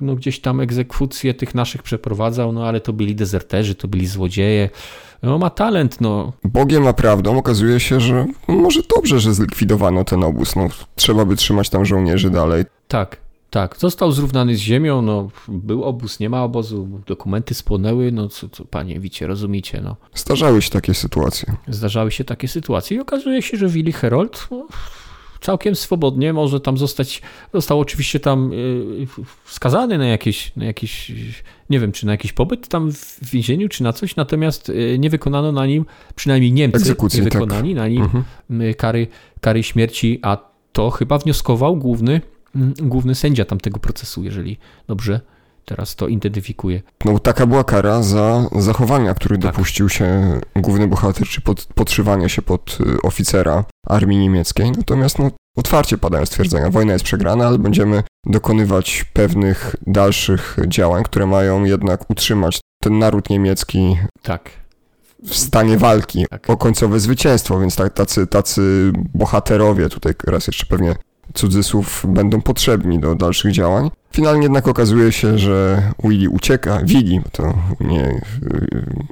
no 0.00 0.14
gdzieś 0.14 0.40
tam 0.40 0.60
egzekucję 0.60 1.34
tych 1.34 1.54
naszych 1.54 1.82
przeprowadzał, 1.82 2.52
no 2.52 2.66
ale 2.68 2.80
to 2.80 2.92
byli 2.92 3.14
dezerterzy, 3.14 3.74
to 3.74 3.88
byli 3.88 4.06
złodzieje. 4.06 4.70
No 5.22 5.38
ma 5.38 5.50
talent, 5.50 6.00
no. 6.00 6.32
Bogiem 6.44 6.86
a 6.86 6.92
prawdą 6.92 7.38
okazuje 7.38 7.80
się, 7.80 8.00
że 8.00 8.26
może 8.48 8.80
dobrze, 8.96 9.20
że 9.20 9.34
zlikwidowano 9.34 10.04
ten 10.04 10.24
obóz, 10.24 10.56
no 10.56 10.68
trzeba 10.96 11.24
by 11.24 11.36
trzymać 11.36 11.70
tam 11.70 11.84
żołnierzy 11.84 12.30
dalej. 12.30 12.64
Tak, 12.88 13.23
tak, 13.54 13.76
został 13.78 14.12
zrównany 14.12 14.56
z 14.56 14.58
ziemią, 14.58 15.02
no 15.02 15.28
był 15.48 15.84
obóz, 15.84 16.20
nie 16.20 16.30
ma 16.30 16.42
obozu, 16.42 16.88
dokumenty 17.06 17.54
spłonęły, 17.54 18.12
no 18.12 18.28
co, 18.28 18.48
co 18.48 18.64
panie 18.64 19.00
wicie, 19.00 19.26
rozumiecie, 19.26 19.80
no. 19.80 19.96
Zdarzały 20.14 20.62
się 20.62 20.70
takie 20.70 20.94
sytuacje. 20.94 21.56
Zdarzały 21.68 22.10
się 22.10 22.24
takie 22.24 22.48
sytuacje 22.48 22.96
i 22.96 23.00
okazuje 23.00 23.42
się, 23.42 23.56
że 23.56 23.68
Willy 23.68 23.92
Herold 23.92 24.48
no, 24.50 24.66
całkiem 25.40 25.74
swobodnie 25.74 26.32
może 26.32 26.60
tam 26.60 26.78
zostać, 26.78 27.22
został 27.52 27.80
oczywiście 27.80 28.20
tam 28.20 28.52
y, 28.52 29.06
skazany 29.44 29.98
na 29.98 30.06
jakieś, 30.06 30.56
na 30.56 30.64
jakieś, 30.64 31.12
nie 31.70 31.80
wiem, 31.80 31.92
czy 31.92 32.06
na 32.06 32.12
jakiś 32.12 32.32
pobyt 32.32 32.68
tam 32.68 32.92
w 32.92 33.30
więzieniu, 33.30 33.68
czy 33.68 33.82
na 33.82 33.92
coś, 33.92 34.16
natomiast 34.16 34.68
y, 34.68 34.96
nie 34.98 35.10
wykonano 35.10 35.52
na 35.52 35.66
nim, 35.66 35.86
przynajmniej 36.14 36.52
Niemcy 36.52 36.88
nie 36.88 36.94
tak. 36.94 37.32
wykonali 37.32 37.68
tak. 37.68 37.76
na 37.76 37.88
nim 37.88 38.02
mhm. 38.02 38.24
Y, 38.60 38.74
kary, 38.74 39.06
kary 39.40 39.62
śmierci, 39.62 40.18
a 40.22 40.38
to 40.72 40.90
chyba 40.90 41.18
wnioskował 41.18 41.76
główny, 41.76 42.20
główny 42.82 43.14
sędzia 43.14 43.44
tamtego 43.44 43.80
procesu, 43.80 44.24
jeżeli 44.24 44.58
dobrze 44.86 45.20
teraz 45.64 45.96
to 45.96 46.08
identyfikuje. 46.08 46.82
No 47.04 47.18
taka 47.18 47.46
była 47.46 47.64
kara 47.64 48.02
za 48.02 48.48
zachowania, 48.52 49.14
które 49.14 49.38
tak. 49.38 49.52
dopuścił 49.52 49.88
się 49.88 50.40
główny 50.56 50.88
bohater, 50.88 51.26
czy 51.26 51.40
pod, 51.40 51.64
podszywanie 51.74 52.28
się 52.28 52.42
pod 52.42 52.78
y, 52.80 53.02
oficera 53.02 53.64
armii 53.86 54.18
niemieckiej. 54.18 54.72
Natomiast 54.72 55.18
no, 55.18 55.30
otwarcie 55.56 55.98
padają 55.98 56.26
stwierdzenia, 56.26 56.70
wojna 56.70 56.92
jest 56.92 57.04
przegrana, 57.04 57.46
ale 57.46 57.58
będziemy 57.58 58.02
dokonywać 58.26 59.04
pewnych 59.12 59.76
dalszych 59.86 60.56
działań, 60.68 61.02
które 61.04 61.26
mają 61.26 61.64
jednak 61.64 62.10
utrzymać 62.10 62.60
ten 62.82 62.98
naród 62.98 63.30
niemiecki 63.30 63.96
tak. 64.22 64.50
w 65.24 65.34
stanie 65.34 65.78
walki 65.78 66.26
tak. 66.30 66.50
o 66.50 66.56
końcowe 66.56 67.00
zwycięstwo, 67.00 67.60
więc 67.60 67.76
tak, 67.76 67.94
tacy, 67.94 68.26
tacy 68.26 68.92
bohaterowie, 69.14 69.88
tutaj 69.88 70.14
raz 70.26 70.46
jeszcze 70.46 70.66
pewnie 70.66 70.94
cudzysłów, 71.34 72.06
będą 72.08 72.40
potrzebni 72.40 72.98
do 72.98 73.14
dalszych 73.14 73.52
działań. 73.52 73.90
Finalnie 74.12 74.42
jednak 74.42 74.68
okazuje 74.68 75.12
się, 75.12 75.38
że 75.38 75.82
Willy 76.04 76.28
ucieka, 76.28 76.80
Willy, 76.84 77.22
to 77.32 77.54
nie, 77.80 78.20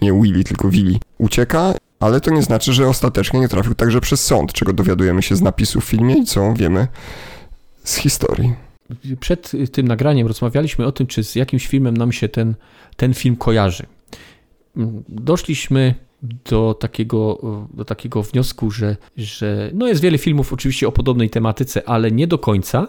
nie 0.02 0.12
Willy, 0.12 0.44
tylko 0.44 0.68
Willy 0.68 0.98
ucieka, 1.18 1.74
ale 2.00 2.20
to 2.20 2.30
nie 2.30 2.42
znaczy, 2.42 2.72
że 2.72 2.88
ostatecznie 2.88 3.40
nie 3.40 3.48
trafił 3.48 3.74
także 3.74 4.00
przez 4.00 4.24
sąd, 4.24 4.52
czego 4.52 4.72
dowiadujemy 4.72 5.22
się 5.22 5.36
z 5.36 5.42
napisów 5.42 5.84
w 5.84 5.88
filmie 5.88 6.14
i 6.14 6.24
co 6.24 6.54
wiemy 6.54 6.86
z 7.84 7.96
historii. 7.96 8.54
Przed 9.20 9.52
tym 9.72 9.88
nagraniem 9.88 10.26
rozmawialiśmy 10.26 10.86
o 10.86 10.92
tym, 10.92 11.06
czy 11.06 11.24
z 11.24 11.34
jakimś 11.34 11.66
filmem 11.66 11.96
nam 11.96 12.12
się 12.12 12.28
ten, 12.28 12.54
ten 12.96 13.14
film 13.14 13.36
kojarzy. 13.36 13.86
Doszliśmy 15.08 15.94
do 16.22 16.74
takiego, 16.74 17.38
do 17.74 17.84
takiego 17.84 18.22
wniosku, 18.22 18.70
że, 18.70 18.96
że 19.16 19.70
no 19.74 19.86
jest 19.86 20.00
wiele 20.00 20.18
filmów 20.18 20.52
oczywiście 20.52 20.88
o 20.88 20.92
podobnej 20.92 21.30
tematyce, 21.30 21.88
ale 21.88 22.10
nie 22.10 22.26
do 22.26 22.38
końca. 22.38 22.88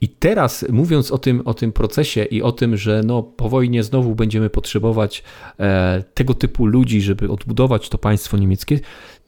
I 0.00 0.08
teraz 0.08 0.64
mówiąc 0.68 1.10
o 1.10 1.18
tym, 1.18 1.42
o 1.44 1.54
tym 1.54 1.72
procesie 1.72 2.24
i 2.24 2.42
o 2.42 2.52
tym, 2.52 2.76
że 2.76 3.02
no, 3.04 3.22
po 3.22 3.48
wojnie 3.48 3.82
znowu 3.82 4.14
będziemy 4.14 4.50
potrzebować 4.50 5.22
e, 5.60 6.04
tego 6.14 6.34
typu 6.34 6.66
ludzi, 6.66 7.00
żeby 7.00 7.30
odbudować 7.30 7.88
to 7.88 7.98
państwo 7.98 8.36
niemieckie, 8.36 8.80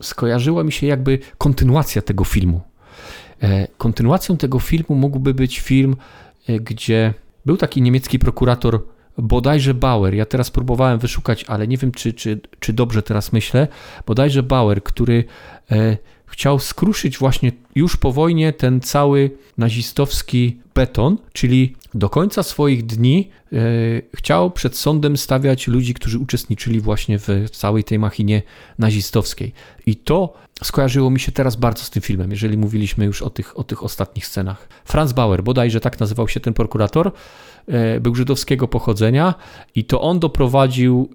skojarzyła 0.02 0.64
mi 0.64 0.72
się 0.72 0.86
jakby 0.86 1.18
kontynuacja 1.38 2.02
tego 2.02 2.24
filmu. 2.24 2.60
E, 3.42 3.68
kontynuacją 3.78 4.36
tego 4.36 4.58
filmu 4.58 4.94
mógłby 4.94 5.34
być 5.34 5.60
film, 5.60 5.96
e, 6.48 6.60
gdzie 6.60 7.14
był 7.46 7.56
taki 7.56 7.82
niemiecki 7.82 8.18
prokurator 8.18 8.82
bodajże 9.18 9.74
Bauer, 9.74 10.14
ja 10.14 10.26
teraz 10.26 10.50
próbowałem 10.50 10.98
wyszukać, 10.98 11.44
ale 11.44 11.68
nie 11.68 11.76
wiem, 11.76 11.92
czy, 11.92 12.12
czy, 12.12 12.40
czy 12.60 12.72
dobrze 12.72 13.02
teraz 13.02 13.32
myślę, 13.32 13.68
bodajże 14.06 14.42
Bauer, 14.42 14.82
który 14.82 15.24
e, 15.70 15.96
chciał 16.26 16.58
skruszyć 16.58 17.18
właśnie 17.18 17.52
już 17.74 17.96
po 17.96 18.12
wojnie 18.12 18.52
ten 18.52 18.80
cały 18.80 19.30
nazistowski 19.58 20.60
beton, 20.74 21.18
czyli 21.32 21.76
do 21.94 22.08
końca 22.08 22.42
swoich 22.42 22.86
dni 22.86 23.30
e, 23.52 23.56
chciał 24.16 24.50
przed 24.50 24.76
sądem 24.76 25.16
stawiać 25.16 25.68
ludzi, 25.68 25.94
którzy 25.94 26.18
uczestniczyli 26.18 26.80
właśnie 26.80 27.18
w 27.18 27.50
całej 27.52 27.84
tej 27.84 27.98
machinie 27.98 28.42
nazistowskiej. 28.78 29.52
I 29.86 29.96
to 29.96 30.34
skojarzyło 30.64 31.10
mi 31.10 31.20
się 31.20 31.32
teraz 31.32 31.56
bardzo 31.56 31.84
z 31.84 31.90
tym 31.90 32.02
filmem, 32.02 32.30
jeżeli 32.30 32.58
mówiliśmy 32.58 33.04
już 33.04 33.22
o 33.22 33.30
tych, 33.30 33.58
o 33.58 33.64
tych 33.64 33.84
ostatnich 33.84 34.26
scenach. 34.26 34.68
Franz 34.84 35.12
Bauer, 35.12 35.42
bodajże 35.42 35.80
tak 35.80 36.00
nazywał 36.00 36.28
się 36.28 36.40
ten 36.40 36.54
prokurator, 36.54 37.12
był 38.00 38.14
żydowskiego 38.14 38.68
pochodzenia 38.68 39.34
i 39.74 39.84
to 39.84 40.00
on 40.00 40.18
doprowadził, 40.18 41.08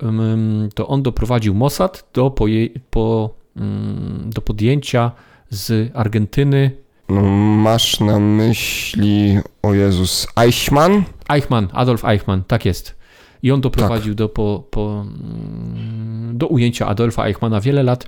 to 0.76 0.88
on 0.88 1.04
doprowadził 1.04 1.54
Mossad 1.56 2.10
do, 2.14 2.30
po, 2.30 2.46
po, 2.90 3.30
mm, 3.56 4.30
do 4.30 4.42
podjęcia 4.42 5.12
z 5.50 5.92
Argentyny 5.94 6.72
No, 7.10 7.22
masz 7.62 8.00
na 8.00 8.20
myśli, 8.20 9.40
o 9.64 9.74
Jezus, 9.74 10.28
Eichmann? 10.36 11.04
Eichmann, 11.30 11.68
Adolf 11.74 12.06
Eichmann, 12.06 12.44
tak 12.48 12.66
jest. 12.66 12.96
I 13.44 13.52
on 13.52 13.62
doprowadził 13.62 14.14
tak. 14.14 14.18
do, 14.18 14.30
po, 14.30 14.64
po, 14.72 15.06
mm, 15.08 16.38
do 16.38 16.48
ujęcia 16.48 16.88
Adolfa 16.88 17.26
Eichmana 17.26 17.62
wiele 17.62 17.84
lat, 17.84 18.06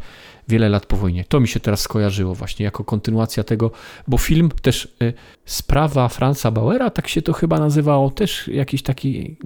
wiele 0.47 0.69
lat 0.69 0.85
po 0.85 0.97
wojnie. 0.97 1.25
To 1.29 1.39
mi 1.39 1.47
się 1.47 1.59
teraz 1.59 1.81
skojarzyło 1.81 2.35
właśnie 2.35 2.65
jako 2.65 2.83
kontynuacja 2.83 3.43
tego, 3.43 3.71
bo 4.07 4.17
film 4.17 4.49
też 4.61 4.95
y, 5.01 5.13
Sprawa 5.45 6.07
Franza 6.07 6.51
Bauera, 6.51 6.89
tak 6.89 7.07
się 7.07 7.21
to 7.21 7.33
chyba 7.33 7.59
nazywało, 7.59 8.11
też 8.11 8.47
jakiś 8.47 8.83
taki 8.83 9.37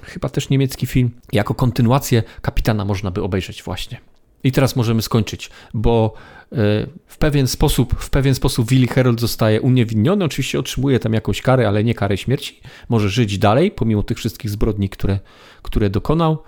y, 0.00 0.06
chyba 0.06 0.28
też 0.28 0.48
niemiecki 0.48 0.86
film. 0.86 1.10
Jako 1.32 1.54
kontynuację 1.54 2.22
Kapitana 2.42 2.84
można 2.84 3.10
by 3.10 3.22
obejrzeć 3.22 3.62
właśnie. 3.62 4.00
I 4.44 4.52
teraz 4.52 4.76
możemy 4.76 5.02
skończyć, 5.02 5.50
bo 5.74 6.14
e, 6.52 6.56
w 7.06 7.18
pewien 7.18 7.46
sposób, 7.46 7.94
w 7.98 8.10
pewien 8.10 8.34
sposób 8.34 8.68
Willy 8.68 8.86
Herold 8.86 9.20
zostaje 9.20 9.60
uniewinniony. 9.60 10.24
Oczywiście 10.24 10.58
otrzymuje 10.58 10.98
tam 10.98 11.12
jakąś 11.12 11.42
karę, 11.42 11.68
ale 11.68 11.84
nie 11.84 11.94
karę 11.94 12.16
śmierci. 12.16 12.60
Może 12.88 13.08
żyć 13.08 13.38
dalej, 13.38 13.70
pomimo 13.70 14.02
tych 14.02 14.18
wszystkich 14.18 14.50
zbrodni, 14.50 14.88
które, 14.88 15.18
które 15.62 15.90
dokonał. 15.90 16.38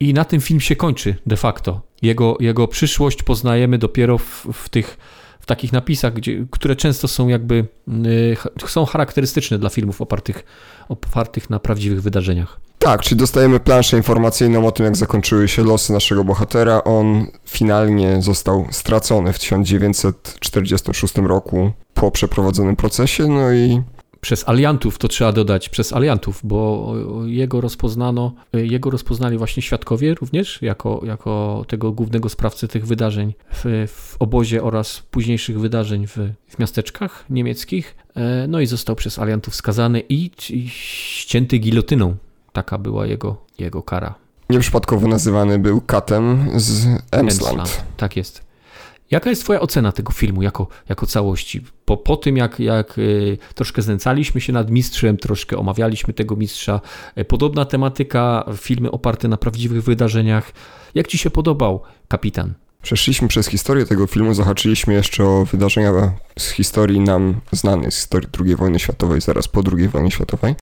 I 0.00 0.14
na 0.14 0.24
tym 0.24 0.40
film 0.40 0.60
się 0.60 0.76
kończy 0.76 1.14
de 1.26 1.36
facto. 1.36 1.80
Jego, 2.02 2.36
jego 2.40 2.68
przyszłość 2.68 3.22
poznajemy 3.22 3.78
dopiero 3.78 4.18
w, 4.18 4.46
w 4.52 4.68
tych 4.68 4.98
w 5.40 5.48
takich 5.48 5.72
napisach, 5.72 6.12
gdzie, 6.12 6.46
które 6.50 6.76
często 6.76 7.08
są 7.08 7.28
jakby 7.28 7.66
y, 8.64 8.68
są 8.68 8.84
charakterystyczne 8.84 9.58
dla 9.58 9.70
filmów 9.70 10.00
opartych, 10.02 10.44
opartych 10.88 11.50
na 11.50 11.58
prawdziwych 11.58 12.02
wydarzeniach. 12.02 12.60
Tak, 12.78 13.02
czyli 13.02 13.18
dostajemy 13.18 13.60
planszę 13.60 13.96
informacyjną 13.96 14.66
o 14.66 14.72
tym, 14.72 14.86
jak 14.86 14.96
zakończyły 14.96 15.48
się 15.48 15.64
losy 15.64 15.92
naszego 15.92 16.24
bohatera. 16.24 16.84
On 16.84 17.26
finalnie 17.48 18.22
został 18.22 18.66
stracony 18.70 19.32
w 19.32 19.38
1946 19.38 21.14
roku 21.16 21.72
po 21.94 22.10
przeprowadzonym 22.10 22.76
procesie, 22.76 23.26
no 23.26 23.52
i 23.52 23.82
przez 24.26 24.48
aliantów, 24.48 24.98
to 24.98 25.08
trzeba 25.08 25.32
dodać, 25.32 25.68
przez 25.68 25.92
aliantów, 25.92 26.40
bo 26.44 26.92
jego 27.26 27.60
rozpoznano, 27.60 28.34
jego 28.52 28.90
rozpoznali 28.90 29.38
właśnie 29.38 29.62
świadkowie 29.62 30.14
również 30.14 30.62
jako, 30.62 31.00
jako 31.04 31.64
tego 31.68 31.92
głównego 31.92 32.28
sprawcy 32.28 32.68
tych 32.68 32.86
wydarzeń 32.86 33.34
w, 33.52 33.86
w 33.88 34.16
obozie 34.18 34.62
oraz 34.62 35.02
późniejszych 35.10 35.60
wydarzeń 35.60 36.06
w, 36.06 36.16
w 36.48 36.58
miasteczkach 36.58 37.24
niemieckich. 37.30 37.96
E, 38.16 38.46
no 38.48 38.60
i 38.60 38.66
został 38.66 38.96
przez 38.96 39.18
aliantów 39.18 39.54
skazany 39.54 40.00
i, 40.08 40.30
i 40.50 40.68
ścięty 40.68 41.58
gilotyną 41.58 42.16
Taka 42.52 42.78
była 42.78 43.06
jego, 43.06 43.36
jego 43.58 43.82
kara. 43.82 44.14
Nieprzypadkowo 44.50 45.08
nazywany 45.08 45.58
był 45.58 45.80
katem 45.80 46.48
z 46.56 46.86
Emsland. 46.86 47.12
Emsland. 47.12 47.84
Tak 47.96 48.16
jest. 48.16 48.45
Jaka 49.10 49.30
jest 49.30 49.42
Twoja 49.42 49.60
ocena 49.60 49.92
tego 49.92 50.12
filmu 50.12 50.42
jako, 50.42 50.68
jako 50.88 51.06
całości? 51.06 51.64
Po, 51.84 51.96
po 51.96 52.16
tym, 52.16 52.36
jak, 52.36 52.60
jak 52.60 52.98
y, 52.98 53.38
troszkę 53.54 53.82
znęcaliśmy 53.82 54.40
się 54.40 54.52
nad 54.52 54.70
mistrzem, 54.70 55.16
troszkę 55.16 55.56
omawialiśmy 55.56 56.14
tego 56.14 56.36
mistrza, 56.36 56.80
y, 57.18 57.24
podobna 57.24 57.64
tematyka, 57.64 58.44
filmy 58.56 58.90
oparte 58.90 59.28
na 59.28 59.36
prawdziwych 59.36 59.82
wydarzeniach. 59.84 60.52
Jak 60.94 61.06
Ci 61.06 61.18
się 61.18 61.30
podobał 61.30 61.82
Kapitan? 62.08 62.54
Przeszliśmy 62.82 63.28
przez 63.28 63.48
historię 63.48 63.86
tego 63.86 64.06
filmu, 64.06 64.34
zahaczyliśmy 64.34 64.94
jeszcze 64.94 65.24
o 65.24 65.44
wydarzenia 65.44 66.12
z 66.38 66.50
historii 66.50 67.00
nam 67.00 67.40
znanej, 67.52 67.92
z 67.92 67.96
historii 67.96 68.28
II 68.40 68.56
wojny 68.56 68.78
światowej, 68.78 69.20
zaraz 69.20 69.48
po 69.48 69.62
II 69.76 69.88
wojnie 69.88 70.10
światowej. 70.10 70.54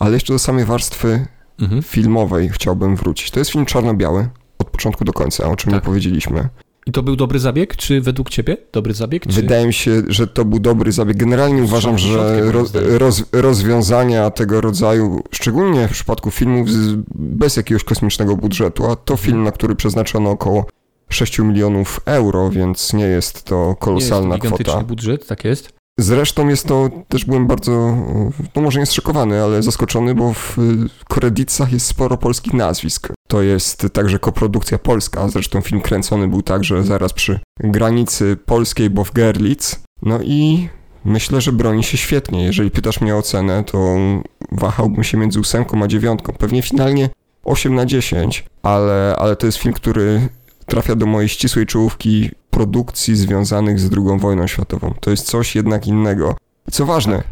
Ale 0.00 0.12
jeszcze 0.12 0.32
do 0.32 0.38
samej 0.38 0.64
warstwy 0.64 1.26
mhm. 1.60 1.82
filmowej 1.82 2.48
chciałbym 2.48 2.96
wrócić. 2.96 3.30
To 3.30 3.38
jest 3.38 3.50
film 3.50 3.66
czarno-biały, 3.66 4.28
od 4.58 4.70
początku 4.70 5.04
do 5.04 5.12
końca, 5.12 5.44
o 5.44 5.56
czym 5.56 5.72
tak. 5.72 5.80
nie 5.80 5.86
powiedzieliśmy. 5.86 6.48
I 6.86 6.92
to 6.92 7.02
był 7.02 7.16
dobry 7.16 7.38
zabieg, 7.38 7.76
czy 7.76 8.00
według 8.00 8.30
ciebie 8.30 8.56
dobry 8.72 8.94
zabieg? 8.94 9.26
Czy... 9.26 9.32
Wydaje 9.32 9.66
mi 9.66 9.72
się, 9.74 10.02
że 10.08 10.26
to 10.26 10.44
był 10.44 10.58
dobry 10.58 10.92
zabieg. 10.92 11.16
Generalnie 11.16 11.62
uważam, 11.62 11.98
że 11.98 12.52
roz, 12.52 12.72
roz, 12.74 13.24
rozwiązania 13.32 14.30
tego 14.30 14.60
rodzaju, 14.60 15.22
szczególnie 15.30 15.88
w 15.88 15.92
przypadku 15.92 16.30
filmów 16.30 16.70
z, 16.70 16.96
bez 17.14 17.56
jakiegoś 17.56 17.84
kosmicznego 17.84 18.36
budżetu, 18.36 18.86
a 18.86 18.96
to 18.96 19.16
film, 19.16 19.42
na 19.42 19.52
który 19.52 19.74
przeznaczono 19.74 20.30
około 20.30 20.66
6 21.08 21.38
milionów 21.38 22.00
euro, 22.04 22.50
więc 22.50 22.92
nie 22.92 23.04
jest 23.04 23.44
to 23.44 23.76
kolosalna 23.80 24.36
nie 24.36 24.40
jest 24.42 24.56
to 24.56 24.64
kwota. 24.64 24.84
budżet, 24.84 25.26
tak 25.26 25.44
jest. 25.44 25.81
Zresztą 25.98 26.48
jest 26.48 26.66
to, 26.66 26.90
też 27.08 27.24
byłem 27.24 27.46
bardzo, 27.46 27.96
no 28.54 28.62
może 28.62 28.80
nie 28.80 28.86
zszokowany, 28.86 29.42
ale 29.42 29.62
zaskoczony, 29.62 30.14
bo 30.14 30.32
w 30.32 30.56
kredytach 31.08 31.72
jest 31.72 31.86
sporo 31.86 32.16
polskich 32.16 32.52
nazwisk. 32.52 33.08
To 33.28 33.42
jest 33.42 33.86
także 33.92 34.18
koprodukcja 34.18 34.78
polska, 34.78 35.28
zresztą 35.28 35.60
film 35.60 35.80
kręcony 35.80 36.28
był 36.28 36.42
także 36.42 36.82
zaraz 36.82 37.12
przy 37.12 37.40
granicy 37.60 38.36
polskiej, 38.46 38.90
bo 38.90 39.04
w 39.04 39.12
Gerlitz. 39.12 39.80
No 40.02 40.18
i 40.22 40.68
myślę, 41.04 41.40
że 41.40 41.52
broni 41.52 41.84
się 41.84 41.96
świetnie. 41.96 42.44
Jeżeli 42.44 42.70
pytasz 42.70 43.00
mnie 43.00 43.16
o 43.16 43.22
cenę, 43.22 43.64
to 43.64 43.96
wahałbym 44.52 45.04
się 45.04 45.18
między 45.18 45.40
ósemką 45.40 45.82
a 45.82 45.88
dziewiątką. 45.88 46.32
Pewnie 46.32 46.62
finalnie 46.62 47.10
8 47.44 47.74
na 47.74 47.86
10, 47.86 48.44
ale, 48.62 49.14
ale 49.18 49.36
to 49.36 49.46
jest 49.46 49.58
film, 49.58 49.74
który 49.74 50.28
trafia 50.66 50.96
do 50.96 51.06
mojej 51.06 51.28
ścisłej 51.28 51.66
czołówki 51.66 52.30
produkcji 52.52 53.16
związanych 53.16 53.80
z 53.80 53.90
II 53.92 54.18
wojną 54.18 54.46
światową. 54.46 54.94
To 55.00 55.10
jest 55.10 55.26
coś 55.26 55.56
jednak 55.56 55.86
innego. 55.86 56.36
Co 56.70 56.86
ważne, 56.86 57.22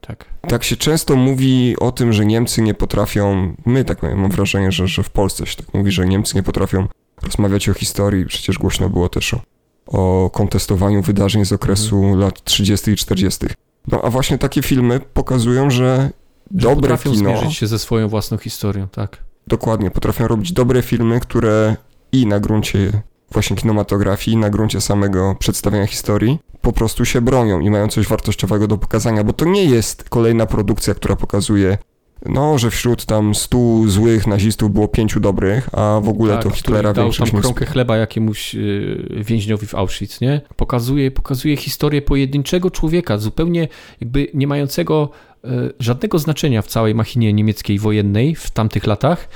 tak, 0.00 0.24
tak. 0.40 0.50
tak 0.50 0.64
się 0.64 0.76
często 0.76 1.16
mówi 1.16 1.76
o 1.80 1.92
tym, 1.92 2.12
że 2.12 2.26
Niemcy 2.26 2.62
nie 2.62 2.74
potrafią, 2.74 3.54
my 3.66 3.84
tak 3.84 4.02
mam 4.02 4.30
wrażenie, 4.30 4.72
że, 4.72 4.88
że 4.88 5.02
w 5.02 5.10
Polsce 5.10 5.46
się 5.46 5.56
tak 5.56 5.74
mówi, 5.74 5.90
że 5.90 6.06
Niemcy 6.06 6.36
nie 6.36 6.42
potrafią 6.42 6.88
rozmawiać 7.22 7.68
o 7.68 7.74
historii, 7.74 8.26
przecież 8.26 8.58
głośno 8.58 8.88
było 8.88 9.08
też 9.08 9.34
o, 9.34 9.40
o 9.86 10.30
kontestowaniu 10.30 11.02
wydarzeń 11.02 11.44
z 11.44 11.52
okresu 11.52 11.96
mhm. 11.96 12.20
lat 12.20 12.44
30. 12.44 12.90
i 12.90 12.96
40. 12.96 13.46
No 13.88 14.00
a 14.02 14.10
właśnie 14.10 14.38
takie 14.38 14.62
filmy 14.62 15.00
pokazują, 15.00 15.70
że, 15.70 16.10
że 16.54 16.68
dobre 16.68 16.74
potrafią 16.80 17.10
kino... 17.10 17.30
zmierzyć 17.30 17.56
się 17.56 17.66
ze 17.66 17.78
swoją 17.78 18.08
własną 18.08 18.38
historią, 18.38 18.88
tak. 18.88 19.24
Dokładnie, 19.46 19.90
potrafią 19.90 20.28
robić 20.28 20.52
dobre 20.52 20.82
filmy, 20.82 21.20
które 21.20 21.76
i 22.12 22.26
na 22.26 22.40
gruncie 22.40 23.02
właśnie 23.30 23.56
kinematografii, 23.56 24.36
na 24.36 24.50
gruncie 24.50 24.80
samego 24.80 25.36
przedstawiania 25.38 25.86
historii, 25.86 26.38
po 26.60 26.72
prostu 26.72 27.04
się 27.04 27.20
bronią 27.20 27.60
i 27.60 27.70
mają 27.70 27.88
coś 27.88 28.08
wartościowego 28.08 28.66
do 28.66 28.78
pokazania, 28.78 29.24
bo 29.24 29.32
to 29.32 29.44
nie 29.44 29.64
jest 29.64 30.08
kolejna 30.08 30.46
produkcja, 30.46 30.94
która 30.94 31.16
pokazuje 31.16 31.78
no, 32.24 32.58
że 32.58 32.70
wśród 32.70 33.04
tam 33.04 33.34
stu 33.34 33.84
złych 33.88 34.26
nazistów 34.26 34.72
było 34.72 34.88
pięciu 34.88 35.20
dobrych, 35.20 35.68
a 35.72 36.00
w 36.02 36.08
ogóle 36.08 36.34
tak, 36.34 36.42
to 36.42 36.50
Hitlera 36.50 36.92
dał 36.92 37.04
większość... 37.04 37.32
tam 37.32 37.40
kromkę 37.40 37.66
chleba 37.66 37.96
jakiemuś 37.96 38.54
yy, 38.54 39.24
więźniowi 39.24 39.66
w 39.66 39.74
Auschwitz, 39.74 40.20
nie? 40.20 40.40
Pokazuje, 40.56 41.10
pokazuje 41.10 41.56
historię 41.56 42.02
pojedynczego 42.02 42.70
człowieka, 42.70 43.18
zupełnie 43.18 43.68
jakby 44.00 44.28
nie 44.34 44.46
mającego 44.46 45.10
yy, 45.44 45.74
żadnego 45.80 46.18
znaczenia 46.18 46.62
w 46.62 46.66
całej 46.66 46.94
machinie 46.94 47.32
niemieckiej 47.32 47.78
wojennej 47.78 48.34
w 48.34 48.50
tamtych 48.50 48.86
latach, 48.86 49.28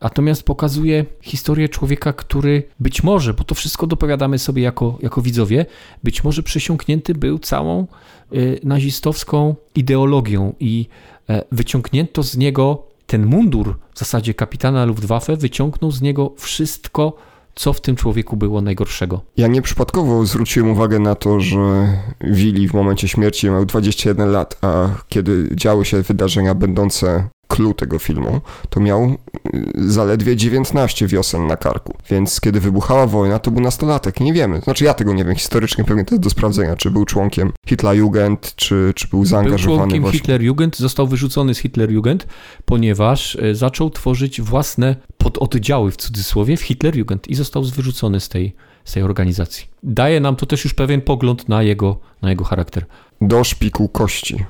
Natomiast 0.00 0.42
pokazuje 0.42 1.04
historię 1.22 1.68
człowieka, 1.68 2.12
który 2.12 2.62
być 2.80 3.02
może, 3.02 3.34
bo 3.34 3.44
to 3.44 3.54
wszystko 3.54 3.86
dopowiadamy 3.86 4.38
sobie 4.38 4.62
jako, 4.62 4.98
jako 5.02 5.22
widzowie, 5.22 5.66
być 6.04 6.24
może 6.24 6.42
przesiąknięty 6.42 7.14
był 7.14 7.38
całą 7.38 7.86
y, 8.32 8.60
nazistowską 8.64 9.54
ideologią 9.74 10.54
i 10.60 10.86
e, 11.28 11.44
wyciągnięto 11.52 12.22
z 12.22 12.36
niego 12.36 12.86
ten 13.06 13.26
mundur 13.26 13.78
w 13.94 13.98
zasadzie 13.98 14.34
kapitana 14.34 14.84
Luftwaffe, 14.84 15.36
wyciągnął 15.36 15.90
z 15.90 16.02
niego 16.02 16.32
wszystko, 16.36 17.16
co 17.54 17.72
w 17.72 17.80
tym 17.80 17.96
człowieku 17.96 18.36
było 18.36 18.60
najgorszego. 18.60 19.20
Ja 19.36 19.46
nieprzypadkowo 19.46 20.26
zwróciłem 20.26 20.70
uwagę 20.70 20.98
na 20.98 21.14
to, 21.14 21.40
że 21.40 21.88
Willi 22.20 22.68
w 22.68 22.74
momencie 22.74 23.08
śmierci 23.08 23.50
miał 23.50 23.66
21 23.66 24.30
lat, 24.30 24.58
a 24.60 24.88
kiedy 25.08 25.48
działy 25.54 25.84
się 25.84 26.02
wydarzenia 26.02 26.54
będące 26.54 27.28
clue 27.48 27.74
tego 27.74 27.98
filmu, 27.98 28.40
to 28.70 28.80
miał 28.80 29.16
y, 29.54 29.64
zaledwie 29.74 30.36
19 30.36 31.06
wiosen 31.06 31.46
na 31.46 31.56
karku. 31.56 31.96
Więc 32.10 32.40
kiedy 32.40 32.60
wybuchała 32.60 33.06
wojna, 33.06 33.38
to 33.38 33.50
był 33.50 33.62
nastolatek. 33.62 34.20
Nie 34.20 34.32
wiemy. 34.32 34.60
Znaczy 34.60 34.84
ja 34.84 34.94
tego 34.94 35.12
nie 35.12 35.24
wiem. 35.24 35.34
Historycznie 35.34 35.84
pewnie 35.84 36.04
to 36.04 36.14
jest 36.14 36.22
do 36.22 36.30
sprawdzenia, 36.30 36.76
czy 36.76 36.90
był 36.90 37.04
członkiem 37.04 37.52
Hitlerjugend, 37.68 38.52
czy, 38.56 38.92
czy 38.94 39.08
był 39.08 39.24
zaangażowany 39.24 39.66
był 39.68 39.76
członkiem 39.76 40.02
właśnie. 40.02 40.18
Hitlerjugend, 40.18 40.76
został 40.76 41.06
wyrzucony 41.06 41.54
z 41.54 41.58
Hitlerjugend, 41.58 42.26
ponieważ 42.64 43.34
y, 43.34 43.54
zaczął 43.54 43.90
tworzyć 43.90 44.40
własne 44.40 44.96
pododdziały 45.18 45.90
w 45.90 45.96
cudzysłowie 45.96 46.56
w 46.56 46.62
Hitlerjugend 46.62 47.28
i 47.28 47.34
został 47.34 47.64
wyrzucony 47.64 48.20
z 48.20 48.28
tej, 48.28 48.54
z 48.84 48.92
tej 48.92 49.02
organizacji. 49.02 49.66
Daje 49.82 50.20
nam 50.20 50.36
to 50.36 50.46
też 50.46 50.64
już 50.64 50.74
pewien 50.74 51.00
pogląd 51.00 51.48
na 51.48 51.62
jego, 51.62 51.98
na 52.22 52.30
jego 52.30 52.44
charakter. 52.44 52.86
Do 53.20 53.44
szpiku 53.44 53.88
kości 53.88 54.44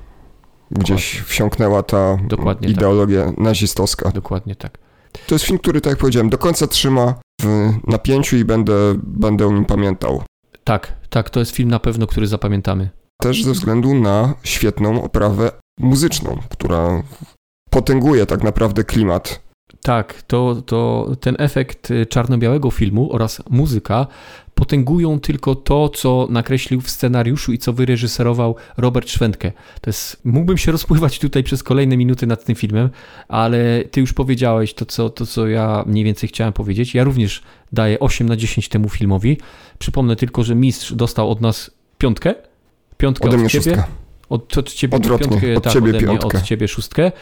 gdzieś 0.71 1.21
wsiąknęła 1.21 1.83
ta 1.83 2.19
Dokładnie 2.29 2.69
tak. 2.69 2.77
ideologia 2.77 3.25
tak. 3.27 3.39
nazistowska. 3.39 4.11
Dokładnie 4.11 4.57
tak. 4.57 4.79
To 5.27 5.35
jest 5.35 5.45
film, 5.45 5.59
który, 5.59 5.81
tak 5.81 5.91
jak 5.91 5.99
powiedziałem, 5.99 6.31
do 6.31 6.39
końca 6.39 6.67
trzyma 6.67 7.15
w 7.43 7.73
napięciu 7.87 8.37
i 8.37 8.45
będę, 8.45 8.75
będę 9.03 9.47
o 9.47 9.53
nim 9.53 9.65
pamiętał. 9.65 10.23
Tak, 10.65 10.93
tak, 11.11 11.31
to 11.31 11.41
jest 11.41 11.53
film 11.53 11.71
na 11.71 11.79
pewno, 11.79 12.07
który 12.07 12.27
zapamiętamy. 12.27 12.91
Też 13.21 13.45
ze 13.45 13.53
względu 13.53 13.95
na 13.95 14.35
świetną 14.43 15.03
oprawę 15.03 15.51
muzyczną, 15.81 16.39
która 16.51 17.03
potęguje 17.71 18.27
tak 18.27 18.43
naprawdę 18.43 18.85
klimat. 18.85 19.47
Tak, 19.83 20.23
to, 20.23 20.63
to 20.67 21.11
ten 21.21 21.37
efekt 21.39 21.93
czarno-białego 22.09 22.71
filmu 22.71 23.13
oraz 23.13 23.43
muzyka 23.51 24.07
potęgują 24.57 25.21
tylko 25.21 25.55
to, 25.55 25.89
co 25.89 26.27
nakreślił 26.31 26.81
w 26.81 26.91
scenariuszu 26.91 27.53
i 27.53 27.59
co 27.59 27.73
wyreżyserował 27.73 28.57
Robert 28.77 29.11
Szwendke. 29.11 29.53
To 29.81 29.91
jest, 29.91 30.21
mógłbym 30.25 30.59
się 30.59 30.73
rozpływać 30.73 31.19
tutaj 31.19 31.45
przez 31.45 31.63
kolejne 31.63 31.97
minuty 31.97 32.27
nad 32.27 32.45
tym 32.45 32.57
filmem, 32.57 32.91
ale 33.29 33.85
ty 33.91 34.01
już 34.01 34.13
powiedziałeś 34.13 34.75
to, 34.75 34.87
co, 34.87 35.11
to, 35.11 35.27
co 35.27 35.49
ja 35.49 35.85
mniej 35.87 36.05
więcej 36.05 36.29
chciałem 36.29 36.53
powiedzieć. 36.53 36.95
Ja 36.95 37.05
również 37.05 37.43
daję 37.73 38.01
8 38.01 38.29
na 38.29 38.37
10 38.37 38.69
temu 38.69 38.89
filmowi. 38.89 39.39
Przypomnę 39.79 40.17
tylko, 40.17 40.45
że 40.45 40.55
mistrz 40.55 40.93
dostał 40.93 41.31
od 41.31 41.41
nas 41.41 41.71
piątkę. 41.99 42.35
Piątkę 42.97 43.29
Ode 43.29 43.37
od 43.37 43.41
mnie 43.41 43.51
ciebie. 43.51 43.65
szóstka. 43.65 44.06
Od, 44.29 44.59
od 44.59 44.73
ciebie 44.73 44.97
Odwrotnie, 44.97 45.29
piątkę, 45.29 45.57
od 45.57 45.65
tak, 45.65 45.73
ciebie 45.73 45.93
mnie, 45.93 46.21
od 46.21 46.43
ciebie 46.43 46.69
szóstkę. 46.69 47.13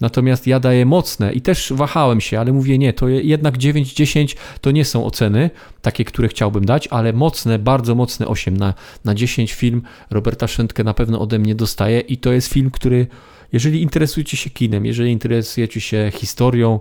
Natomiast 0.00 0.46
ja 0.46 0.60
daję 0.60 0.86
mocne 0.86 1.32
i 1.32 1.40
też 1.40 1.72
wahałem 1.76 2.20
się, 2.20 2.40
ale 2.40 2.52
mówię 2.52 2.78
nie, 2.78 2.92
to 2.92 3.08
je- 3.08 3.20
jednak 3.20 3.58
9-10 3.58 4.36
to 4.60 4.70
nie 4.70 4.84
są 4.84 5.04
oceny, 5.04 5.50
takie, 5.82 6.04
które 6.04 6.28
chciałbym 6.28 6.64
dać, 6.64 6.88
ale 6.88 7.12
mocne, 7.12 7.58
bardzo 7.58 7.94
mocne 7.94 8.26
8 8.26 8.56
na, 8.56 8.74
na 9.04 9.14
10 9.14 9.52
film 9.52 9.82
Roberta 10.10 10.46
Szentkę 10.48 10.84
na 10.84 10.94
pewno 10.94 11.20
ode 11.20 11.38
mnie 11.38 11.54
dostaje 11.54 12.00
i 12.00 12.16
to 12.16 12.32
jest 12.32 12.48
film, 12.48 12.70
który 12.70 13.06
jeżeli 13.52 13.82
interesujecie 13.82 14.36
się 14.36 14.50
kinem, 14.50 14.86
jeżeli 14.86 15.12
interesujecie 15.12 15.80
się 15.80 16.10
historią, 16.14 16.80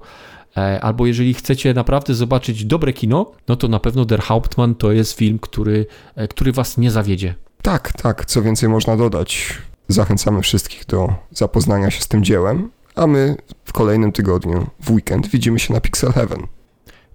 e, 0.58 0.82
albo 0.82 1.06
jeżeli 1.06 1.34
chcecie 1.34 1.74
naprawdę 1.74 2.14
zobaczyć 2.14 2.66
dobre 2.66 2.94
kino, 2.94 3.32
no 3.48 3.56
to 3.56 3.68
na 3.68 3.80
pewno 3.80 4.06
Der 4.06 4.22
Hauptmann 4.22 4.76
to 4.76 4.92
jest 4.92 5.18
film, 5.18 5.40
który, 5.40 5.86
e, 6.16 6.28
który 6.28 6.52
was 6.52 6.78
nie 6.78 6.92
zawiedzie. 6.92 7.36
Tak, 7.62 7.94
tak, 7.94 8.26
co 8.26 8.42
więcej 8.42 8.70
można 8.70 8.98
dodać. 8.98 9.48
Zachęcamy 9.94 10.42
wszystkich 10.42 10.86
do 10.86 11.14
zapoznania 11.32 11.92
się 11.92 12.02
z 12.02 12.08
tym 12.08 12.24
dziełem, 12.24 12.70
a 12.96 13.08
my 13.08 13.36
w 13.66 13.74
kolejnym 13.74 14.12
tygodniu, 14.12 14.68
w 14.80 14.92
weekend, 14.92 15.28
widzimy 15.28 15.60
się 15.60 15.74
na 15.74 15.82
Pixel 15.82 16.12
Heaven. 16.12 16.48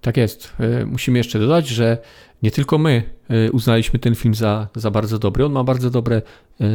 Tak 0.01 0.17
jest. 0.17 0.53
E, 0.59 0.85
Musimy 0.85 1.17
jeszcze 1.17 1.39
dodać, 1.39 1.67
że 1.67 1.97
nie 2.43 2.51
tylko 2.51 2.77
my 2.77 3.03
e, 3.29 3.51
uznaliśmy 3.51 3.99
ten 3.99 4.15
film 4.15 4.35
za, 4.35 4.67
za 4.75 4.91
bardzo 4.91 5.19
dobry. 5.19 5.45
On 5.45 5.51
ma 5.51 5.63
bardzo 5.63 5.89
dobre 5.89 6.21
e, 6.59 6.65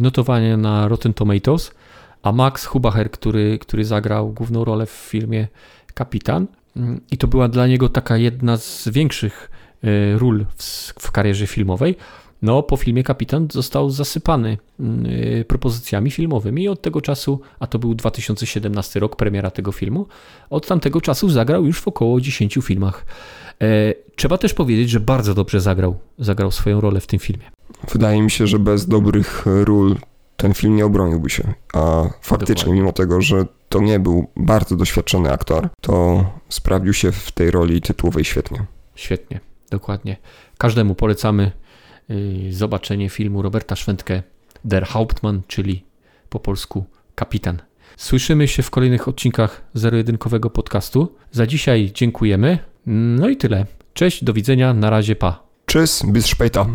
notowanie 0.00 0.56
na 0.56 0.88
Rotten 0.88 1.14
Tomatoes, 1.14 1.72
a 2.22 2.32
Max 2.32 2.64
Hubacher, 2.64 3.10
który, 3.10 3.58
który 3.58 3.84
zagrał 3.84 4.32
główną 4.32 4.64
rolę 4.64 4.86
w 4.86 4.90
filmie 4.90 5.48
Kapitan, 5.94 6.46
mm, 6.76 7.00
i 7.10 7.18
to 7.18 7.28
była 7.28 7.48
dla 7.48 7.66
niego 7.66 7.88
taka 7.88 8.16
jedna 8.16 8.56
z 8.56 8.88
większych 8.88 9.50
ról 10.16 10.46
w, 10.56 10.62
w 11.00 11.10
karierze 11.10 11.46
filmowej. 11.46 11.96
No, 12.42 12.62
po 12.62 12.76
filmie 12.76 13.02
Kapitan 13.02 13.48
został 13.52 13.90
zasypany 13.90 14.58
mm, 14.80 15.06
e, 15.40 15.44
propozycjami 15.44 16.10
filmowymi 16.10 16.62
i 16.62 16.68
od 16.68 16.82
tego 16.82 17.00
czasu, 17.00 17.40
a 17.60 17.66
to 17.66 17.78
był 17.78 17.94
2017 17.94 19.00
rok, 19.00 19.16
premiera 19.16 19.50
tego 19.50 19.72
filmu, 19.72 20.06
od 20.50 20.66
tamtego 20.66 21.00
czasu 21.00 21.28
zagrał 21.28 21.64
już 21.64 21.80
w 21.80 21.88
około 21.88 22.20
10 22.20 22.58
filmach. 22.62 23.06
E, 23.60 23.94
trzeba 24.16 24.38
też 24.38 24.54
powiedzieć, 24.54 24.90
że 24.90 25.00
bardzo 25.00 25.34
dobrze 25.34 25.60
zagrał, 25.60 25.98
zagrał 26.18 26.50
swoją 26.50 26.80
rolę 26.80 27.00
w 27.00 27.06
tym 27.06 27.18
filmie. 27.18 27.44
Wydaje 27.92 28.22
mi 28.22 28.30
się, 28.30 28.46
że 28.46 28.58
bez 28.58 28.86
dobrych 28.86 29.44
ról 29.46 29.96
ten 30.36 30.54
film 30.54 30.76
nie 30.76 30.86
obroniłby 30.86 31.30
się. 31.30 31.54
A 31.74 32.04
faktycznie, 32.22 32.54
Dokładnie. 32.54 32.80
mimo 32.80 32.92
tego, 32.92 33.20
że 33.20 33.46
to 33.68 33.80
nie 33.80 34.00
był 34.00 34.26
bardzo 34.36 34.76
doświadczony 34.76 35.32
aktor, 35.32 35.68
to 35.80 36.24
sprawdził 36.48 36.92
się 36.92 37.12
w 37.12 37.32
tej 37.32 37.50
roli 37.50 37.80
tytułowej 37.80 38.24
świetnie. 38.24 38.64
Świetnie, 38.94 39.40
dokładnie. 39.70 40.16
Każdemu 40.58 40.94
polecamy 40.94 41.44
y, 41.44 41.61
zobaczenie 42.50 43.08
filmu 43.08 43.42
Roberta 43.42 43.76
Szwendke 43.76 44.22
Der 44.64 44.86
Hauptmann, 44.86 45.42
czyli 45.48 45.84
po 46.28 46.40
polsku 46.40 46.84
Kapitan. 47.14 47.62
Słyszymy 47.96 48.48
się 48.48 48.62
w 48.62 48.70
kolejnych 48.70 49.08
odcinkach 49.08 49.62
zero-jedynkowego 49.74 50.50
podcastu. 50.50 51.14
Za 51.32 51.46
dzisiaj 51.46 51.90
dziękujemy. 51.94 52.58
No 52.86 53.28
i 53.28 53.36
tyle. 53.36 53.66
Cześć, 53.94 54.24
do 54.24 54.32
widzenia, 54.32 54.74
na 54.74 54.90
razie, 54.90 55.16
pa. 55.16 55.42
Tschüss, 55.66 56.12
bis 56.12 56.26
später. 56.26 56.66